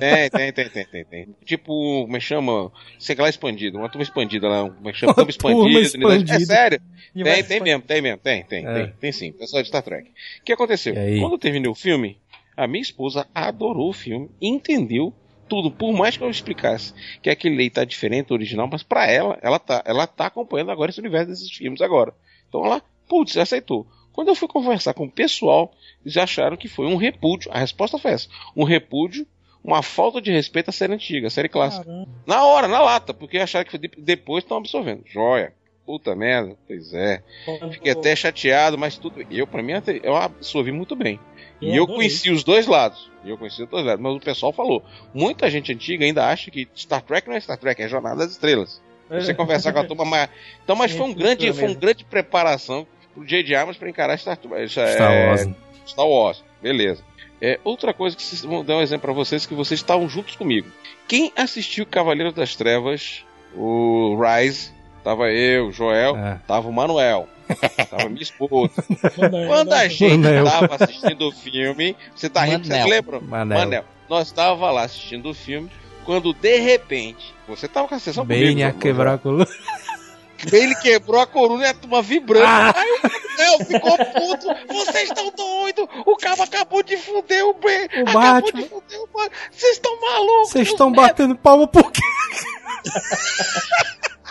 [0.00, 1.28] Tem, tem, tem, tem, tem, tem.
[1.44, 2.72] Tipo, como é que chama?
[2.98, 3.78] Sei lá, expandido.
[3.78, 4.68] Uma turma expandida lá.
[4.68, 5.14] Como é que chama?
[5.14, 5.96] Turma turma expandida.
[6.08, 6.46] unidade- É expandida.
[6.46, 6.80] sério?
[7.14, 8.74] E vai Tem, tem mesmo, tem mesmo, tem, tem, É.
[8.74, 9.30] tem, tem sim.
[9.30, 10.08] Pessoal de Star Trek.
[10.10, 10.92] O que aconteceu?
[11.20, 12.18] Quando eu terminei o filme,
[12.56, 15.12] a minha esposa adorou o filme, entendeu
[15.48, 19.06] tudo, por mais que eu explicasse que aquele lei tá diferente do original, mas pra
[19.10, 22.14] ela, ela tá, ela tá acompanhando agora esse universo desses filmes agora.
[22.48, 23.86] Então ela, putz, aceitou.
[24.12, 25.72] Quando eu fui conversar com o pessoal,
[26.04, 27.50] eles acharam que foi um repúdio.
[27.52, 29.26] A resposta foi essa: um repúdio,
[29.62, 31.84] uma falta de respeito à série antiga, à série clássica.
[31.84, 32.08] Caramba.
[32.26, 35.02] Na hora, na lata, porque acharam que de- depois estão absorvendo.
[35.04, 35.52] Joia.
[35.86, 37.22] Puta merda, pois é.
[37.70, 39.24] Fiquei até chateado, mas tudo.
[39.30, 39.72] Eu, pra mim,
[40.02, 41.20] eu absorvi muito bem.
[41.60, 41.96] Eu e eu adorei.
[41.96, 43.10] conheci os dois lados.
[43.22, 44.02] E eu conheci os dois lados.
[44.02, 44.82] Mas o pessoal falou.
[45.12, 48.32] Muita gente antiga ainda acha que Star Trek não é Star Trek, é Jornada das
[48.32, 48.82] Estrelas.
[49.10, 50.30] Você conversar com a turma, mas.
[50.62, 53.54] Então, mas Sim, foi um grande, foi uma grande preparação pro J.J.
[53.54, 55.48] Abrams pra encarar Star, Star, Star Wars.
[55.86, 57.04] Star Wars, beleza.
[57.40, 60.34] É, outra coisa que vocês vou dar um exemplo pra vocês que vocês estavam juntos
[60.34, 60.68] comigo.
[61.06, 63.24] Quem assistiu Cavaleiro das Trevas,
[63.54, 64.72] o Rise,
[65.04, 66.38] tava eu, Joel, É.
[66.46, 67.28] tava o Manuel,
[67.90, 68.72] tava minha esposa.
[69.46, 70.44] Quando a gente Manel.
[70.44, 72.88] tava assistindo o filme, você tá rindo, você Manel.
[72.88, 73.20] lembra?
[73.20, 73.84] Manel.
[74.08, 75.70] Nós tava lá assistindo o filme,
[76.04, 78.78] quando de repente, você tava com a sessão Bem comigo, a Joel.
[78.80, 79.46] quebrar a coluna.
[80.52, 82.44] Ele quebrou a coluna e a turma vibrando.
[82.46, 82.74] Ah!
[82.76, 84.46] Aí o Manel ficou puto.
[84.68, 85.86] Vocês estão doidos.
[86.04, 87.84] O cabo acabou de fuder o Ben.
[87.86, 88.62] O acabou Batman.
[88.62, 89.08] de fuder o.
[89.50, 90.50] Vocês estão malucos.
[90.50, 92.02] Vocês estão batendo palma por quê?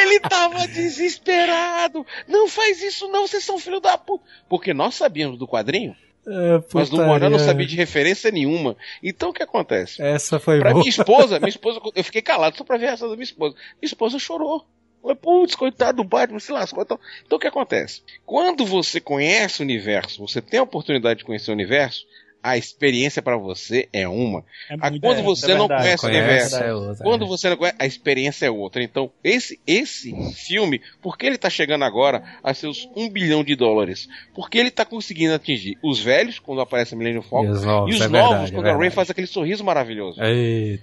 [0.00, 2.06] Ele tava desesperado.
[2.26, 4.24] Não faz isso não, vocês são filho da puta.
[4.48, 6.96] Porque nós sabíamos do quadrinho, É, mas do.
[6.98, 8.76] Morel não sabia de referência nenhuma.
[9.02, 10.02] Então o que acontece?
[10.02, 10.80] Essa foi Pra boa.
[10.80, 13.54] minha esposa, minha esposa, eu fiquei calado só pra ver a reação da minha esposa.
[13.80, 14.64] Minha esposa chorou.
[15.00, 16.82] Falei, putz, coitado do Batman, se lascou.
[16.82, 18.02] Então, então o que acontece?
[18.24, 22.04] Quando você conhece o universo, você tem a oportunidade de conhecer o universo,
[22.46, 24.44] a experiência pra você é uma.
[24.70, 25.82] É quando é, você é não verdade.
[25.82, 27.28] conhece o Conhece, universo, é outra, quando é.
[27.28, 28.82] você não conhece, a experiência é outra.
[28.84, 33.56] Então, esse, esse filme, por que ele tá chegando agora a seus um bilhão de
[33.56, 34.08] dólares?
[34.32, 37.92] Porque ele tá conseguindo atingir os velhos, quando aparece a Millennium E Falcon, os novos,
[37.92, 40.22] e os é novos, verdade, é quando a Ray faz aquele sorriso maravilhoso.
[40.22, 40.78] Ei,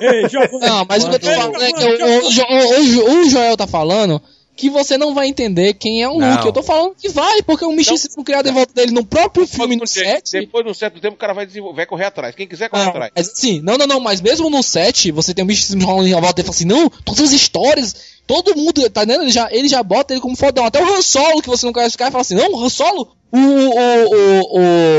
[0.00, 0.22] Ei,
[0.60, 3.66] Não, mas o que eu tô falando é que o, o, o, o Joel tá
[3.66, 4.22] falando
[4.58, 6.32] que você não vai entender quem é o Não.
[6.32, 6.46] Luke.
[6.46, 9.76] Eu tô falando que vai, porque o misticismo criado em volta dele no próprio filme
[9.76, 10.32] no Depois, set.
[10.32, 12.34] depois de um certo tempo, o cara vai, desenvolver, vai correr atrás.
[12.34, 13.12] Quem quiser, corre Não, atrás.
[13.14, 16.12] mas assim, não, não, não, mas mesmo no set, você tem o misticismo rolando em
[16.12, 17.94] volta dele e fala assim, não, todas as histórias,
[18.28, 19.22] todo mundo, tá entendendo?
[19.22, 20.64] Ele já, ele já bota ele como fodão.
[20.66, 22.68] Até o Han Solo, que você não conhece o cara, fala assim, não, o Han
[22.68, 24.04] Solo, o, o,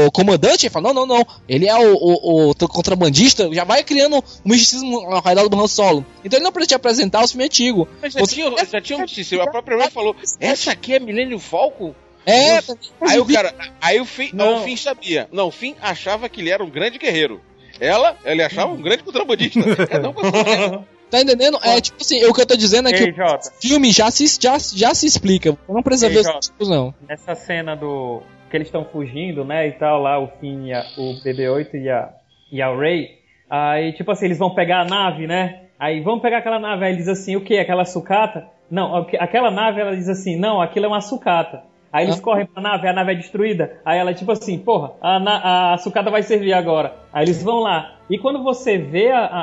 [0.03, 3.63] o, o comandante, ele fala, não, não, não, ele é o, o, o contrabandista, já
[3.63, 6.05] vai criando o misticismo ao redor do Han Solo.
[6.25, 7.87] Então ele não precisa te apresentar os filmes antigos.
[8.01, 9.41] Mas já Você- tinha, já tinha um notícia.
[9.43, 11.93] A própria Ray falou: essa aqui é Millennium Falcon?
[12.25, 12.77] É, Nossa.
[13.01, 13.55] Aí o cara.
[13.81, 14.29] Aí o Finn.
[14.33, 14.57] Não.
[14.57, 15.27] O Finn sabia.
[15.31, 17.41] Não, o Finn achava que ele era um grande guerreiro.
[17.79, 19.59] Ela, ele achava um grande contrabandista.
[19.89, 20.13] É, não,
[21.09, 21.57] tá entendendo?
[21.63, 24.25] É tipo assim, o que eu tô dizendo é que Ei, o filme já se,
[24.41, 25.57] já, já se explica.
[25.67, 26.39] Não precisa Ei, ver os Jota.
[26.39, 26.93] tipos, não.
[27.07, 28.21] nessa cena do.
[28.49, 29.67] que eles estão fugindo, né?
[29.67, 32.09] E tal, lá, o Finn, e a- o BB-8 e a,
[32.51, 33.09] e a Ray.
[33.49, 35.63] Aí, tipo assim, eles vão pegar a nave, né?
[35.79, 37.57] Aí vamos pegar aquela nave, aí ele diz assim, o que?
[37.57, 38.45] Aquela sucata?
[38.69, 41.63] Não, aquela nave ela diz assim, não, aquilo é uma sucata.
[41.91, 42.21] Aí eles Ah.
[42.21, 43.79] correm pra nave, a nave é destruída.
[43.83, 46.93] Aí ela, tipo assim, porra, a, na- a sucata vai servir agora.
[47.11, 47.95] Aí eles vão lá.
[48.09, 49.41] E quando você vê a, a,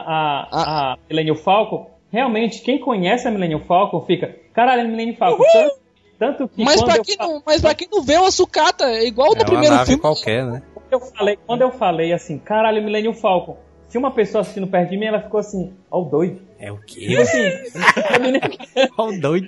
[0.53, 5.43] a, a Millennium Falcon, realmente, quem conhece a Millennium Falcon fica, caralho, é Millennium Falcon.
[5.53, 5.75] Tanto,
[6.19, 8.31] tanto que Mas quando pra, eu quem fa- não, mas pra quem não vê uma
[8.31, 10.01] sucata, é igual é no uma primeiro nave filme.
[10.01, 10.63] qualquer, né?
[10.75, 13.57] Quando eu falei, quando eu falei assim, caralho, Millennium Falcon.
[13.89, 16.41] Se uma pessoa assistindo perto de mim, ela ficou assim, ó, o doido.
[16.67, 17.17] É o quê?
[17.17, 17.43] assim,
[18.99, 19.47] Ó, o doido.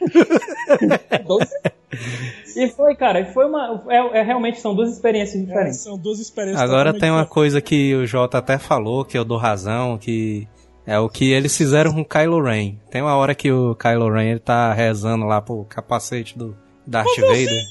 [2.57, 3.83] E foi, cara, e foi uma.
[3.89, 5.79] É, é, realmente são duas experiências É, diferentes.
[5.81, 6.63] são duas experiências.
[6.63, 7.33] Agora tem uma diferentes.
[7.35, 10.47] coisa que o Jota até falou, que eu dou razão, que
[10.87, 12.77] é o que eles fizeram com o Kylo Ren.
[12.91, 16.57] Tem uma hora que o Kylo Ren ele tá rezando lá pro capacete do
[16.87, 17.63] Darth Vader,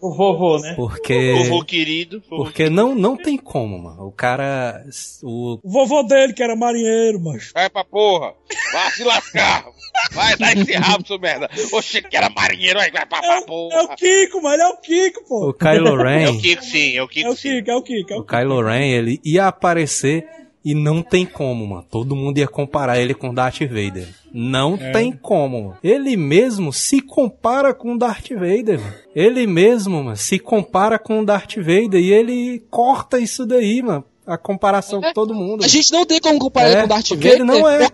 [0.00, 0.74] O vovô, né?
[0.74, 2.22] porque Vovô querido.
[2.28, 4.06] vovô porque não não tem como, mano.
[4.06, 4.84] O cara
[5.22, 7.50] o O vovô dele, que era marinheiro, macho.
[7.54, 8.34] Vai pra porra.
[8.72, 9.64] Vai se lascar.
[10.12, 11.48] Vai dar esse rabo, seu merda.
[11.72, 13.96] Oxe, que era marinheiro, vai, vai pra, É, pra o- é o porra.
[13.96, 15.48] Kiko, mano, ele é o Kiko, pô.
[15.48, 17.48] o Kylo É o Ren, Kiko, sim, é o Kiko, É o sim.
[17.56, 18.12] Kiko, é o Kiko.
[18.12, 20.26] É o o Kylo Ren, ele ia aparecer
[20.66, 21.84] e não tem como, mano.
[21.90, 24.08] Todo mundo ia comparar ele com Darth Vader.
[24.32, 24.90] Não É.
[24.90, 25.76] tem como, mano.
[25.82, 28.94] Ele mesmo se compara com Darth Vader, mano.
[29.14, 34.04] Ele mesmo, mano, se compara com Darth Vader e ele corta isso daí, mano.
[34.26, 35.64] a comparação com todo mundo.
[35.64, 37.34] A gente não tem como comparar ele É, com o Darth porque Vader.
[37.42, 37.88] ele não é.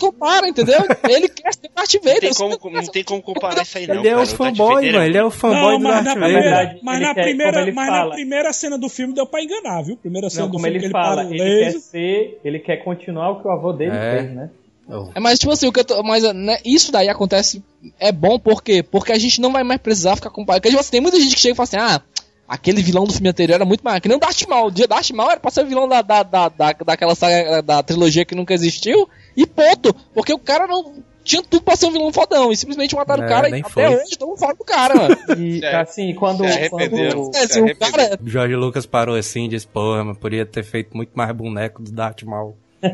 [0.00, 0.78] Compara, entendeu?
[1.08, 2.20] Ele quer ser Darth Não Vader.
[2.20, 3.96] tem, você como, não tem como comparar isso aí, não.
[3.96, 5.04] Ele é o fanboy, mano.
[5.04, 6.78] Ele é o fanboy Não, do mas Darth na Vader.
[6.82, 9.96] mas ele na primeira, ele mas na primeira cena do filme deu pra enganar, viu?
[9.96, 12.58] Primeira cena Não, do como filme ele que fala, para o ele quer ser, ele
[12.58, 14.18] quer continuar o que o avô dele É.
[14.22, 14.50] fez, né?
[15.16, 17.60] É, mas tipo assim, o que eu tô, mas né, isso daí acontece
[17.98, 20.60] é bom porque porque a gente não vai mais precisar ficar comparando.
[20.62, 22.00] Porque tipo assim, tem muita gente que chega e fala assim: "Ah,
[22.48, 24.68] aquele vilão do filme anterior era muito mais, que nem o Darth Maul.
[24.68, 27.62] O dia Darth Maul era pra ser o vilão da, da, da, da, daquela saga
[27.62, 30.94] da trilogia que nunca existiu e ponto, porque o cara não
[31.24, 33.60] tinha tudo pra ser um vilão fodão e simplesmente mataram É, o cara e nem
[33.60, 33.84] até foi.
[33.96, 35.16] hoje mundo fala do cara, mano.
[35.36, 36.96] E Se assim, quando, se quando
[37.34, 40.62] É, assim, o cara O Jorge Lucas parou assim e disse, porra, mas podia ter
[40.62, 42.56] feito muito mais boneco do Darth Maul.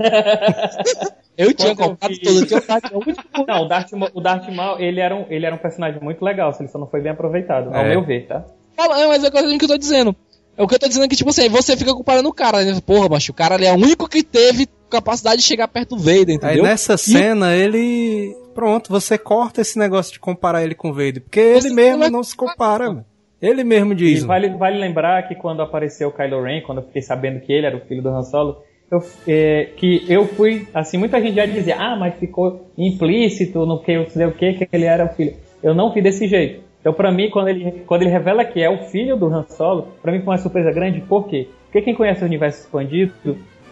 [1.37, 4.81] eu tinha comprado tudo que eu tava o Não, o Darth, Ma- o Darth Maul,
[4.81, 7.69] ele era, um, ele era um personagem muito legal, ele só não foi bem aproveitado,
[7.69, 7.91] ao É.
[7.91, 8.45] meu ver, tá?
[8.77, 10.15] Fala, é, mas é a coisa que eu tô dizendo.
[10.57, 12.63] É o que eu tô dizendo é que, tipo assim, você fica comparando o cara,
[12.63, 12.79] né?
[12.85, 16.03] Porra, macho, o cara ele é o único que teve capacidade de chegar perto do
[16.03, 16.63] Vader, Aí entendeu?
[16.65, 18.37] nessa cena, ele...
[18.55, 21.23] Pronto, você corta esse negócio de comparar ele com o Vader.
[21.23, 23.07] Porque ele Você mesmo vai- não se compara, mano.
[23.41, 24.23] Ele mesmo E diz.
[24.25, 27.67] vale, vale lembrar que quando apareceu o Kylo Ren, quando eu fiquei sabendo que ele
[27.67, 28.59] era o filho do Han Solo,
[28.91, 33.83] eu, é, que eu fui, assim, muita gente já dizia, ah, mas ficou implícito no
[33.83, 35.35] que eu sei o que, que ele era o filho.
[35.63, 36.63] Eu não vi desse jeito.
[36.83, 39.89] Então, pra mim, quando ele, quando ele revela que é o filho do Han Solo,
[40.03, 41.49] pra mim foi uma surpresa grande, por quê?
[41.67, 43.15] Porque quem conhece o universo expandido,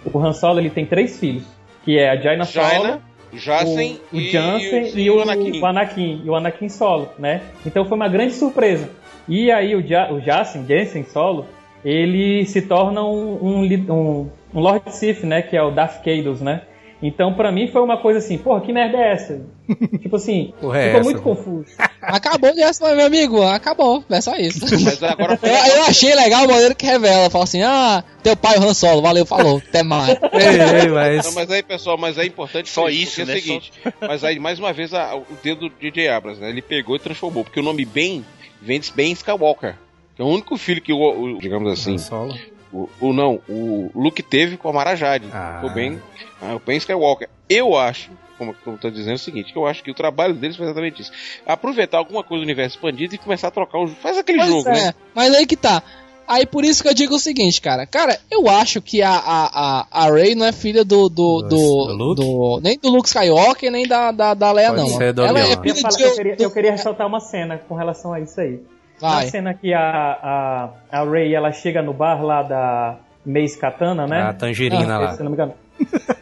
[0.05, 1.45] o Han Solo ele tem três filhos,
[1.85, 3.03] que é a Jaina Solo, Jaina,
[3.33, 5.61] Jacen o, o e, Jansen e, e, o, Anakin.
[5.61, 6.23] o Anakin.
[6.25, 7.43] E o Anakin solo, né?
[7.65, 8.89] Então foi uma grande surpresa.
[9.29, 11.47] E aí o, ja, o Jansen, Jansen solo,
[11.85, 15.43] ele se torna um, um, um, um Lord Sith, né?
[15.43, 16.63] Que é o Darth Caedus, né?
[17.03, 19.41] Então pra mim foi uma coisa assim, porra, que merda é essa?
[20.03, 21.37] tipo assim, é ficou essa, muito mano?
[21.37, 21.71] confuso.
[22.03, 24.61] Acabou dessa, meu amigo, acabou, é só isso.
[24.85, 28.35] Mas agora foi Eu, eu achei legal o maneiro que revela, fala assim, ah, teu
[28.37, 30.09] pai é o Han Solo, valeu, falou, até mais.
[30.33, 31.25] Ei, ei, mas...
[31.27, 33.35] Não, mas aí, pessoal, mas é importante Só isso, é né?
[33.35, 36.49] o seguinte, mas aí, mais uma vez, a- o dedo do DJ Abrams, né?
[36.49, 38.25] Ele pegou e transformou, porque o nome Ben
[38.63, 39.75] vem de Ben Skywalker.
[40.19, 42.35] É o único filho que o, o- digamos assim, Solo.
[42.73, 45.27] O, o não, o Luke teve com a Mara Jade.
[45.33, 45.61] Ah.
[45.65, 46.01] O Ben,
[46.43, 47.29] ah, o Ben Skywalker.
[47.49, 50.35] Eu acho, como eu tô dizendo é o seguinte, que eu acho que o trabalho
[50.35, 51.11] deles foi exatamente isso.
[51.47, 53.99] Aproveitar alguma coisa do universo expandido e começar a trocar o jogo.
[54.01, 54.95] Faz aquele Pois jogo, é, né?
[55.15, 55.83] Mas aí que tá.
[56.29, 57.85] Aí por isso que eu digo o seguinte, cara.
[57.87, 61.09] Cara, eu acho que a, a, a, a Rey não é filha do.
[61.09, 64.97] do, Do- do, do nem do Luke Skywalker, nem da, da, da Leia, Pode não.
[64.97, 65.53] ser do Ela é.
[65.55, 66.03] Eu, filha falo- de.
[66.05, 68.61] eu eu queria ressaltar uma cena com relação a isso aí.
[69.01, 69.27] Na Vai.
[69.29, 74.23] cena que a, a, a Rey ela chega no bar lá da Mace Katana, né?
[74.23, 75.13] A tangerina Ah, lá.
[75.13, 75.55] Se não me engano.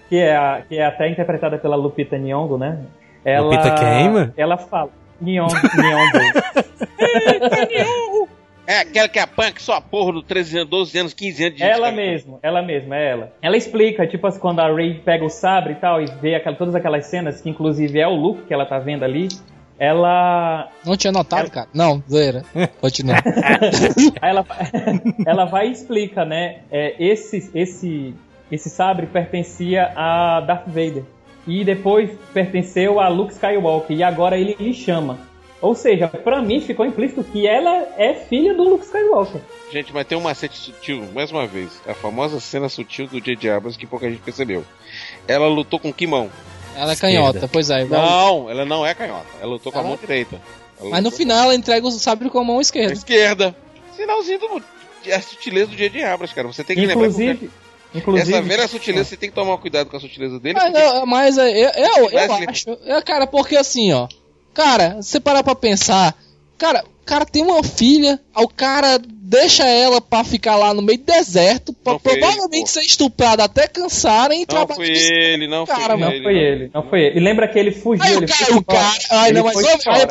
[0.08, 2.78] que, é a, que é até interpretada pela Lupita Nyong'o, né?
[3.24, 4.32] Ela, Lupita quem, mano?
[4.36, 4.90] Ela fala.
[5.20, 5.48] Nyong'o.
[5.76, 6.18] Nyong'o.
[8.66, 11.56] É aquela que apanha que só a porra do 13 anos, 12 anos, 15 anos
[11.56, 11.96] de ela cara.
[11.96, 13.32] mesmo, ela mesma, é ela.
[13.40, 16.54] Ela explica, tipo assim, quando a Rey pega o sabre e tal, e vê aquela,
[16.54, 19.28] todas aquelas cenas, que inclusive é o Luke que ela tá vendo ali,
[19.78, 21.68] ela Não tinha notado, cara.
[21.72, 22.42] Não, zoeira.
[22.80, 23.16] Continua.
[24.20, 24.44] Ela,
[25.24, 26.60] ela vai e explica, né?
[26.70, 28.14] É, esse, esse,
[28.50, 31.04] esse sabre pertencia a Darth Vader.
[31.46, 33.96] E depois pertenceu a Luke Skywalker.
[33.96, 35.18] E agora ele lhe chama.
[35.60, 39.40] Ou seja, pra mim ficou implícito que ela é filha do Luke Skywalker.
[39.72, 41.80] Gente, mas tem um macete sutil, mais uma vez.
[41.86, 43.50] A famosa cena sutil do J.J.
[43.50, 44.64] Abrams que pouca gente percebeu.
[45.26, 46.30] Ela lutou com que mão?
[46.78, 47.82] Ela é canhota, pois é.
[47.82, 48.02] igual-
[48.44, 49.26] Não, ela não é canhota.
[49.40, 50.40] Ela lutou com a Ela- mão direita.
[50.80, 52.92] Ela Mas no final ela entrega o sabre com a mão a esquerda.
[52.92, 53.56] esquerda.
[53.96, 54.62] Sinalzinho do.
[55.12, 56.04] A sutileza do J.J.
[56.04, 56.46] Abrams, cara.
[56.48, 57.50] Você tem que lembrar Inclusive,
[57.92, 60.54] que inclusive essa velha sutileza, você tem que tomar cuidado com a sutileza dele.
[60.58, 62.70] Mas, porque- eu, mas eu, eu, eu, acho.
[62.84, 64.06] eu, cara, porque assim, ó.
[64.52, 66.14] Cara, se você parar pra pensar.
[66.58, 71.04] Cara, cara tem uma filha, o cara deixa ela pra ficar lá no meio do
[71.06, 74.76] deserto, pra Não ele, provavelmente ser estuprada até cansarem e Não trabalhar.
[74.76, 76.22] foi ele, não Cara, foi não ele.
[76.22, 77.18] foi ele, não foi ele.
[77.18, 78.98] E lembra que ele fugiu, Aí ele o cara, foi o cara.
[79.10, 80.06] Ai, não, mas ó, aí,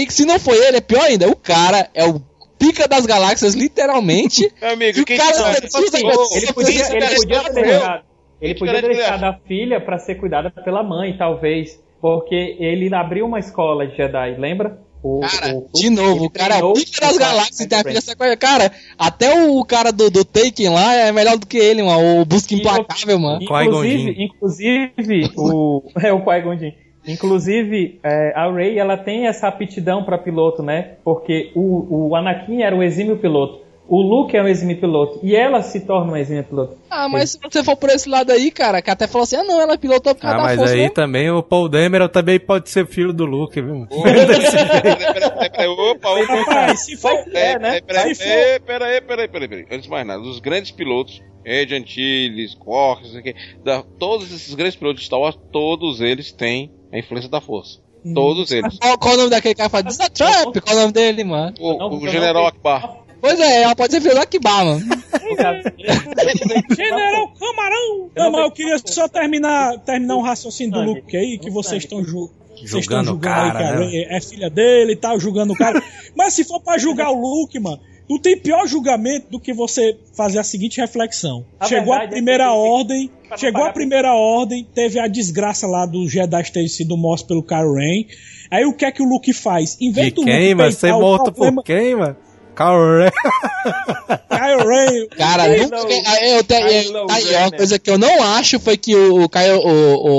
[0.00, 1.28] aí se não foi ele, é pior ainda.
[1.28, 2.20] O cara é o
[2.58, 4.50] pica das galáxias, literalmente.
[4.60, 5.78] Meu amigo, E o quem cara não agradecer.
[5.78, 8.04] Ele podia, ele podia é ter deixado,
[8.40, 11.80] ele podia ter deixado a filha pra ser cuidada pela mãe, talvez.
[12.00, 14.78] Porque ele abriu uma escola de Jedi, lembra?
[15.02, 17.66] O, Cara, o- de novo, o cara é pica das galáxias.
[17.66, 18.00] Tem a Kylo filha Ren.
[18.00, 18.36] sequência.
[18.36, 22.20] Cara, até o cara do, do Taken lá é melhor do que ele, mano.
[22.20, 23.38] O Busca E Implacável, mano.
[23.42, 26.72] Inclusive, inclusive o é o Qui-Gon Jinn.
[27.06, 30.96] Inclusive, é, a Rey ela tem essa aptidão para piloto, né?
[31.02, 33.60] Porque o, o Anakin era o exímio piloto.
[33.92, 35.18] O Luke é um exímio piloto.
[35.20, 36.78] E ela se torna um exímio piloto.
[36.88, 39.42] Ah, mas se você for por esse lado aí, cara, que até falou assim, ah
[39.42, 40.74] não, ela pilotou por causa Ah, da mas força.
[40.74, 40.90] aí né?
[40.90, 43.88] também o Paul Dameron também pode ser filho do Luke, viu?
[45.90, 46.44] Opa, opa.
[46.46, 47.10] Mas se for.
[47.34, 47.78] É, né?
[47.78, 49.66] é, peraí, é, peraí, peraí, peraí, peraí.
[49.70, 53.34] Antes de mais nada, os grandes pilotos, Ed Antilles, Quark, não sei o quê,
[53.64, 57.80] da, todos esses grandes pilotos de Star Wars, todos eles têm a influência da força.
[58.04, 58.14] Hum.
[58.14, 58.78] Todos eles.
[58.78, 59.84] Qual, qual o nome daquele cara que fala?
[59.84, 61.54] Diz a Trump, qual o nome dele, mano?
[61.60, 62.99] O, o General Akbar.
[63.20, 64.80] Pois é, ela pode ser filho do mano.
[66.74, 68.10] General Camarão!
[68.16, 72.02] Não, mas eu queria só terminar, terminar um raciocínio do Luke aí, que vocês estão
[72.04, 73.86] ju vocês estão Julgando o julgando aí cara, que a né?
[73.86, 75.82] Rey é filha dele e tal, julgando o cara.
[76.14, 79.96] Mas se for pra julgar o Luke, mano, não tem pior julgamento do que você
[80.14, 81.44] fazer a seguinte reflexão.
[81.58, 85.66] A chegou a verdade é primeira que- ordem, chegou a primeira ordem, teve a desgraça
[85.66, 88.04] lá do Jedi ter sido morto pelo Kylo Ren.
[88.50, 89.78] Aí o que é que o Luke faz?
[89.80, 90.72] Em vez De do Luke quem, mano?
[90.72, 92.16] Você o morto problema- por quem, mano?
[92.60, 93.10] Kylo
[94.28, 97.56] Kylo Ren, Cara, Kylo- nunca, eu, eu, tenho- Kylo tá aí, uma Renner.
[97.56, 100.16] coisa que eu não acho foi que o, o, Caio- o, o,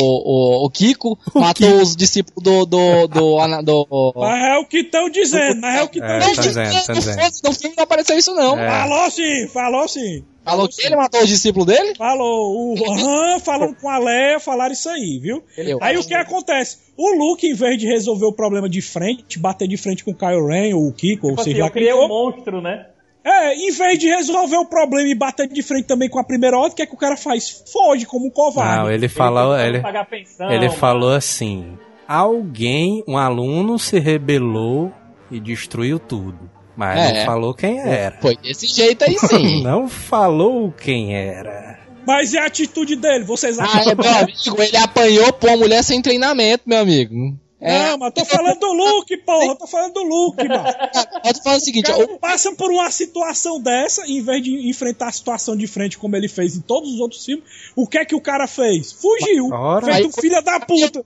[0.64, 2.66] o, o Kiko matou os discípulos do.
[2.66, 6.12] do, do, ana- do, mas é o que estão dizendo, mas é o que estão
[6.16, 6.66] É, Não, tá dizendo.
[6.70, 7.32] dizendo, tá dizendo.
[7.44, 8.58] no filme não apareceu isso, não.
[8.60, 8.68] É.
[8.70, 10.24] Falou sim, falou sim.
[10.44, 11.94] Falou que ele matou os discípulos dele?
[11.96, 15.44] Falou, o Han falando com a Leia, falaram isso aí, viu?
[15.58, 16.80] Eu- Aí o que acontece?
[16.98, 20.16] O Luke, em vez de resolver o problema de frente, bater de frente com o
[20.16, 22.88] Kylo Ren ou o Kiko, ou Tipo assim, seja eu quem criei um monstro, né?
[23.24, 26.58] é, em vez de resolver o problema e bater de frente também com a primeira
[26.58, 27.64] ordem, o que é que o cara faz?
[27.72, 28.84] Foge como um covarde.
[28.84, 30.80] Não, ele falou, Ele ele, pagar pensão, ele mano.
[30.80, 31.78] falou assim:
[32.08, 34.92] alguém, um aluno se rebelou
[35.30, 36.50] e destruiu tudo.
[36.76, 37.20] Mas É.
[37.20, 38.18] não falou quem era.
[38.22, 39.62] Foi desse jeito aí sim.
[39.64, 41.80] Não falou quem era.
[42.08, 43.24] Mas e a atitude dele?
[43.26, 43.80] Vocês acham?
[43.80, 47.38] Ah, é, meu amigo, ele apanhou pra uma mulher sem treinamento, meu amigo.
[47.64, 50.64] É, Não, mas tô falando do Luke, porra, tô falando do Luke, mano.
[51.24, 54.42] eu tô falando o seguinte, O cara o- passa por uma situação dessa, em vez
[54.42, 57.46] de enfrentar a situação de frente como ele fez em todos os outros filmes,
[57.76, 58.92] o que é que o cara fez?
[58.94, 59.50] Fugiu.
[59.54, 59.86] Ora.
[59.86, 61.06] Feito Aí- um filho da puta.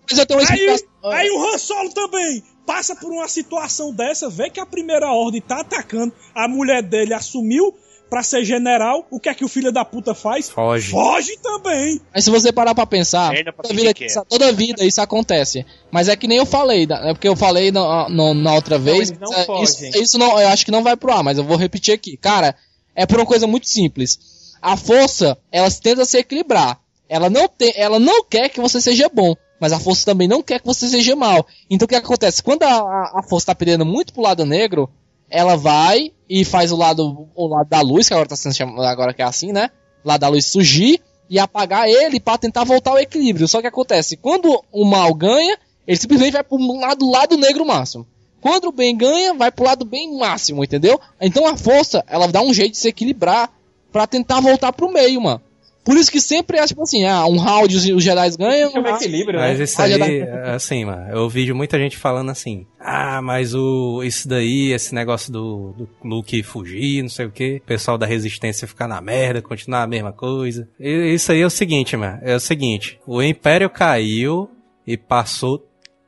[0.49, 0.79] Aí,
[1.11, 5.41] aí o Han Solo também passa por uma situação dessa, vê que a primeira ordem
[5.41, 7.73] tá atacando, a mulher dele assumiu
[8.09, 10.49] pra ser general, o que é que o filho da puta faz?
[10.49, 10.91] Foge.
[10.91, 11.99] Foge também.
[12.13, 14.05] Mas se você parar pra pensar, pra toda vida, quer.
[14.05, 15.65] isso- toda vida isso acontece.
[15.91, 19.09] Mas é que nem eu falei, é porque eu falei na, na- na outra vez.
[19.09, 19.45] eles não é,
[19.99, 22.15] isso não, eu acho que não vai pro ar, mas eu vou repetir aqui.
[22.15, 22.55] Cara,
[22.95, 24.19] é por uma coisa muito simples.
[24.61, 26.79] A força, ela tenta se equilibrar.
[27.09, 30.41] Ela não, tem, ela não quer que você seja bom, mas a força também não
[30.41, 31.45] quer que você seja mal.
[31.69, 32.43] Então o que acontece?
[32.43, 34.89] Quando a, a, força tá perdendo muito pro lado negro,
[35.29, 38.81] ela vai e faz o lado, o lado da luz, que agora tá sendo chamado,
[38.81, 39.69] agora que é assim, né?
[40.03, 43.47] O lado da luz surgir e apagar ele pra tentar voltar ao equilíbrio.
[43.47, 48.05] Só que acontece, quando o mal ganha, ele simplesmente vai pro lado, lado negro máximo.
[48.41, 50.99] Quando o bem ganha, vai pro lado bem máximo, entendeu?
[51.19, 53.51] Então a força, ela dá um jeito de se equilibrar
[53.91, 55.41] pra tentar voltar pro meio, mano.
[55.85, 58.71] Por isso que sempre é tipo assim, ah, um round os, os Jedi ganham.
[58.71, 59.63] Chama um round- equilíbrio, Mas né?
[59.63, 60.21] isso aí,
[60.53, 65.31] assim, mano, eu ouvi muita gente falando assim, ah, mas o isso daí, esse negócio
[65.31, 69.41] do, do Luke fugir, não sei o que, o pessoal da resistência ficar na merda,
[69.43, 70.67] continuar a mesma coisa.
[70.79, 74.49] E isso aí é o seguinte, mano, é o seguinte, o Império caiu
[74.87, 75.63] e passou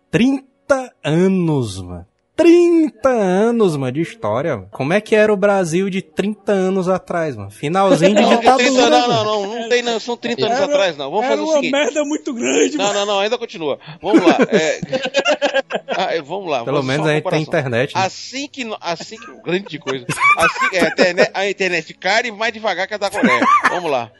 [0.09, 2.05] 30 anos, mano.
[2.37, 4.59] 30 anos, mano, de história.
[4.71, 7.49] Como é que era o Brasil de 30 anos atrás, mano?
[7.49, 10.57] Finalzinho de Não, não, 30, ditadura, não, não, não, não tem, não, são 30 anos
[10.57, 11.09] Era- atrás, não.
[11.11, 11.71] Vamos fazer o uma seguinte.
[11.71, 12.99] merda muito grande, Não, mano.
[12.99, 13.79] não, não, ainda continua.
[14.01, 14.37] Vamos lá.
[14.51, 14.79] é-
[15.99, 16.63] Ah, vamos lá.
[16.63, 17.95] Pelo vamos- menos a uma gente tem internet.
[17.95, 18.01] né?
[18.05, 20.05] Assim que, assim que, grande coisa.
[20.37, 23.43] Assim, é, a, internet, a internet cai mais devagar que a da Coreia.
[23.69, 24.11] Vamos lá.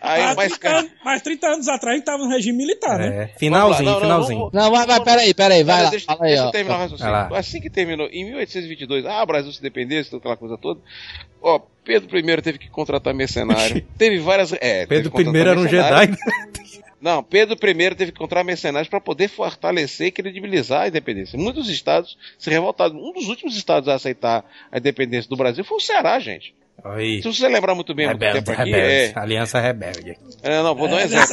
[0.00, 0.78] Aí, Mas mais 30, caro.
[0.78, 3.24] anos, mas 30 anos atrás a gente tava no regime militar, né?
[3.24, 4.38] É, finalzinho, Vamos lá, não, finalzinho.
[4.38, 5.90] vamos- Não, vai, vai, peraí, peraí, vai Cara, lá.
[5.90, 6.46] Deixa, fala aí, deixa ó.
[6.48, 7.12] eu terminar o raciocínio.
[7.12, 7.28] lá.
[7.34, 10.80] Assim que terminou, em 1822, ah, o Brasil se dependesse, aquela coisa toda.
[11.42, 13.82] Ó, Pedro I teve que contratar mercenário.
[13.96, 14.52] teve várias.
[14.60, 15.66] É, Pedro I era um.
[15.66, 16.16] Jedi.
[17.00, 21.38] Não, Pedro I teve que contratar mercenários para poder fortalecer e credibilizar a independência.
[21.38, 22.96] Muitos estados se revoltaram.
[22.96, 26.54] Um dos últimos estados a aceitar a independência do Brasil foi o Ceará, gente.
[26.84, 29.12] Aí, Se você lembrar muito bem, muito rebelde, tempo aqui, rebelde.
[29.16, 30.16] é, Aliança rebelde.
[30.42, 31.26] é, não, vou dar um exemplo.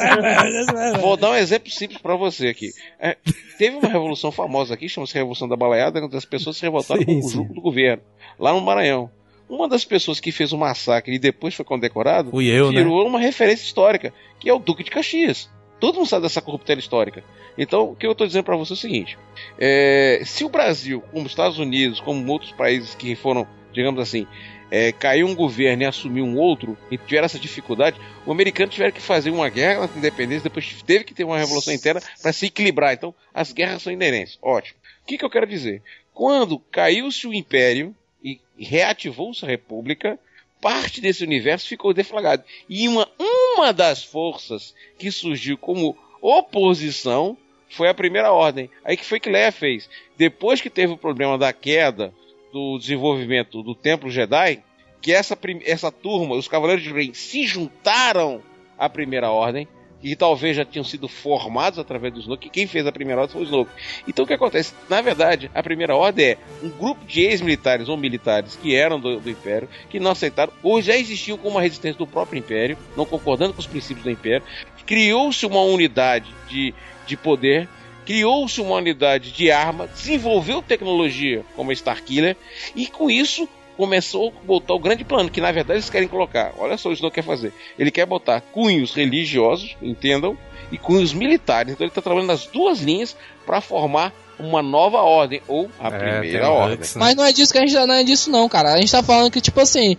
[1.02, 2.72] Vou dar um exemplo simples pra você aqui.
[3.00, 3.18] É,
[3.58, 7.20] teve uma revolução famosa aqui, chama-se Revolução da Baleada, onde as pessoas se revoltaram Sim,
[7.22, 8.02] com o jugo do governo,
[8.40, 9.10] lá no Maranhão.
[9.50, 12.80] Uma das pessoas que fez o massacre e depois foi condecorado Fui eu, né?
[12.80, 15.50] virou uma referência histórica, que é o Duque de Caxias.
[15.80, 17.24] Todo mundo sabe dessa corruptela histórica.
[17.58, 19.18] Então, o que eu estou dizendo para você é o seguinte:
[19.60, 24.28] é, se o Brasil, como os Estados Unidos, como outros países que foram, digamos assim,
[24.70, 28.92] é, caiu um governo e assumiu um outro e tiveram essa dificuldade, o americano tiveram
[28.92, 32.48] que fazer uma guerra na independência, depois teve que ter uma revolução interna para se
[32.48, 32.94] equilibrar.
[32.94, 34.38] Então, as guerras são inerentes.
[34.42, 34.78] Ótimo.
[35.04, 35.82] O que, que eu quero dizer?
[36.14, 40.20] Quando caiu-se o império e reativou-se a república,
[40.62, 42.44] parte desse universo ficou deflagrado.
[42.68, 47.38] E uma, uma das forças que surgiu como oposição
[47.70, 48.70] foi a primeira ordem.
[48.84, 49.90] Aí que foi que Leia fez?
[50.18, 52.14] Depois que teve o problema da queda
[52.52, 54.64] do desenvolvimento do Templo Jedi
[55.02, 58.42] que essa, essa turma, os Cavaleiros de Ren, se juntaram
[58.78, 59.68] à Primeira Ordem,
[60.02, 63.34] que talvez já tinham sido formados através do Snoke, e quem fez a Primeira Ordem
[63.34, 63.72] foi o Snoke.
[64.08, 64.74] Então o que acontece?
[64.90, 69.20] Na verdade, a Primeira Ordem é um grupo de ex-militares ou militares que eram do,
[69.20, 73.06] do Império, que não aceitaram, ou já existiam com uma resistência do próprio Império, não
[73.06, 74.46] concordando com os princípios do Império.
[74.86, 76.74] Criou-se uma unidade de,
[77.06, 77.68] de poder,
[78.08, 82.38] criou-se uma unidade de arma, desenvolveu tecnologia como a Starkiller,
[82.74, 86.54] e com isso começou a botar o grande plano, que na verdade eles querem colocar.
[86.58, 87.52] Olha só o que Snow quer fazer.
[87.78, 90.38] Ele quer botar cunhos religiosos, entendam,
[90.72, 91.74] e cunhos militares.
[91.74, 96.20] Então ele está trabalhando nas duas linhas para formar uma nova ordem, ou a É,
[96.20, 96.78] primeira ordem.
[96.78, 96.86] Né?
[96.96, 98.74] Mas não é disso que a gente não é disso não, cara.
[98.74, 99.98] A gente tá falando que, tipo assim,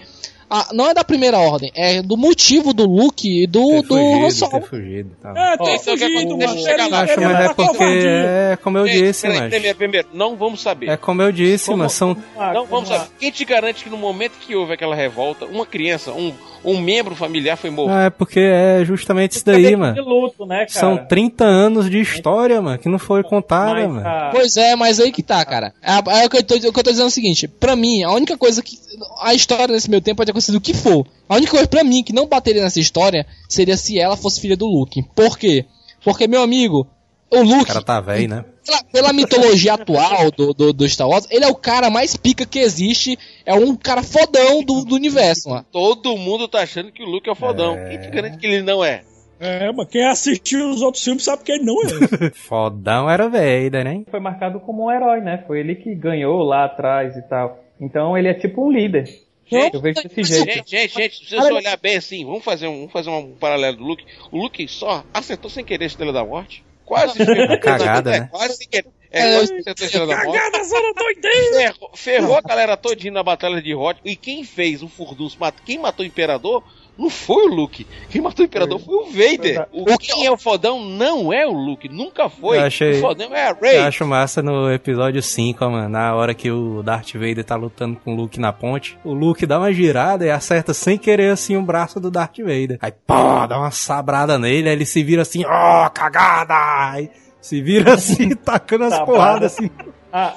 [0.51, 3.95] a- não é da primeira ordem, é do motivo do Luke e do, Ter do
[3.97, 4.51] Han fugido, Solo.
[4.53, 5.37] ter fugido tal.
[5.37, 6.59] É, tem o que fugido, mano.
[6.59, 9.51] Chega Ele- lá, Acho, mas tá é porque é como eu disse, mas.
[9.51, 10.89] primeiro, primeiro, não vamos saber.
[10.89, 12.17] É como eu disse, Como- mas são.
[12.39, 13.07] Ah, Não vamos saber.
[13.19, 16.33] Quem te garante que no momento que houve aquela revolta, uma criança, um,
[16.65, 17.91] um membro familiar foi morto?
[17.93, 20.03] Ah, é porque é justamente isso daí, mano.
[20.03, 20.69] luto, né, cara?
[20.69, 24.31] São 30 anos de história, mano, que não foi contada, Mas, mano.
[24.33, 25.73] Pois é, mas aí que tá, cara.
[25.83, 27.77] É, é o, que eu tô, o que eu tô dizendo é o seguinte: pra
[27.77, 28.77] mim, a única coisa que.
[29.21, 31.07] A história nesse meu tempo pode ter acontecido o que for.
[31.29, 34.57] A única coisa pra mim que não bateria nessa história seria se ela fosse filha
[34.57, 35.03] do Luke.
[35.15, 35.65] Por quê?
[36.05, 36.87] Porque, meu amigo,
[37.31, 38.45] o O Luke, cara tá velho, né?
[38.65, 42.47] pela, pela mitologia atual do, do, do Star Wars, ele é o cara mais pica
[42.47, 43.19] que existe.
[43.45, 45.67] É um cara fodão do, do universo, mano.
[45.73, 47.75] Todo mundo tá achando que o Luke é o fodão.
[47.75, 47.89] É.
[47.91, 49.03] Quem te garante que ele não é?
[49.41, 52.31] É, mas quem assistiu os outros filmes sabe que ele não é.
[52.35, 54.03] Fodão era Vader, né?
[54.11, 55.45] foi marcado como um herói, né?
[55.47, 57.63] Foi ele que ganhou lá atrás e tal.
[57.81, 59.05] Então ele é tipo um líder.
[59.51, 60.45] Gente, Eu vejo desse jeito.
[60.53, 63.79] Gente, gente, gente, se você olhar bem assim, vamos fazer um, vamos fazer um paralelo
[63.79, 64.05] do Luke.
[64.31, 66.63] O Luke só acertou sem querer a Estrela da Morte.
[66.85, 67.59] Quase ferrou.
[67.61, 68.29] Cagada, é, né?
[68.31, 68.89] Quase sem querer.
[69.11, 70.39] É, É, quase acertou a Estrela da Morte.
[70.39, 71.57] Cagada, zona doideira!
[71.73, 73.99] Ferrou, ferrou a galera todinha na Batalha de Hot.
[74.05, 76.63] E quem fez o Furdunço, mat- quem matou o Imperador,
[76.99, 77.87] não foi o Luke.
[78.11, 79.67] Quem matou o Imperador foi o Vader.
[79.73, 82.59] O, quem é o fodão não é o Luke, nunca foi.
[82.59, 83.79] Eu achei- O fodão é a Eu Rey.
[83.79, 87.97] acho massa no episódio 5, ó, mano, na hora que o Darth Vader tá lutando
[88.05, 91.57] com o Luke na ponte, o Luke dá uma girada e acerta sem querer assim
[91.57, 92.79] o braço do Darth Vader.
[92.81, 96.55] Aí, pô, dá uma sabrada nele, aí ele se vira assim, ó, cagada!
[96.93, 99.71] Aí se vira assim, tacando as porradas assim.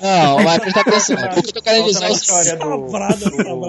[0.02, 1.16] Ah, Não, mas presta atenção.
[1.16, 2.42] O que eu tô querendo volta dizer é o seguinte.
[2.46, 2.58] história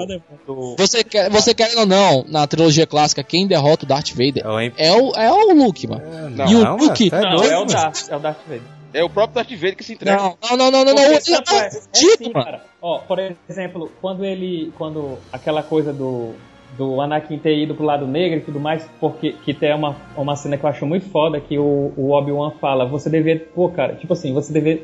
[0.07, 4.11] do, é Você, quer, você querendo ou não, na trilogia clássica, quem derrota o Darth
[4.11, 6.03] Vader É o é o, é o Luke, mano.
[6.31, 7.11] Não, e o não, Luke.
[7.11, 7.65] mano, tá Não, é o.
[7.65, 8.63] Darth, é o Darth Vader.
[8.95, 10.17] É o próprio Darth Vader que se entrega.
[10.19, 10.95] Não, não, não, não, não.
[10.95, 12.45] não, Porque, não, tanto é- é dito, mano.
[12.45, 12.65] cara.
[12.81, 14.73] Ó, por exemplo, quando ele.
[14.77, 16.33] Quando aquela coisa do.
[16.77, 20.35] Do Anakin ter ido pro lado negro e tudo mais, porque que tem uma, uma
[20.37, 23.39] cena que eu acho muito foda, que o, o Obi-Wan fala, você devia.
[23.55, 24.83] Pô, cara, tipo assim, você devia.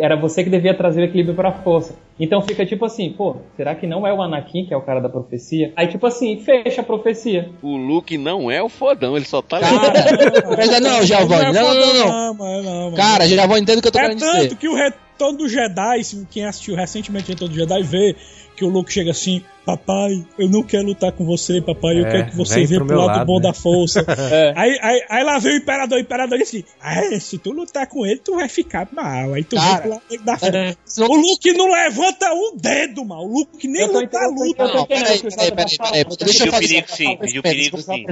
[0.00, 1.94] Era você que devia trazer o equilíbrio pra força.
[2.18, 5.00] Então fica tipo assim, pô, será que não é o Anakin que é o cara
[5.00, 5.72] da profecia?
[5.76, 7.50] Aí, tipo assim, fecha a profecia.
[7.62, 9.76] O Luke não é o fodão, ele só tá Cara,
[10.56, 12.08] Mas não, Giovanni, não, não, não, não.
[12.08, 12.96] Não, mas não, mano.
[12.96, 14.56] Cara, Giovanni, entende o que eu tô É querendo tanto dizer.
[14.56, 18.16] que o Retorno do Jedi, se quem assistiu recentemente o Retorno do Jedi, vê
[18.56, 22.10] que o Luke chega assim, papai, eu não quero lutar com você, papai, eu É,
[22.10, 23.42] quero que você venha pro pro lado, lado, bom né?
[23.42, 24.04] da força.
[24.32, 24.52] É.
[24.56, 27.86] aí, aí, aí lá vem o Imperador, o Imperador disse, ah, é, se tu lutar
[27.86, 30.76] com ele, tu vai ficar mal, aí tu Cara, vem pro lado da força.
[30.84, 34.64] Senão- O Luke não levanta um dedo, mano, o Luke nem luta, luta.
[34.64, 36.16] Não, peraí, peraí, peraí, peraí, falando.
[36.16, 38.04] deixa eu Pediu perigo sim, pediu perigo sim.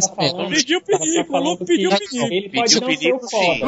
[0.51, 2.27] Pediu perigo, o Luke pediu perigo.
[2.35, 3.37] Ele pode Pediu não perigo, sim.
[3.61, 3.67] foda.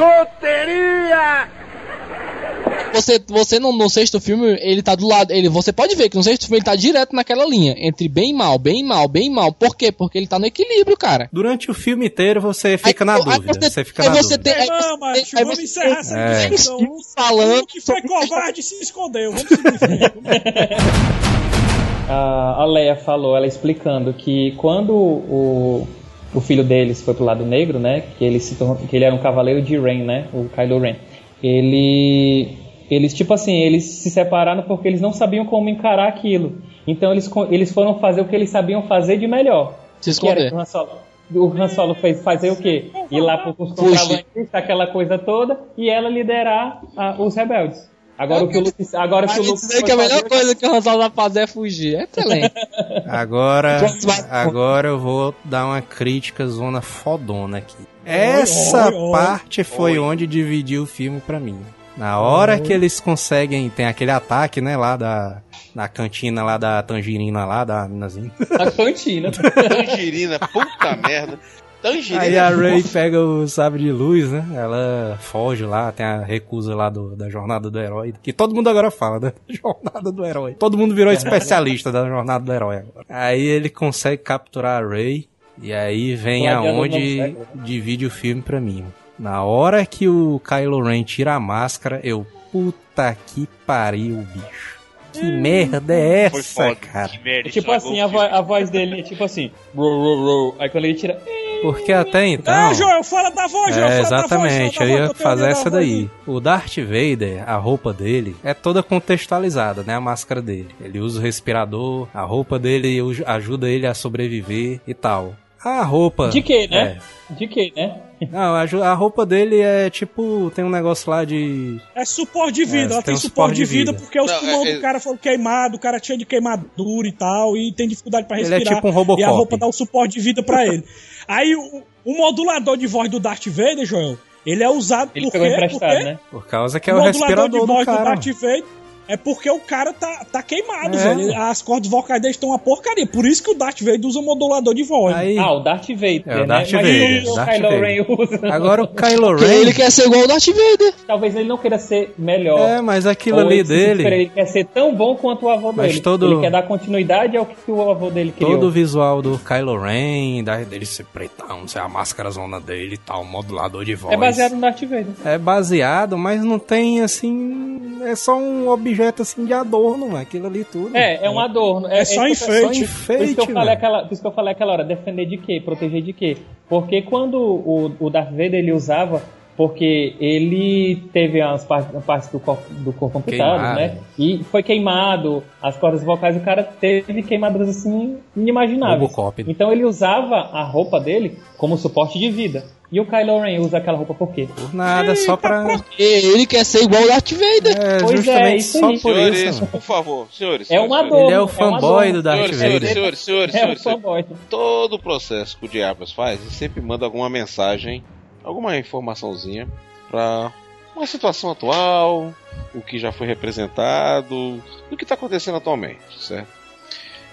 [2.94, 5.30] Você, você no, no sexto filme, ele tá do lado.
[5.30, 7.74] Ele, você pode ver que no sexto filme ele tá direto naquela linha.
[7.78, 9.52] Entre bem e mal, bem e mal, bem e mal.
[9.52, 9.92] Por quê?
[9.92, 11.28] Porque ele tá no equilíbrio, cara.
[11.32, 13.52] Durante o filme inteiro você fica na Aí- aí dúvida.
[13.60, 14.42] você- Você fica aí na você dúvida.
[14.54, 16.48] tem- aí não, você- macho, aí vamos você- encerrar essa É.
[16.48, 16.76] discussão.
[16.78, 19.32] O falando Luke foi covarde se escondeu.
[19.32, 20.12] Vamos seguir
[22.08, 25.86] a Leia falou, ela explicando que quando o,
[26.34, 29.14] o filho deles foi pro lado negro, né, que ele se tornou, que ele era
[29.14, 30.96] um cavaleiro de Ren, né, o Kylo Ren.
[31.42, 32.56] Ele
[32.90, 36.58] eles tipo assim, eles se separaram porque eles não sabiam como encarar aquilo.
[36.86, 39.74] Então eles eles foram fazer o que eles sabiam fazer de melhor.
[40.00, 40.54] Se Que era esconder.
[40.56, 40.90] o Han Solo,
[41.34, 42.90] o Han Solo fez fazer o quê?
[43.10, 47.90] Ir lá para os contrabandeistas, aquela coisa toda, e ela liderar ah, os rebeldes.
[48.18, 50.10] Agora o que o Luke, agora o que o Luke dizer foi que a melhor
[50.22, 51.96] fazer- coisa que o Rosal vai fazer é fugir.
[51.96, 52.52] É excelente.
[53.06, 53.86] Agora,
[54.30, 57.76] agora eu vou dar uma crítica zona fodona aqui.
[58.04, 59.12] Essa oi, oi.
[59.12, 59.98] parte foi Oi.
[59.98, 61.58] onde dividiu o filme pra mim.
[61.96, 65.40] Na hora que eles conseguem, tem aquele ataque, né, lá da,
[65.74, 68.30] da cantina lá da tangerina lá, da minazinha.
[68.58, 69.30] a cantina.
[69.32, 71.38] Tangerina, puta merda.
[71.80, 72.92] Tangerina Aí a é Ray fofa.
[72.92, 74.44] pega o sabre de luz, né?
[74.54, 78.12] Ela foge lá, tem a recusa lá do, da jornada do herói.
[78.22, 79.32] Que todo mundo agora fala, né?
[79.48, 80.54] Jornada do herói.
[80.54, 83.06] Todo mundo virou especialista da jornada do herói agora.
[83.08, 85.28] Aí ele consegue capturar a Ray.
[85.62, 88.84] E aí vem aonde século, divide o filme pra mim.
[89.18, 92.26] Na hora que o Kylo Ren tira a máscara, eu.
[92.52, 94.76] Puta que pariu, bicho.
[95.12, 96.76] Que merda é essa, foda.
[96.76, 97.08] cara?
[97.08, 99.50] Que merda, É tipo assim, a, vo- a voz dele é tipo assim.
[99.74, 100.56] Ro, ro, ro.
[100.58, 101.18] Aí quando ele tira.
[101.62, 102.52] Porque até então.
[102.52, 105.18] Ah, Joel, fala da voz, Joel, É, fala da voz, exatamente, fala eu ia voz,
[105.22, 105.88] fazer essa da voz.
[105.88, 106.10] daí.
[106.26, 109.94] O Darth Vader, a roupa dele é toda contextualizada, né?
[109.94, 110.68] A máscara dele.
[110.80, 115.34] Ele usa o respirador, a roupa dele ajuda ele a sobreviver e tal.
[115.64, 116.28] A roupa.
[116.28, 116.98] De quê, né?
[117.30, 117.34] É.
[117.34, 117.96] De quê, né?
[118.32, 120.50] Não, a, roupa dele é tipo.
[120.54, 121.80] Tem um negócio lá de.
[121.94, 124.02] É suporte de vida, É, ela tem tem um suporte de suporte de vida, vida.
[124.02, 127.12] porque os Não, pulmões é- do cara foram queimados, o cara tinha de queimadura e
[127.12, 128.76] tal, e tem dificuldade pra Ele é respirar.
[128.76, 129.20] tipo um Robocop.
[129.20, 130.82] E a roupa dá o suporte de vida pra ele.
[131.28, 135.32] Aí o, o modulador de voz do Darth Vader, Joel, ele é usado Ele por
[135.32, 135.54] pegou quê?
[135.54, 136.04] emprestado, Por quê?
[136.04, 136.18] né?
[136.30, 138.04] Por causa que é o o modulador respirador de do voz do, cara.
[138.04, 138.64] Darth Vader
[139.08, 141.00] é porque o cara tá, tá queimado, É.
[141.14, 141.36] velho.
[141.42, 143.06] As cordas vocais dele estão uma porcaria.
[143.06, 145.14] Por isso que o Darth Vader usa o modulador de voz.
[145.16, 146.46] Aí, Ah, o Darth Vader, É, o né?
[146.46, 147.80] Darth Mas Vader, o Darth Kylo Vader.
[147.82, 148.40] Ren usa.
[148.54, 149.54] agora o Kylo Porque Ren.
[149.60, 150.94] ele quer ser igual o Darth Vader.
[151.06, 152.58] Talvez ele não queira ser melhor.
[152.68, 154.06] É, mas aquilo ali dele.
[154.06, 156.00] Ele quer ser tão bom quanto o avô Mas dele.
[156.00, 158.52] todo- Ele quer dar continuidade ao que o avô dele criou.
[158.52, 162.94] Todo o visual do Kylo Ren, da- dele ser pretão, ser a máscara zona dele
[162.94, 164.12] e tal, modulador de voz.
[164.12, 165.06] É baseado no Darth Vader.
[165.24, 167.98] É baseado, mas não tem assim.
[168.04, 170.96] É só um objeto assim de adorno, mano, aquilo ali tudo.
[170.96, 171.86] É, é um adorno.
[171.88, 172.62] É só isso que eu- enfeite.
[172.62, 174.84] Só Por isso, enfeite, que eu falei aquela, por isso que eu falei aquela hora,
[174.84, 175.60] defender de quê?
[175.64, 176.36] Proteger de quê?
[176.68, 179.22] Porque quando o, o Darth Vader ele usava,
[179.56, 183.80] porque ele teve as partes, partes do corpo, do corpo amputadas, Queimado.
[183.80, 183.98] né?
[184.18, 189.00] E foi queimado, as cordas vocais, o cara teve queimaduras assim inimagináveis.
[189.00, 189.44] Robocop.
[189.48, 192.64] Então ele usava a roupa dele como suporte de vida.
[192.92, 194.46] E o Kylo Ren usa aquela roupa por quê?
[194.54, 195.66] Por nada, só pra.
[195.98, 197.76] Ele quer ser igual o Darth Vader.
[197.80, 198.98] É, Pois é, justamente isso só aí.
[199.00, 199.54] por Senhores, isso.
[199.60, 199.66] mano.
[199.72, 200.70] por favor, senhores.
[200.70, 201.26] É um senhores, adorno.
[201.26, 202.12] Ele é o um fanboy adorno.
[202.12, 202.70] do Darth Senhores, Vader.
[202.92, 204.02] senhores, senhores, senhores, É um senhores, senhores.
[204.02, 204.24] fanboy.
[204.48, 208.04] Todo o processo que o Diabas faz, ele sempre manda alguma mensagem,
[208.46, 209.68] alguma informaçãozinha
[210.08, 210.52] pra
[210.94, 212.32] uma situação atual,
[212.74, 216.48] o que já foi representado, o que está acontecendo atualmente, certo?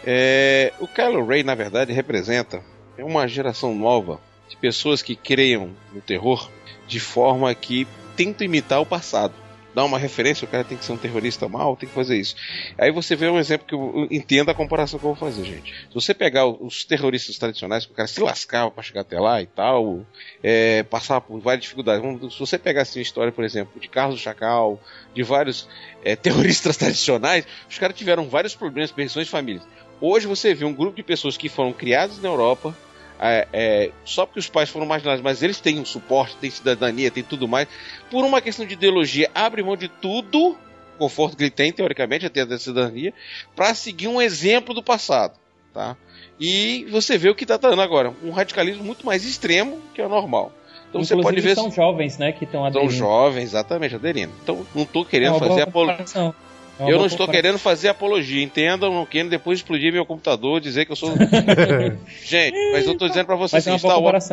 [0.05, 2.61] É, o Kylo Ren, na verdade, representa
[2.97, 6.49] uma geração nova de pessoas que creiam no terror
[6.87, 7.87] de forma que
[8.17, 9.33] tentam imitar o passado.
[9.73, 12.35] Dá uma referência, o cara tem que ser um terrorista mal, tem que fazer isso.
[12.77, 15.73] Aí você vê um exemplo que eu entendo a comparação que eu vou fazer, gente.
[15.73, 19.41] Se você pegar os terroristas tradicionais, que o cara se lascava para chegar até lá
[19.41, 20.05] e tal,
[20.43, 22.33] é, passar por várias dificuldades.
[22.33, 24.79] Se você pegar assim, a história, por exemplo, de Carlos Chacal,
[25.13, 25.67] de vários
[26.03, 29.63] é, terroristas tradicionais, os caras tiveram vários problemas, perdições de famílias.
[29.99, 32.75] Hoje você vê um grupo de pessoas que foram criadas na Europa,
[33.25, 37.09] é, é, só porque os pais foram marginados, mas eles têm um suporte, têm cidadania,
[37.09, 37.67] têm tudo mais.
[38.11, 40.57] Por uma questão de ideologia, abre mão de tudo,
[40.97, 43.13] conforto que ele tem, teoricamente, até da cidadania,
[43.55, 45.39] para seguir um exemplo do passado.
[45.73, 45.95] Tá?
[46.39, 50.05] E você vê o que está dando agora, um radicalismo muito mais extremo que é
[50.05, 50.51] o normal.
[50.89, 51.55] Então você Inclusive, pode ver.
[51.55, 52.93] são jovens, né, que estão São aderindo.
[52.93, 54.31] jovens, exatamente, aderindo.
[54.43, 56.05] Então não estou É querendo uma fazer apologia.
[56.79, 60.59] É Eu boa não estou querendo fazer apologia, entendam, não querendo depois explodir meu computador,
[60.59, 61.13] dizer que eu sou.
[62.25, 64.25] Gente, mas eu estou dizendo para vocês boa Star Wars.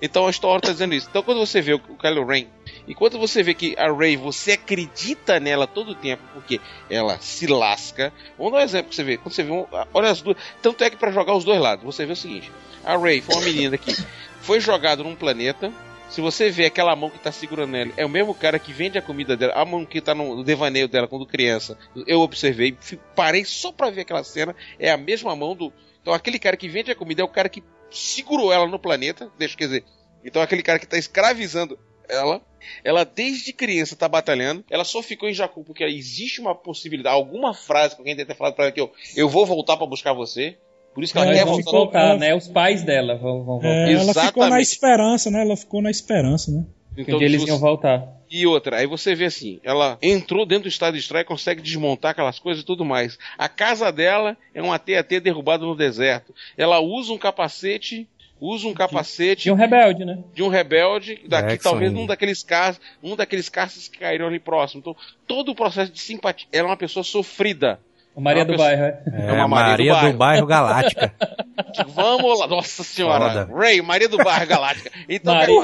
[0.00, 1.08] Então a Star Wars tá dizendo isso.
[1.10, 2.44] Então quando você vê o Kylo Ren,
[2.86, 7.18] e quando você vê que a Rey, você acredita nela todo o tempo, porque ela
[7.20, 8.12] se lasca.
[8.38, 9.16] Vamos dar um exemplo que você vê.
[9.16, 10.36] Quando você vê, um- olha as duas.
[10.62, 12.50] Tanto é que para jogar os dois lados, você vê o seguinte:
[12.84, 13.92] a Rey foi uma menina que
[14.40, 15.70] foi jogada num planeta.
[16.08, 18.96] Se você vê aquela mão que tá segurando ela, é o mesmo cara que vende
[18.96, 21.78] a comida dela, a mão que tá no devaneio dela quando criança.
[22.06, 22.76] Eu observei,
[23.14, 25.72] parei só pra ver aquela cena, é a mesma mão do.
[26.00, 29.30] Então aquele cara que vende a comida é o cara que segurou ela no planeta,
[29.38, 29.84] deixa quer dizer.
[30.24, 31.78] Então aquele cara que tá escravizando
[32.08, 32.40] ela,
[32.82, 37.52] ela desde criança tá batalhando, ela só ficou em Jakku porque existe uma possibilidade, alguma
[37.52, 40.14] frase que alguém deve ter falado pra ela que eu, eu vou voltar pra buscar
[40.14, 40.56] você.
[40.98, 41.70] Por isso que ela É, Mas quer voltar.
[41.70, 42.34] voltar, ela- né?
[42.34, 43.68] Os pais dela vão, vão voltar.
[43.68, 44.62] É, ela ficou na Exatamente.
[44.66, 45.42] esperança, né?
[45.42, 46.64] Ela ficou na esperança, né?
[46.96, 48.04] Que Então, dia eles iam voltar.
[48.28, 52.10] E outra, aí você vê assim, ela entrou dentro do estado de estreia, consegue desmontar
[52.10, 53.16] aquelas coisas e tudo mais.
[53.38, 56.34] A casa dela é um AT-AT derrubado no deserto.
[56.56, 58.08] Ela usa um capacete,
[58.40, 60.18] usa um capacete Tinha um rebelde, né?
[60.34, 64.80] de um rebelde, daqui talvez um daqueles casos, um daqueles caças que caíram ali próximo.
[64.80, 64.96] Então,
[65.28, 67.78] todo o processo de simpatia, ela é uma pessoa sofrida.
[68.20, 69.02] Maria É do Bairro, é.
[69.12, 71.12] É, É uma Maria Maria, do do, bairro Galáctica.
[71.94, 73.48] Vamos lá, nossa senhora, Foda.
[73.54, 74.90] Ray, Maria do Bairro Galáctica.
[75.08, 75.60] Então, Maria,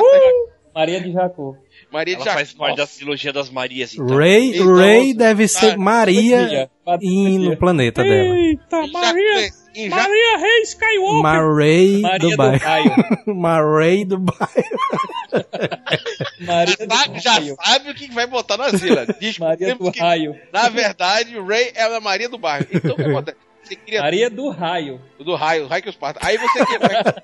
[0.75, 1.57] Maria de Jacu.
[1.95, 4.17] Maria de Ela faz parte da trilogia das Marias, então.
[4.17, 6.69] Ray, Então, Ray deve ser tá, Maria
[7.01, 8.35] e no planeta dela.
[8.37, 11.23] Eita, Em Maria, em Jac- Maria Rei Skywalker.
[11.23, 12.59] Maray Maria do bairro.
[12.65, 12.95] Raio.
[13.35, 14.65] Maray do bairro.
[16.41, 17.57] Maria já, do sabe, já Raio.
[17.65, 19.07] sabe o que vai botar na Zila.
[19.21, 20.37] Diz Maria do que, Raio.
[20.53, 22.67] na verdade, o Ray é a Maria do bairro.
[22.73, 23.37] Então o que acontece?
[23.63, 25.01] Você cria Maria do Raio.
[25.19, 26.21] do raio, o raio que os parta.
[26.23, 27.23] Aí você cria.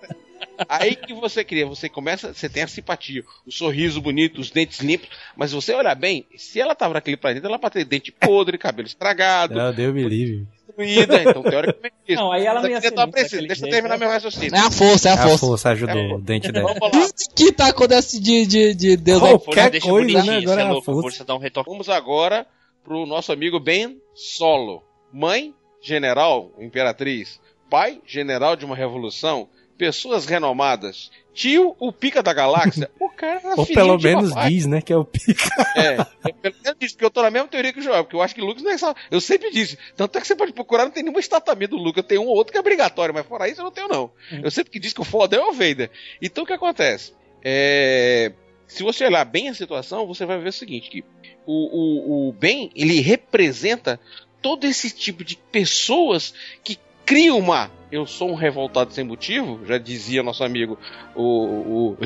[0.68, 4.80] Aí que você cria, você começa, você tem a simpatia, o sorriso bonito, os dentes
[4.80, 8.58] limpos, mas você olhar bem, se ela tava naquele planeta, ela pode ter dente podre,
[8.58, 10.46] cabelo estragado, Não, Deus me livre.
[10.66, 12.20] destruída, então teoricamente é isso.
[12.22, 14.04] Não, aí ela não ia ser daquele Deixa eu terminar né?
[14.04, 14.54] meu raciocínio.
[14.54, 15.38] É a força, é a A força.
[15.38, 16.74] força ajudou o dente dela.
[16.74, 16.90] Vamos lá.
[16.90, 19.38] Tudo que tá acontecendo de, de, de Deus Oh, aí.
[19.38, 20.38] qualquer deixa coisa, bonitinho, né?
[20.44, 21.02] Agora é é a louco, força.
[21.02, 21.70] força dá um retoque.
[21.70, 22.46] Vamos agora
[22.84, 24.82] pro nosso amigo Ben Solo.
[25.12, 27.40] Mãe, general, imperatriz.
[27.68, 29.48] Pai, general de uma revolução.
[29.80, 31.10] Pessoas renomadas.
[31.32, 32.90] Tio, o pica da galáxia.
[33.00, 34.82] O cara Ou pelo menos diz, né?
[34.82, 35.48] Que é o pica.
[35.74, 35.96] É,
[36.28, 38.20] eu pelo menos disse, porque eu tô na mesma teoria que o Joel, porque eu
[38.20, 38.94] acho que Lucas não é só.
[39.10, 39.78] Eu sempre disse.
[39.96, 42.36] Tanto é que você pode procurar, não tem nenhuma estatamento do Lucas, tem um ou
[42.36, 44.10] outro que é obrigatório, mas fora isso eu não tenho, não.
[44.42, 45.90] Eu sempre que disse que o foda é o Vader.
[46.20, 47.14] Então o que acontece?
[47.42, 48.32] É,
[48.66, 51.02] Se você olhar bem a situação, você vai ver o seguinte: que
[51.46, 53.98] o, o, o Ben ele representa
[54.42, 56.78] todo esse tipo de pessoas que
[57.10, 57.68] criam uma.
[57.90, 60.78] Eu sou um revoltado sem motivo, já dizia nosso amigo
[61.16, 61.96] o, o,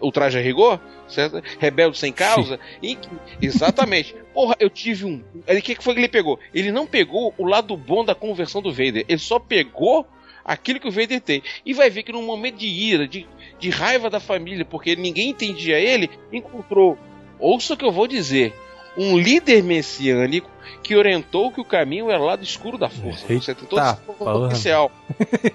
[0.00, 1.42] o traje a rigor, certo?
[1.58, 2.60] rebelde sem causa.
[2.80, 2.96] E
[3.40, 4.14] exatamente.
[4.32, 5.20] Porra, eu tive um.
[5.64, 6.38] Que que foi que ele pegou?
[6.54, 10.06] Ele não pegou o lado bom da conversão do Vader, ele só pegou
[10.44, 11.42] aquilo que o Vader tem.
[11.66, 13.26] E vai ver que num momento de ira, de,
[13.58, 16.96] de raiva da família, porque ninguém entendia ele, encontrou.
[17.40, 18.54] Ouça o que eu vou dizer.
[18.96, 20.50] Um líder messiânico
[20.82, 23.26] que orientou que o caminho era o lado escuro da força.
[23.26, 24.92] Você tem todo Eita esse potencial.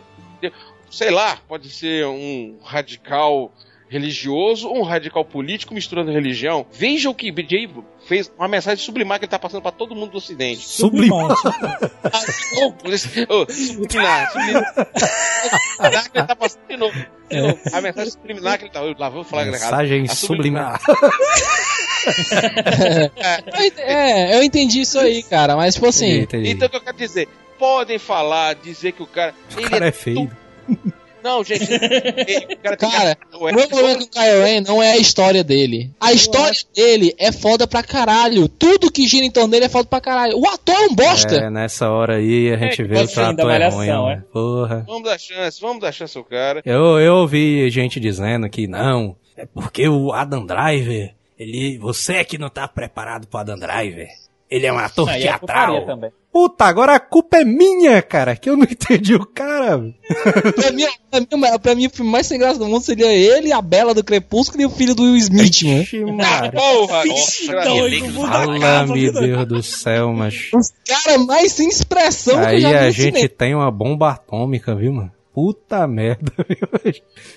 [0.89, 3.51] Sei lá, pode ser um radical
[3.89, 6.65] religioso ou um radical político misturando religião.
[6.71, 7.69] Veja o que BJ
[8.05, 10.59] fez, uma mensagem sublimar que ele tá passando para todo mundo do ocidente.
[10.61, 11.35] Sublimar.
[12.85, 14.73] Esse- subliminar, subliminar.
[15.75, 17.05] Subliminar que ele tá passando de novo.
[17.29, 17.59] De novo.
[17.73, 18.81] A mensagem subliminar que ele tá.
[18.81, 19.61] Eu lá vou falar errado.
[19.61, 20.81] Mensagem A subliminar.
[23.55, 26.19] Eu ent- É, eu entendi isso aí, cara, mas tipo assim.
[26.21, 26.51] Entendi.
[26.51, 27.27] Então o que eu quero dizer?
[27.59, 29.33] Podem falar, dizer que o cara.
[29.55, 30.31] o ele cara é é feio.
[31.27, 31.67] Não, gente.
[32.63, 35.43] cara, tem Cara, que- O meu problema com o Kylo Ren não é a história
[35.43, 35.91] dele.
[35.99, 38.47] A história dele é foda pra caralho.
[38.47, 40.37] Tudo que gira em torno dele é foda pra caralho.
[40.39, 41.35] O ator é um bosta.
[41.35, 44.09] É, nessa hora aí a gente É, vê o trato é ruim, ó.
[44.11, 44.21] é.
[44.31, 44.83] Porra.
[44.87, 46.61] Vamos dar chance, vamos dar chance ao cara.
[46.65, 52.23] Eu, eu ouvi gente dizendo que não, é porque o Adam Driver, ele, você é
[52.23, 54.07] que não tá preparado pro Adam Driver.
[54.49, 55.85] Ele é um ator Aí putaria teatral.
[55.85, 56.11] também.
[56.31, 59.79] Puta, agora a culpa é minha, cara, que eu não entendi o cara.
[60.55, 63.51] Pra, mim, pra, mim, pra mim, o filme mais sem graça do mundo seria ele,
[63.51, 65.61] a Bela do Crepúsculo e o filho do Will Smith.
[65.63, 66.51] Ixi, Maria.
[66.51, 67.05] Porra!
[67.05, 70.49] Nossa, a Fala, meu Deus do céu, mas...
[70.53, 73.29] Os caras mais sem expressão que eu Aí já vi a no gente cinema.
[73.37, 75.11] tem uma bomba atômica, viu, mano?
[75.37, 76.57] Puta merda, viu?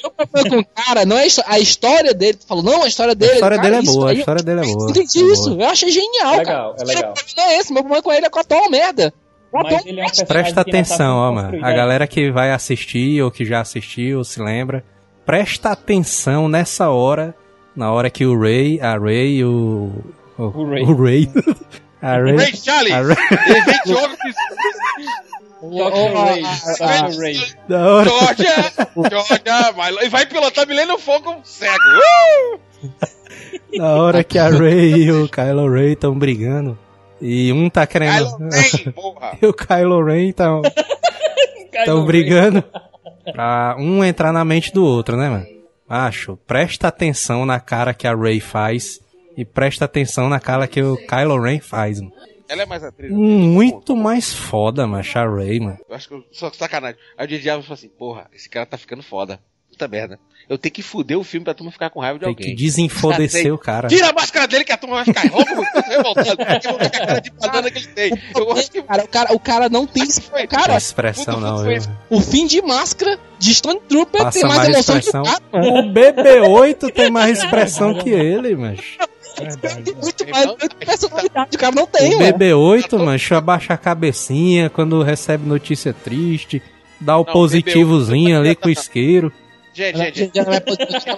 [0.02, 2.38] Meu problema com o cara não é a histó- a história dele.
[2.38, 3.32] Tu falou, não, a história dele.
[3.32, 4.86] A história cara, dele é boa, a história dele é boa.
[4.86, 5.62] Eu entendi É isso, boa.
[5.64, 6.82] eu achei genial, Legal, cara.
[6.82, 7.10] é legal.
[7.10, 9.12] O problema não é esse, meu problema com ele é com a atual merda.
[9.52, 11.58] O ator Mas ele é um personagem Presta tá atenção, ó, mano.
[11.62, 14.82] A galera que vai assistir ou que já assistiu ou se lembra,
[15.26, 17.34] presta atenção nessa hora,
[17.76, 19.92] na hora que o Ray, a Ray o.
[20.38, 20.82] O, O Ray.
[20.84, 21.30] o Ray.
[22.00, 22.36] a Ray.
[22.36, 22.92] Ray Charles!
[22.92, 23.16] a Ray
[25.60, 27.38] Toca o Ray,
[27.68, 28.04] da.
[28.04, 28.72] Georgia!
[28.96, 29.72] Georgia!
[29.74, 31.74] vai- E vai pilotar Millennium Falcon cego!
[32.54, 32.60] Uh!
[33.76, 36.78] Na hora que a Ray e o Kylo Ray estão brigando.
[37.20, 38.24] E um tá querendo.
[38.26, 39.38] Kylo Ren, porra!
[39.42, 40.62] e o Kylo Ren tão.
[41.72, 42.64] Estão brigando
[43.32, 45.46] pra um entrar na mente do outro, né, mano?
[45.88, 48.98] Acho, presta atenção na cara que a Ray faz
[49.36, 52.12] e presta atenção na cara que o Kylo Ren faz, mano.
[52.50, 53.12] Ela é mais atriz.
[53.12, 55.78] Muito mais foda, macho, a Ray, mano.
[55.88, 56.98] Eu acho que eu, só sacanagem.
[57.16, 57.48] Aí o J.J.
[57.48, 59.38] Abrams falou assim: porra, esse cara tá ficando foda.
[59.70, 60.18] Puta merda.
[60.48, 62.56] Eu tenho que fuder o filme pra turma ficar com raiva de Tem alguém.
[62.56, 63.86] que desenfodecer o cara.
[63.86, 66.42] Tira a máscara dele que a turma vai ficar louco, muito revoltado.
[66.42, 68.12] Eu vou ver a cara de banana que ele tem.
[68.34, 70.08] Eu acho que Cara, o cara, o cara não tem.
[70.48, 74.48] Cara, tem expressão, puto, não, puto, o fim de máscara de Stone Trooper Passa tem
[74.48, 75.22] mais, mais emoção expressão.
[75.22, 75.88] que o cara, mano.
[75.88, 78.98] O BB-8 tem mais expressão que ele, macho.
[79.84, 82.32] Tem muito mais muita personalidade, o cara não tem, O mano.
[82.38, 86.62] BB-8, mancho, abaixa a cabecinha quando recebe notícia triste,
[87.00, 89.32] dá o Não, positivozinho BB-8 ali com o isqueiro.
[89.72, 90.34] Gente, gente, gente.
[90.34, 91.16] Já não é possível.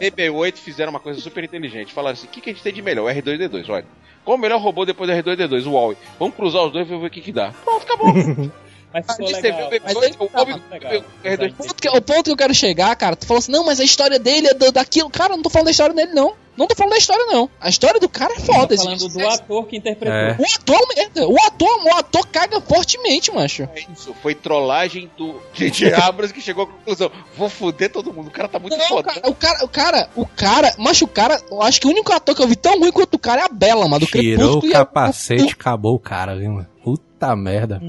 [0.00, 1.92] BB-8 fizeram uma coisa super inteligente.
[1.92, 3.10] Falaram assim: o que, que a gente tem de melhor?
[3.10, 3.84] O R2D2, olha.
[4.24, 5.66] Qual o melhor robô depois do R2D2?
[5.66, 5.96] O Wall.
[6.18, 7.52] Vamos cruzar os dois e ver o que, que dá.
[7.64, 8.14] Pronto, acabou.
[8.94, 9.70] Mas ficou Aí você legal.
[9.70, 10.92] vê o Mas BB-8, ele o Wall legal.
[10.92, 11.50] o R2D2.
[11.50, 13.80] O ponto que- o ponto que eu quero chegar, cara, tu falou assim, não, mas
[13.80, 15.08] a história dele é do- daquilo.
[15.10, 16.34] Cara, eu não tô falando da história dele, não.
[16.56, 17.48] Não tô falando da história, não.
[17.60, 18.68] A história do cara é foda.
[18.68, 20.14] Tô esse falando do ator que interpretou.
[20.14, 20.36] É.
[20.38, 21.26] O ator merda.
[21.28, 23.62] O ator, o ator caga fortemente, macho.
[23.62, 25.94] É isso, foi trollagem do J.J.
[25.94, 27.10] Abrams que chegou à conclusão.
[27.36, 29.08] Vou foder todo mundo, o cara tá muito Não, foda.
[29.14, 32.12] cara, o cara, o cara, o cara, macho, o cara, eu acho que o único
[32.12, 34.22] ator que eu vi tão ruim quanto o cara é a Bela, mano, do Tirou
[34.60, 34.62] Crepúsculo.
[34.62, 36.68] o e a- capacete, acabou o cara, viu, mano?
[36.84, 37.80] Puta merda.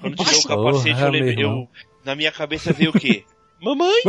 [0.00, 1.44] Quando tirou o capacete, eu lembrei.
[1.44, 1.68] Eu,
[2.04, 3.24] na minha cabeça veio o quê?
[3.62, 4.00] Mamãe!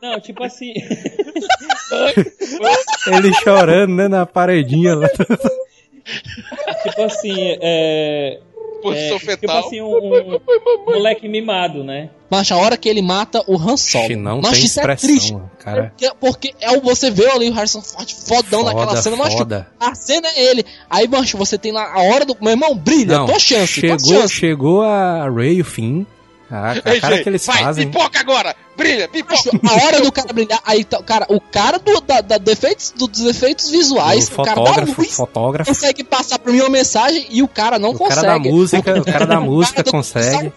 [0.00, 0.72] Não, tipo assim.
[3.12, 5.08] Ele chorando, né, na paredinha lá.
[6.82, 8.40] tipo assim, é.
[8.82, 10.40] Posição é, tipo assim, um, um
[10.86, 12.10] moleque mimado, né?
[12.30, 14.16] Macho, a hora que ele mata o Han Solo.
[14.16, 15.32] Não Macho, tem isso é expressão, triste.
[15.32, 15.50] mano.
[15.58, 19.16] Cara, Porque, porque é o você vê ali o Harrison Ford fodão naquela foda, cena,
[19.16, 19.38] macho.
[19.38, 19.66] foda.
[19.80, 20.64] A cena é ele.
[20.88, 22.36] Aí, macho, você tem lá a hora do.
[22.40, 24.34] Meu irmão, brilha, Não, tua chance, tua chegou, chance.
[24.34, 26.06] chegou a Ray, o fim.
[26.50, 27.88] A, a Ei, cara gente, que eles vai, fazem.
[27.90, 28.56] pipoca agora!
[28.76, 29.34] Brilha, pipoca!
[29.68, 33.08] a hora do cara brilhar, aí, tá- cara, o cara do, da, da defeitos, do-
[33.08, 35.70] dos efeitos visuais, O o cara da fotógrafo, luz, fotógrafo.
[35.70, 38.20] consegue passar pra mim uma mensagem e o cara não O consegue.
[38.22, 40.52] cara da música, o cara da música consegue.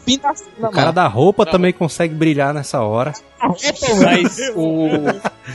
[0.60, 3.12] O cara da roupa também consegue brilhar nessa hora.
[4.04, 4.90] Mas o,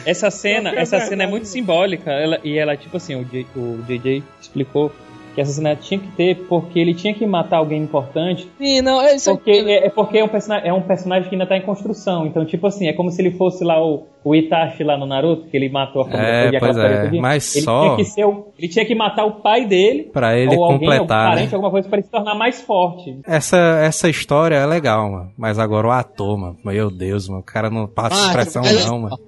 [0.04, 2.10] essa cena, essa cena é muito simbólica.
[2.10, 4.92] Ela, e ela, tipo assim, o, J- o JJ explicou
[5.36, 8.50] que essa cena tinha que ter porque ele tinha que matar alguém importante.
[8.58, 11.34] Sim, não, é isso Porque é, é porque é um, personagem, é um personagem que
[11.34, 12.26] ainda tá em construção.
[12.26, 15.46] Então, tipo assim, é como se ele fosse lá o, o Itachi lá no Naruto,
[15.50, 18.04] que ele matou a família É, toda e pois é, mas ele só- Tinha que
[18.04, 20.04] ser o, ele tinha que matar o pai dele.
[20.04, 21.54] Pra ele ou alguém, algum completar, parente, né?
[21.54, 23.18] alguma coisa, pra ele se tornar mais forte.
[23.26, 25.30] Essa, essa história é legal, mano.
[25.36, 26.56] Mas agora o ator, mano.
[26.64, 27.42] Meu Deus, mano.
[27.42, 29.18] O cara não passa Ah, expressão, não, mano.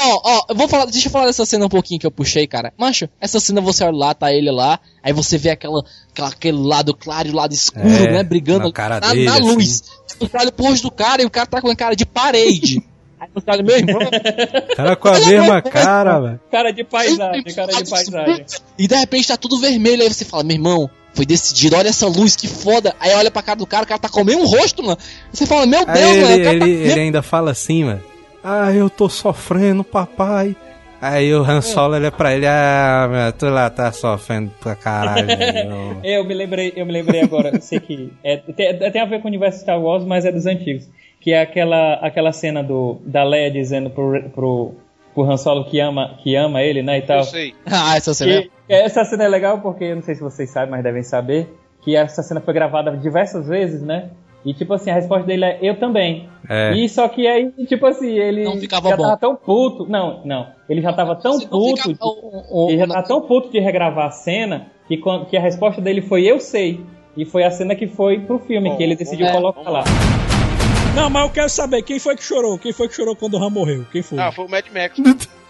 [0.00, 2.46] Ó, ó, eu vou falar, deixa eu falar dessa cena um pouquinho que eu puxei,
[2.46, 2.72] cara.
[2.76, 6.58] Macho, essa cena você olha lá, tá ele lá, aí você vê aquela, aquela aquele
[6.58, 9.42] lado claro e o lado escuro, É, né, brigando na cara na, dele, na assim.
[9.42, 9.82] luz.
[10.18, 12.82] Você olha pro rosto do cara e o cara tá com a cara de parede.
[13.20, 16.40] aí você olha, meu irmão, O cara com a mesma cara, velho.
[16.50, 18.46] Cara de paisagem, cara de paisagem.
[18.78, 22.06] E de repente tá tudo vermelho, aí você fala, meu irmão, foi decidido, olha essa
[22.06, 22.94] luz, que foda.
[22.98, 24.98] Aí olha pra cara do cara, o cara tá com o mesmo rosto, mano.
[25.32, 27.84] Você fala, meu Deus, Aí mano, ele, o cara tá ele, ele ainda fala assim,
[27.84, 28.02] mano.
[28.42, 30.56] Ah, eu tô sofrendo, papai.
[31.00, 35.26] Aí o Han Solo olha pra ele, ah, meu, tu lá tá sofrendo pra caralho.
[36.04, 39.24] Eu me lembrei, eu me lembrei agora, sei que é, tem, tem a ver com
[39.24, 40.88] o universo Star Wars, mas é dos antigos.
[41.20, 44.74] Que é aquela, aquela cena do, da Leia dizendo pro, pro,
[45.12, 47.18] pro Han Solo que ama, que ama ele, né, e tal.
[47.18, 47.54] Eu sei.
[47.66, 50.70] Ah, essa cena é essa cena é legal porque, eu não sei se vocês sabem,
[50.70, 51.52] mas devem saber,
[51.82, 54.10] que essa cena foi gravada diversas vezes, né?
[54.44, 56.28] E tipo assim, a resposta dele é eu também.
[56.48, 56.74] É.
[56.74, 59.02] E só que aí, tipo assim, ele Não ficava já bom.
[59.04, 59.86] tava tão puto.
[59.88, 60.48] Não, não.
[60.68, 61.96] Ele já tava tão puto.
[62.50, 65.80] o- ele já tava tão puto de regravar a cena que, quando- que a resposta
[65.80, 66.80] dele foi eu sei.
[67.16, 69.84] E foi a cena que foi pro filme, Bom, que ele decidiu colocar lá.
[70.96, 72.58] Não, mas eu quero saber quem foi que chorou.
[72.58, 73.84] Quem foi que chorou quando o Han morreu?
[73.92, 74.18] Quem foi?
[74.18, 74.96] Ah, foi o Mad Max.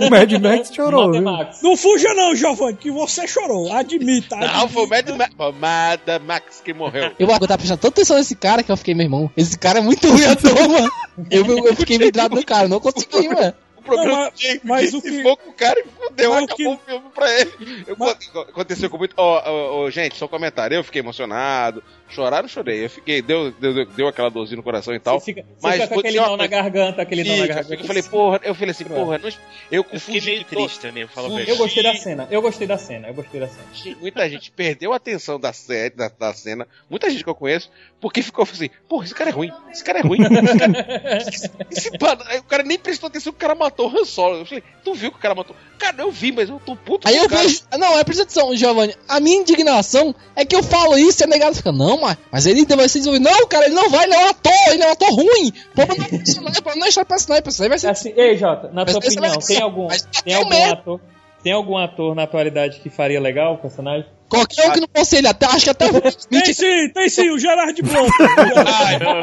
[0.00, 1.22] O Mad Max chorou, viu?
[1.22, 1.62] Matemax.
[1.62, 3.72] Não fuja não, Giovanni, que você chorou.
[3.72, 4.36] Admita.
[4.36, 4.68] Não, admita.
[4.68, 5.34] foi o Mad Max.
[5.36, 7.12] Foi o Mad Max que morreu.
[7.18, 9.78] Eu, eu tava prestando tanta atenção nesse cara que eu fiquei, meu irmão, esse cara
[9.78, 10.90] é muito ruim ator, mano.
[11.30, 13.54] Eu, eu, eu fiquei vidrado no cara, não consegui, mano.
[13.86, 16.40] O programa Não, mas- mas o se que- for com o cara e fudeu, mas
[16.42, 17.84] o acabou que- o filme pra ele.
[17.86, 19.14] Eu, Mas- Aconteceu com muito.
[19.16, 20.74] Ó, ó, ó, gente, só um comentário.
[20.76, 21.82] Eu fiquei emocionado.
[22.08, 22.84] Chorar, não chorei.
[22.84, 23.20] Eu fiquei.
[23.20, 25.18] Deu, deu, deu aquela dorzinha no coração e tal.
[25.18, 27.68] Você fica, você Mas fica com aquele nó na garganta, aquele nó na garganta.
[27.68, 27.82] fica.
[27.82, 29.34] Eu falei, porra, eu falei assim, porra, não, eu
[29.72, 31.26] Eu confundi fiquei meio triste também, Fugi.
[31.28, 31.50] verdade.
[31.50, 33.96] Eu gostei da cena, eu gostei da cena, eu gostei da cena.
[34.00, 36.66] Muita gente perdeu a atenção da série, da, da cena.
[36.88, 37.68] Muita gente que eu conheço,
[38.00, 39.50] porque ficou assim, porra, esse cara é ruim.
[39.72, 40.18] Esse cara é ruim.
[40.22, 41.90] Esse cara, esse, esse
[42.38, 44.38] o cara nem prestou atenção que o cara matou o Han Solo.
[44.38, 45.54] Eu falei, tu viu que o cara matou?
[45.78, 47.42] Cara, eu vi, mas eu tô puto Aí eu cara.
[47.42, 47.60] vejo.
[47.78, 48.94] Não, é presta atenção, Giovanni.
[49.08, 52.46] A minha indignação é que eu falo isso e a negada fica, não, mas, mas
[52.46, 53.30] ele vai ser desenvolvido.
[53.30, 55.52] Não, cara, ele não vai, ele é um ator, ele é um ator ruim.
[55.74, 57.88] Problema não é personagem, não é história personagem, personagem vai ser.
[57.88, 61.00] Assim, ei, Jota, na Mas tua opinião, tem algum, mas tem algum ator,
[61.46, 64.04] tem algum ator na atualidade que faria legal o personagem?
[64.28, 67.30] Qualquer um que não fosse ele, até, acho que até o Tem sim, tem sim,
[67.30, 68.10] o Gerard Blanc.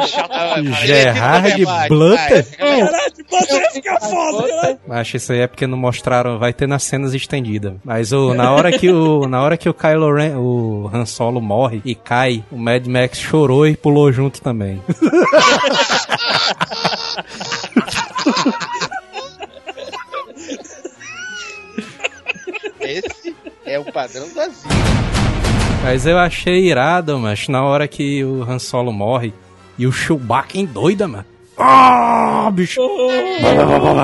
[0.07, 0.71] Gerard?
[0.71, 2.33] O Gerard Blanc
[3.51, 4.77] ia ficar foda, né?
[4.91, 7.73] Acho isso aí é porque não mostraram, vai ter nas cenas estendidas.
[7.83, 11.41] Mas o, na hora que o na hora que o Kylo Ren, o Han Solo
[11.41, 14.81] morre e cai, o Mad Max chorou e pulou junto também.
[22.83, 23.35] Esse
[23.65, 24.69] é o padrão da Zika.
[25.83, 29.33] Mas eu achei irado, mas na hora que o Han Solo morre
[29.77, 31.25] e o Chewbacca endoida, mano.
[31.65, 32.81] Ah, bicho.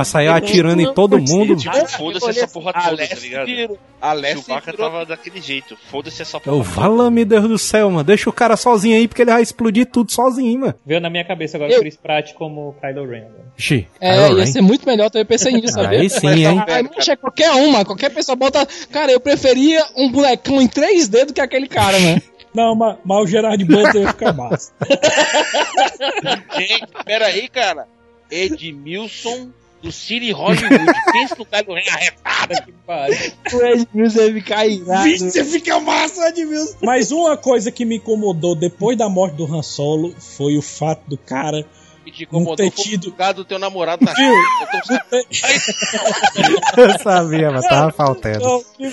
[0.05, 1.55] Saiu atirando em todo mundo.
[1.55, 3.77] Tipo, foda-se essa porra toda, tá ligado?
[4.01, 5.77] A Chewbacca tava daquele jeito.
[5.91, 6.63] Foda-se essa Eu, porra.
[6.63, 8.03] vala-me Deus do céu, mano.
[8.03, 10.75] Deixa o cara sozinho aí, porque ele vai explodir tudo sozinho, mano.
[10.85, 13.23] Veio na minha cabeça agora Eu- Chris Pratt como Kylo Ren.
[13.57, 14.51] Xi, É, Kylo ia Ren.
[14.51, 15.99] ser muito melhor também pensei nisso, sabia?
[15.99, 16.63] Aí sim, hein?
[16.65, 18.65] Aí, mancha, qualquer uma, qualquer pessoa bota.
[18.89, 22.21] Cara, eu preferia um bonecão em 3D do que aquele cara, né?
[22.53, 24.73] Não, mas, mas o Gerard Butler ia ficar massa.
[26.57, 27.87] Gente, peraí, cara.
[28.29, 29.51] Edmilson
[29.81, 30.85] do City Hollywood.
[31.11, 32.65] Pensa no Kylo Ren arretado.
[32.65, 33.33] Que pariu.
[33.53, 35.03] o Ed Mills ia ficar irado.
[35.03, 36.77] Vixe, você fica massa, Edmilson.
[36.81, 41.01] Mas uma coisa que me incomodou depois da morte do Han Solo foi o fato
[41.07, 41.65] do cara
[42.09, 44.33] E te incomodou ter foi tido- o lugar do teu namorado na Viu?
[44.33, 44.95] Eu tô
[46.81, 48.39] Eu sabia, mas tava faltando.
[48.39, 48.63] Não,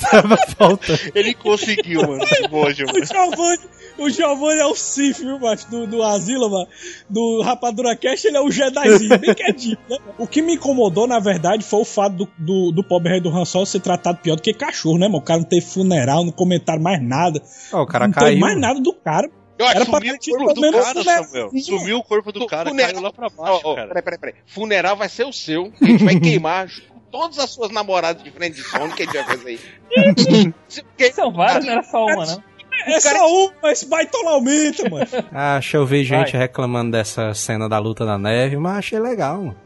[0.00, 0.98] Tava faltando.
[1.14, 2.24] Ele conseguiu, mano.
[2.26, 3.04] Que bojo, O mano.
[3.06, 3.58] Giovanni,
[3.98, 6.66] o Giovanni é o Sif, viu, macho, do, do Asila, mano.
[7.08, 9.96] Do Rapadura Cash, ele é o Jedizinho, bem quietinho, né?
[10.18, 13.30] O que me incomodou, na verdade, foi o fato do, do, do pobre rei do
[13.36, 15.18] Han Solo ser tratado pior do que cachorro, né, mano?
[15.18, 17.42] O cara não teve funeral, não comentaram mais nada.
[17.72, 18.40] Ó, o cara não teve caiu.
[18.40, 19.28] mais nada do cara.
[19.58, 21.04] Eu acho Era Sumiu o corpo do cara.
[21.04, 21.50] Samuel.
[21.62, 23.88] Sumiu o corpo do cara, Funeral- caiu lá pra baixo, ó, cara.
[23.88, 24.34] peraí, peraí, peraí.
[24.46, 25.72] Funeral vai ser o seu.
[25.80, 26.68] A gente vai queimar
[27.10, 28.86] todas as suas namoradas de frente de sono.
[28.86, 29.60] O que a gente vai fazer
[30.74, 32.42] porque- São vários, não era só uma, não.
[32.86, 35.06] É só um, mas vai tolar aumenta, mano.
[35.32, 36.40] Ah, deixa eu ver gente Vai.
[36.40, 39.56] reclamando dessa cena da luta na neve, mas achei legal, mano.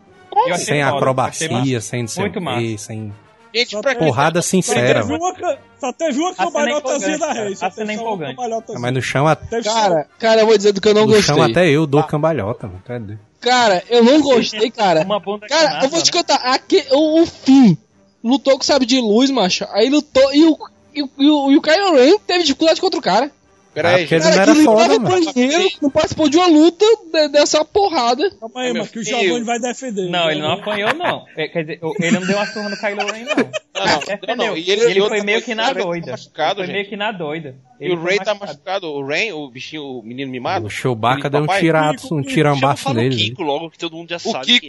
[0.58, 3.12] Sem acrobacia, sem não sei Muito o quê, sem
[3.54, 5.24] Gente, pra porrada Só sincera, teve mano.
[5.40, 7.32] uma, só teve uma cambalhotazinha da.
[7.32, 7.58] Reis.
[7.58, 8.36] Cena é empolgante.
[8.78, 11.02] Mas no chão, a- Teve só- Cara, cara, eu vou dizer do que eu não
[11.02, 11.22] no gostei.
[11.34, 12.82] chão até eu dou cambalhota, mano.
[13.14, 13.16] É.
[13.40, 15.02] Cara, eu não gostei, cara.
[15.02, 16.18] Uma bunda Cara, eu vou te né?
[16.20, 17.78] contar, aqui, o, o fim
[18.22, 19.64] lutou com sabe de luz, macho.
[19.70, 20.58] Aí lutou e o,
[20.94, 23.30] e o, e o, e o Kylo Ren teve dificuldade contra o cara.
[23.78, 27.64] Ah, Peraí, não Cara, era que foda, banheiro, não participou de uma luta de- dessa
[27.64, 28.30] porrada.
[28.38, 29.04] Calma aí, Meu mano, que o.
[29.04, 30.08] Giovanni vai defender.
[30.10, 31.24] Não, ele não apanhou, não.
[31.36, 33.36] É, Quer dizer, ele não deu uma surra no Kylo Ren, não.
[33.36, 34.36] Não, não, Defendeu.
[34.36, 34.56] não.
[34.56, 36.10] E ele- ele, e outra foi meio que o na Ray tá doida.
[36.10, 36.74] machucado, foi gente.
[36.74, 37.54] meio que na doida.
[37.80, 38.88] E Ele o Ray tá machucado.
[38.90, 40.66] O Ray, o bichinho, o menino mimado.
[40.66, 43.14] O Chewbacca deu um tirado, um tirambaço o nele.
[43.16, 44.60] Kiko logo, que todo mundo já O sabe Kiko,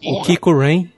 [0.00, 0.12] quem é.
[0.18, 0.90] O Kiko Rain.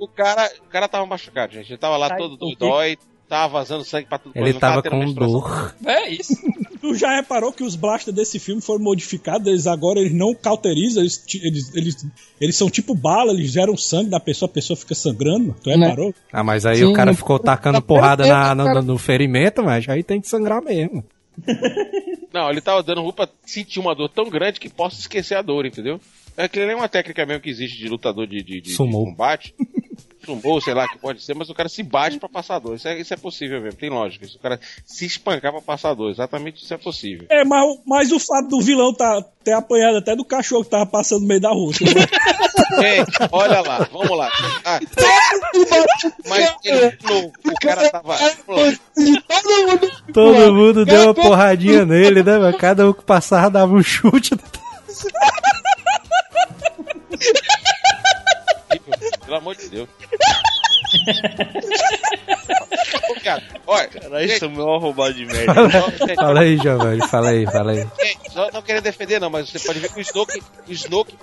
[0.00, 1.70] o cara, o cara tava machucado, gente.
[1.72, 2.96] Ele tava lá Ai, todo o dói,
[3.28, 4.32] tava vazando sangue pra tudo.
[4.36, 5.74] Ele quanto, não tava com dor.
[5.86, 6.34] É isso.
[6.80, 9.46] Tu já reparou que os blasters desse filme foram modificados?
[9.48, 12.06] Eles agora eles não cauterizam, eles, eles, eles,
[12.40, 15.48] eles são tipo bala, eles geram sangue da pessoa, a pessoa fica sangrando.
[15.48, 15.56] mano.
[15.62, 15.86] Tu Né?
[15.86, 16.14] reparou?
[16.32, 18.82] Ah, mas aí Sim, o cara ficou tacando na porrada na, no, cara.
[18.82, 21.02] no ferimento, mas aí tem que sangrar mesmo.
[22.32, 25.66] Não, ele tava dando roupa, sentiu uma dor tão grande que posso esquecer a dor,
[25.66, 26.00] entendeu?
[26.36, 29.54] É que é uma técnica mesmo que existe de lutador de, de, de- de combate.
[30.24, 32.76] Sumou, sei lá que pode ser, mas o cara se bate pra passar dor.
[32.76, 34.24] Isso é, isso é possível mesmo, tem lógica.
[34.24, 37.26] Isso, o cara se espancar pra passar dor, exatamente isso é possível.
[37.30, 40.70] É, mas, o- mas o fato do vilão tá, ter apanhado até do cachorro que
[40.70, 41.72] tava passando no meio da rua.
[41.72, 41.86] viu?
[41.88, 44.30] Gente, olha lá, vamos lá.
[44.64, 44.80] Ah,
[46.28, 48.16] mas ele, de novo, o cara tava.
[48.46, 49.90] Todo mundo.
[50.12, 52.38] Todo mundo deu uma Cara, porradinha nele, né?
[52.38, 54.34] Mas cada um que passava dava um chute.
[59.24, 59.88] Pelo amor de Deus.
[63.10, 65.54] Ô, cara, Olha, Caralho, Samuel é um arrombado de merda.
[66.16, 67.78] Fala aí, Giovanni, fala aí, fala aí.
[67.78, 71.16] Gente, só não querendo defender não, mas você pode ver que o Snoke, o Snoke,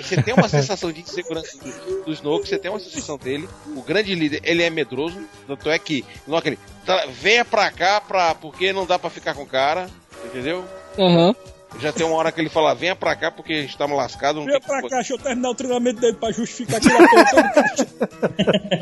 [0.00, 3.82] você tem uma sensação de insegurança do, do Snoke, você tem uma sensação dele, o
[3.82, 8.34] grande líder, ele é medroso, tanto é que, Snoke, ele, tá, venha pra cá pra,
[8.34, 9.88] porque não dá pra ficar com o cara,
[10.24, 10.64] entendeu?
[10.98, 11.34] Aham.
[11.80, 14.80] Já tem uma hora que ele fala, venha pra cá porque estamos lascados, tem pra
[14.82, 17.44] que- cá, deixa eu terminar o treinamento dele pra justificar aquele apoio todo.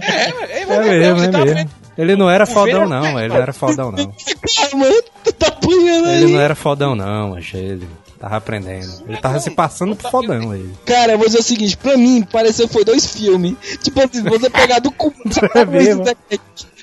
[0.02, 1.70] É, é, É mesmo, é mesmo.
[1.98, 4.06] Ele não era fodão, não, ele não era fodão, não.
[4.06, 7.86] Cara, mano, tu tá apanhando Ele não era fodão, não, mas ele
[8.22, 9.02] tava aprendendo.
[9.08, 10.72] Ele tava se passando por fodão, ele.
[10.86, 13.56] Cara, eu vou dizer o seguinte, pra mim, pareceu foi dois filmes.
[13.82, 15.12] Tipo assim, você pegar do cu.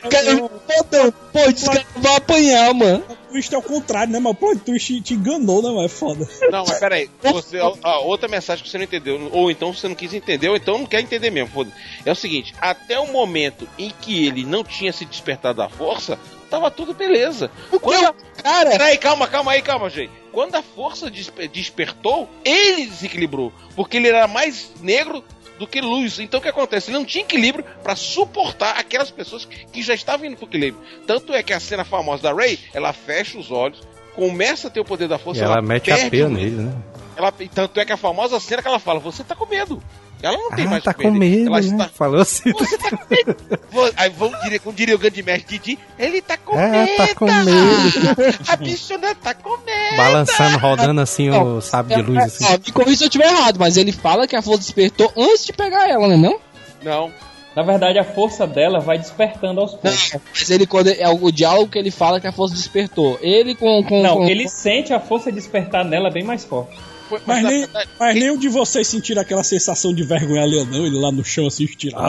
[0.01, 0.09] É?
[0.09, 1.13] Cara, fodão.
[1.33, 3.03] Pô, esse cara vai apanhar, mano.
[3.29, 4.35] O twist é o contrário, né, mano?
[4.35, 5.85] Pô, o twist te enganou, né, mano?
[5.85, 6.27] É foda.
[6.49, 9.87] Não, mas peraí, você, a, a outra mensagem que você não entendeu, ou então você
[9.87, 11.71] não quis entender, ou então não quer entender mesmo, foda
[12.05, 16.17] É o seguinte, até o momento em que ele não tinha se despertado da força,
[16.49, 17.49] tava tudo beleza.
[17.81, 20.11] Quando, Cara, Peraí, calma, calma aí, calma, gente.
[20.31, 23.51] Quando a força despe- despertou, ele desequilibrou.
[23.75, 25.23] Porque ele era mais negro
[25.57, 26.19] do que luz.
[26.19, 26.89] Então o que acontece?
[26.89, 30.83] Ele não tinha equilíbrio pra suportar aquelas pessoas que, já estavam indo pro equilíbrio.
[31.05, 33.81] Tanto é que a cena famosa da Ray, ela fecha os olhos,
[34.15, 35.43] começa a ter o poder da E força.
[35.43, 36.73] ela mete a o nele, né?
[37.15, 39.81] ela, tanto é que a famosa cena que ela fala, você tá com medo.
[40.21, 41.67] Ela não tem Ah, mais tá com medo, Ela né?
[41.67, 41.87] está...
[41.89, 42.51] Falou assim.
[42.51, 43.35] Você tá com medo.
[43.71, 46.97] Vou- Aí vamos dizer, como diria o grande mestre Didi, ele tá com É, medo.
[46.97, 48.39] tá com medo.
[48.47, 49.95] A bichona tá com medo.
[49.97, 52.23] balançando, rodando assim o sábio de luz.
[52.25, 52.45] Assim.
[52.45, 55.45] Ó, me corrija se eu estiver errado, mas ele fala que a força despertou antes
[55.45, 56.17] de pegar ela, né?
[56.17, 56.39] Não?
[56.83, 57.11] Não.
[57.55, 60.11] Na verdade, a força dela vai despertando aos poucos.
[60.13, 63.17] Não, mas ele quando é o diálogo que ele fala que a força despertou.
[63.21, 66.77] Ele com com, Não, com- ele sente a força despertar nela bem mais forte.
[67.09, 70.63] Foi- Mas na nem, verdade, mas nenhum de vocês sentiram aquela sensação de vergonha ali,
[70.65, 70.85] não?
[70.85, 72.07] Ele lá no chão assim, estirado.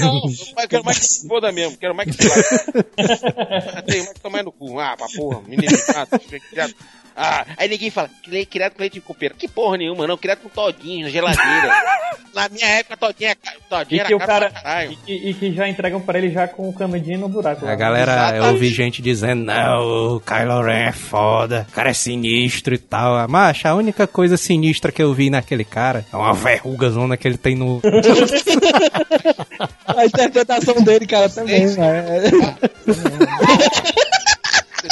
[0.00, 2.84] Não, eu quero mais que se foda mesmo, quero mais que se foda.
[3.86, 4.78] Tem mais que tomar no cu.
[4.78, 5.72] Ah, pra porra, menino
[6.48, 6.74] criado.
[7.16, 9.34] Ah, aí ninguém fala, "Cri- criado com leite de copeira.
[9.36, 11.70] Que porra nenhuma, não, criado com todinho na geladeira.
[12.34, 14.50] Na minha época, todinho, era- todinho E era que o cara.
[14.90, 17.62] E que, e que já entregam pra ele já com o canudinho no buraco.
[17.66, 17.74] A lá.
[17.74, 18.52] galera, eu Exatamente.
[18.54, 23.28] ouvi gente dizendo, não, o Kylo Ren é foda, o cara é sinistro e tal.
[23.28, 27.36] Mas a única coisa sinistra que eu vi naquele cara é uma verrugazona que ele
[27.36, 27.82] tem no...
[29.86, 32.20] a interpretação dele, cara, também, né?
[32.86, 33.10] Vocês são-
[34.82, 34.91] vocês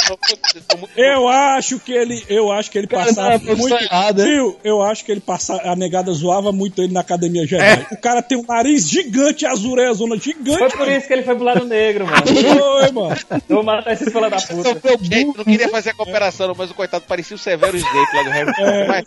[0.95, 4.23] Eu acho que ele, eu acho que ele Cara, passava não, a profissão muito, errada,
[4.23, 4.59] viu?
[4.63, 7.87] Eu acho que ele passava, a negada zoava muito ele na academia Jedi.
[7.91, 10.77] O cara tem um nariz gigante, a azul zona Foi gigante.
[10.77, 12.23] por isso que ele foi pro lado negro, mano.
[12.25, 13.15] Foi, mano.
[13.49, 14.97] Eu vou matar esses filha da puta.
[15.01, 15.37] Gente, burro.
[15.37, 18.29] não queria fazer a cooperação, não, mas o coitado parecia o Severo Snape lá do
[18.29, 18.87] Harry Potter.
[18.87, 19.05] Mas...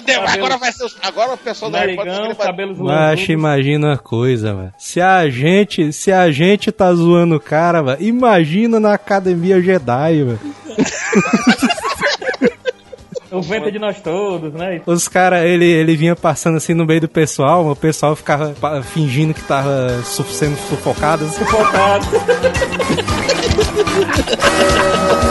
[0.00, 0.96] Meu Deus, Cabelo- agora vai ser os...
[1.02, 4.72] Agora o pessoal do Harry Potter Narigão, Mas imagina uma coisa, mano.
[4.78, 10.24] Se a gente, se a gente tá zoando o cara, mano, imagina na academia Jedi,
[10.24, 10.40] mano.
[13.32, 14.82] O vento é de nós todos, né?
[14.84, 18.52] Os caras, ele, ele vinha passando assim no meio do pessoal, o pessoal ficava
[18.82, 21.28] fingindo que tava sendo sufocado.
[21.28, 22.06] Sufocado.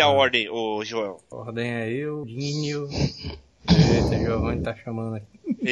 [0.00, 1.20] que é a ordem, ô Joel?
[1.30, 2.88] Ordem aí, o Dinho.
[3.68, 5.26] Eita, Giovanni tá chamando aqui.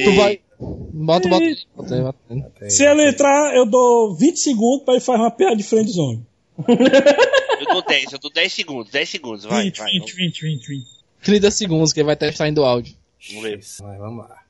[0.05, 0.41] Tu vai.
[0.61, 1.47] Bota, bota.
[1.75, 2.19] Bota aí, bota
[2.61, 2.71] aí.
[2.71, 6.27] Se ele entrar, eu dou 20 segundos pra ele fazer uma piada de friend zone.
[6.59, 9.93] Eu dou 10, eu dou 10 segundos, 10 segundos, vai, 20, vai.
[9.93, 10.87] 20, 20, 20, 20.
[11.23, 12.95] 30 segundos que ele vai testar indo áudio.
[13.29, 13.59] Vamos ver.
[13.61, 14.43] Isso, mas vamos lá.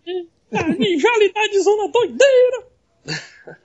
[0.76, 2.66] Ninjalidade zona doideira.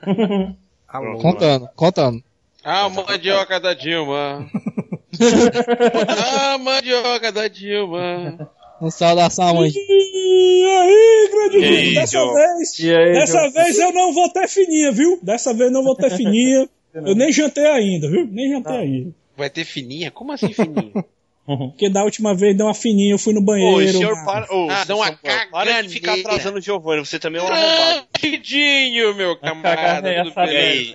[0.88, 1.18] Alô.
[1.18, 2.24] Contando, contando.
[2.64, 4.48] A mandioca da Dilma.
[6.54, 8.50] a mandioca da Dilma.
[8.82, 9.72] Um saudação, mãe.
[9.74, 12.34] E aí, grande E aí, dessa João?
[12.34, 13.52] vez, E aí, dessa João?
[13.52, 15.20] vez eu não vou ter fininha, viu?
[15.22, 16.68] Dessa vez eu não vou ter fininha.
[16.94, 18.28] Eu nem jantei ainda, viu?
[18.30, 19.12] Nem jantei ainda.
[19.38, 20.12] Vai ter fininha?
[20.12, 20.92] Como assim fininha?
[21.46, 23.90] Porque da última vez deu uma fininha, eu fui no Ô, banheiro.
[23.90, 24.26] o senhor mano.
[24.26, 24.54] para.
[24.56, 25.12] Ô, Ah, dá uma
[25.52, 28.08] Para de ficar atrasando o Giovanni, você também é um arrombado.
[28.14, 30.10] Rapidinho, meu camarada.
[30.24, 30.94] Tudo bem?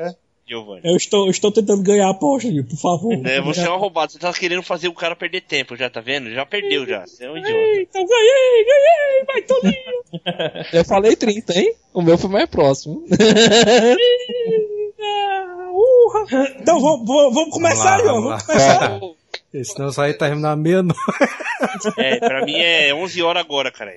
[0.49, 0.81] Giovanni.
[0.85, 3.27] Eu estou, eu estou tentando ganhar a aposta, por favor.
[3.27, 6.01] É, você é um arrombado, você tá querendo fazer o cara perder tempo, já tá
[6.01, 6.31] vendo?
[6.33, 7.07] Já perdeu já.
[7.07, 7.57] Você é um idiota.
[7.57, 9.75] Eita, ganhei, ganhei, vai Tolinho.
[10.73, 11.75] Eu falei 30, hein?
[11.93, 13.05] O meu foi mais próximo.
[16.61, 18.23] Então vamos, vamos, vamos começar, Vamos lá, João.
[18.23, 19.01] vamos Vamos começar.
[19.75, 20.99] Senão só vai terminar meia-noite.
[21.97, 23.95] É, pra mim é 11 horas agora, cara.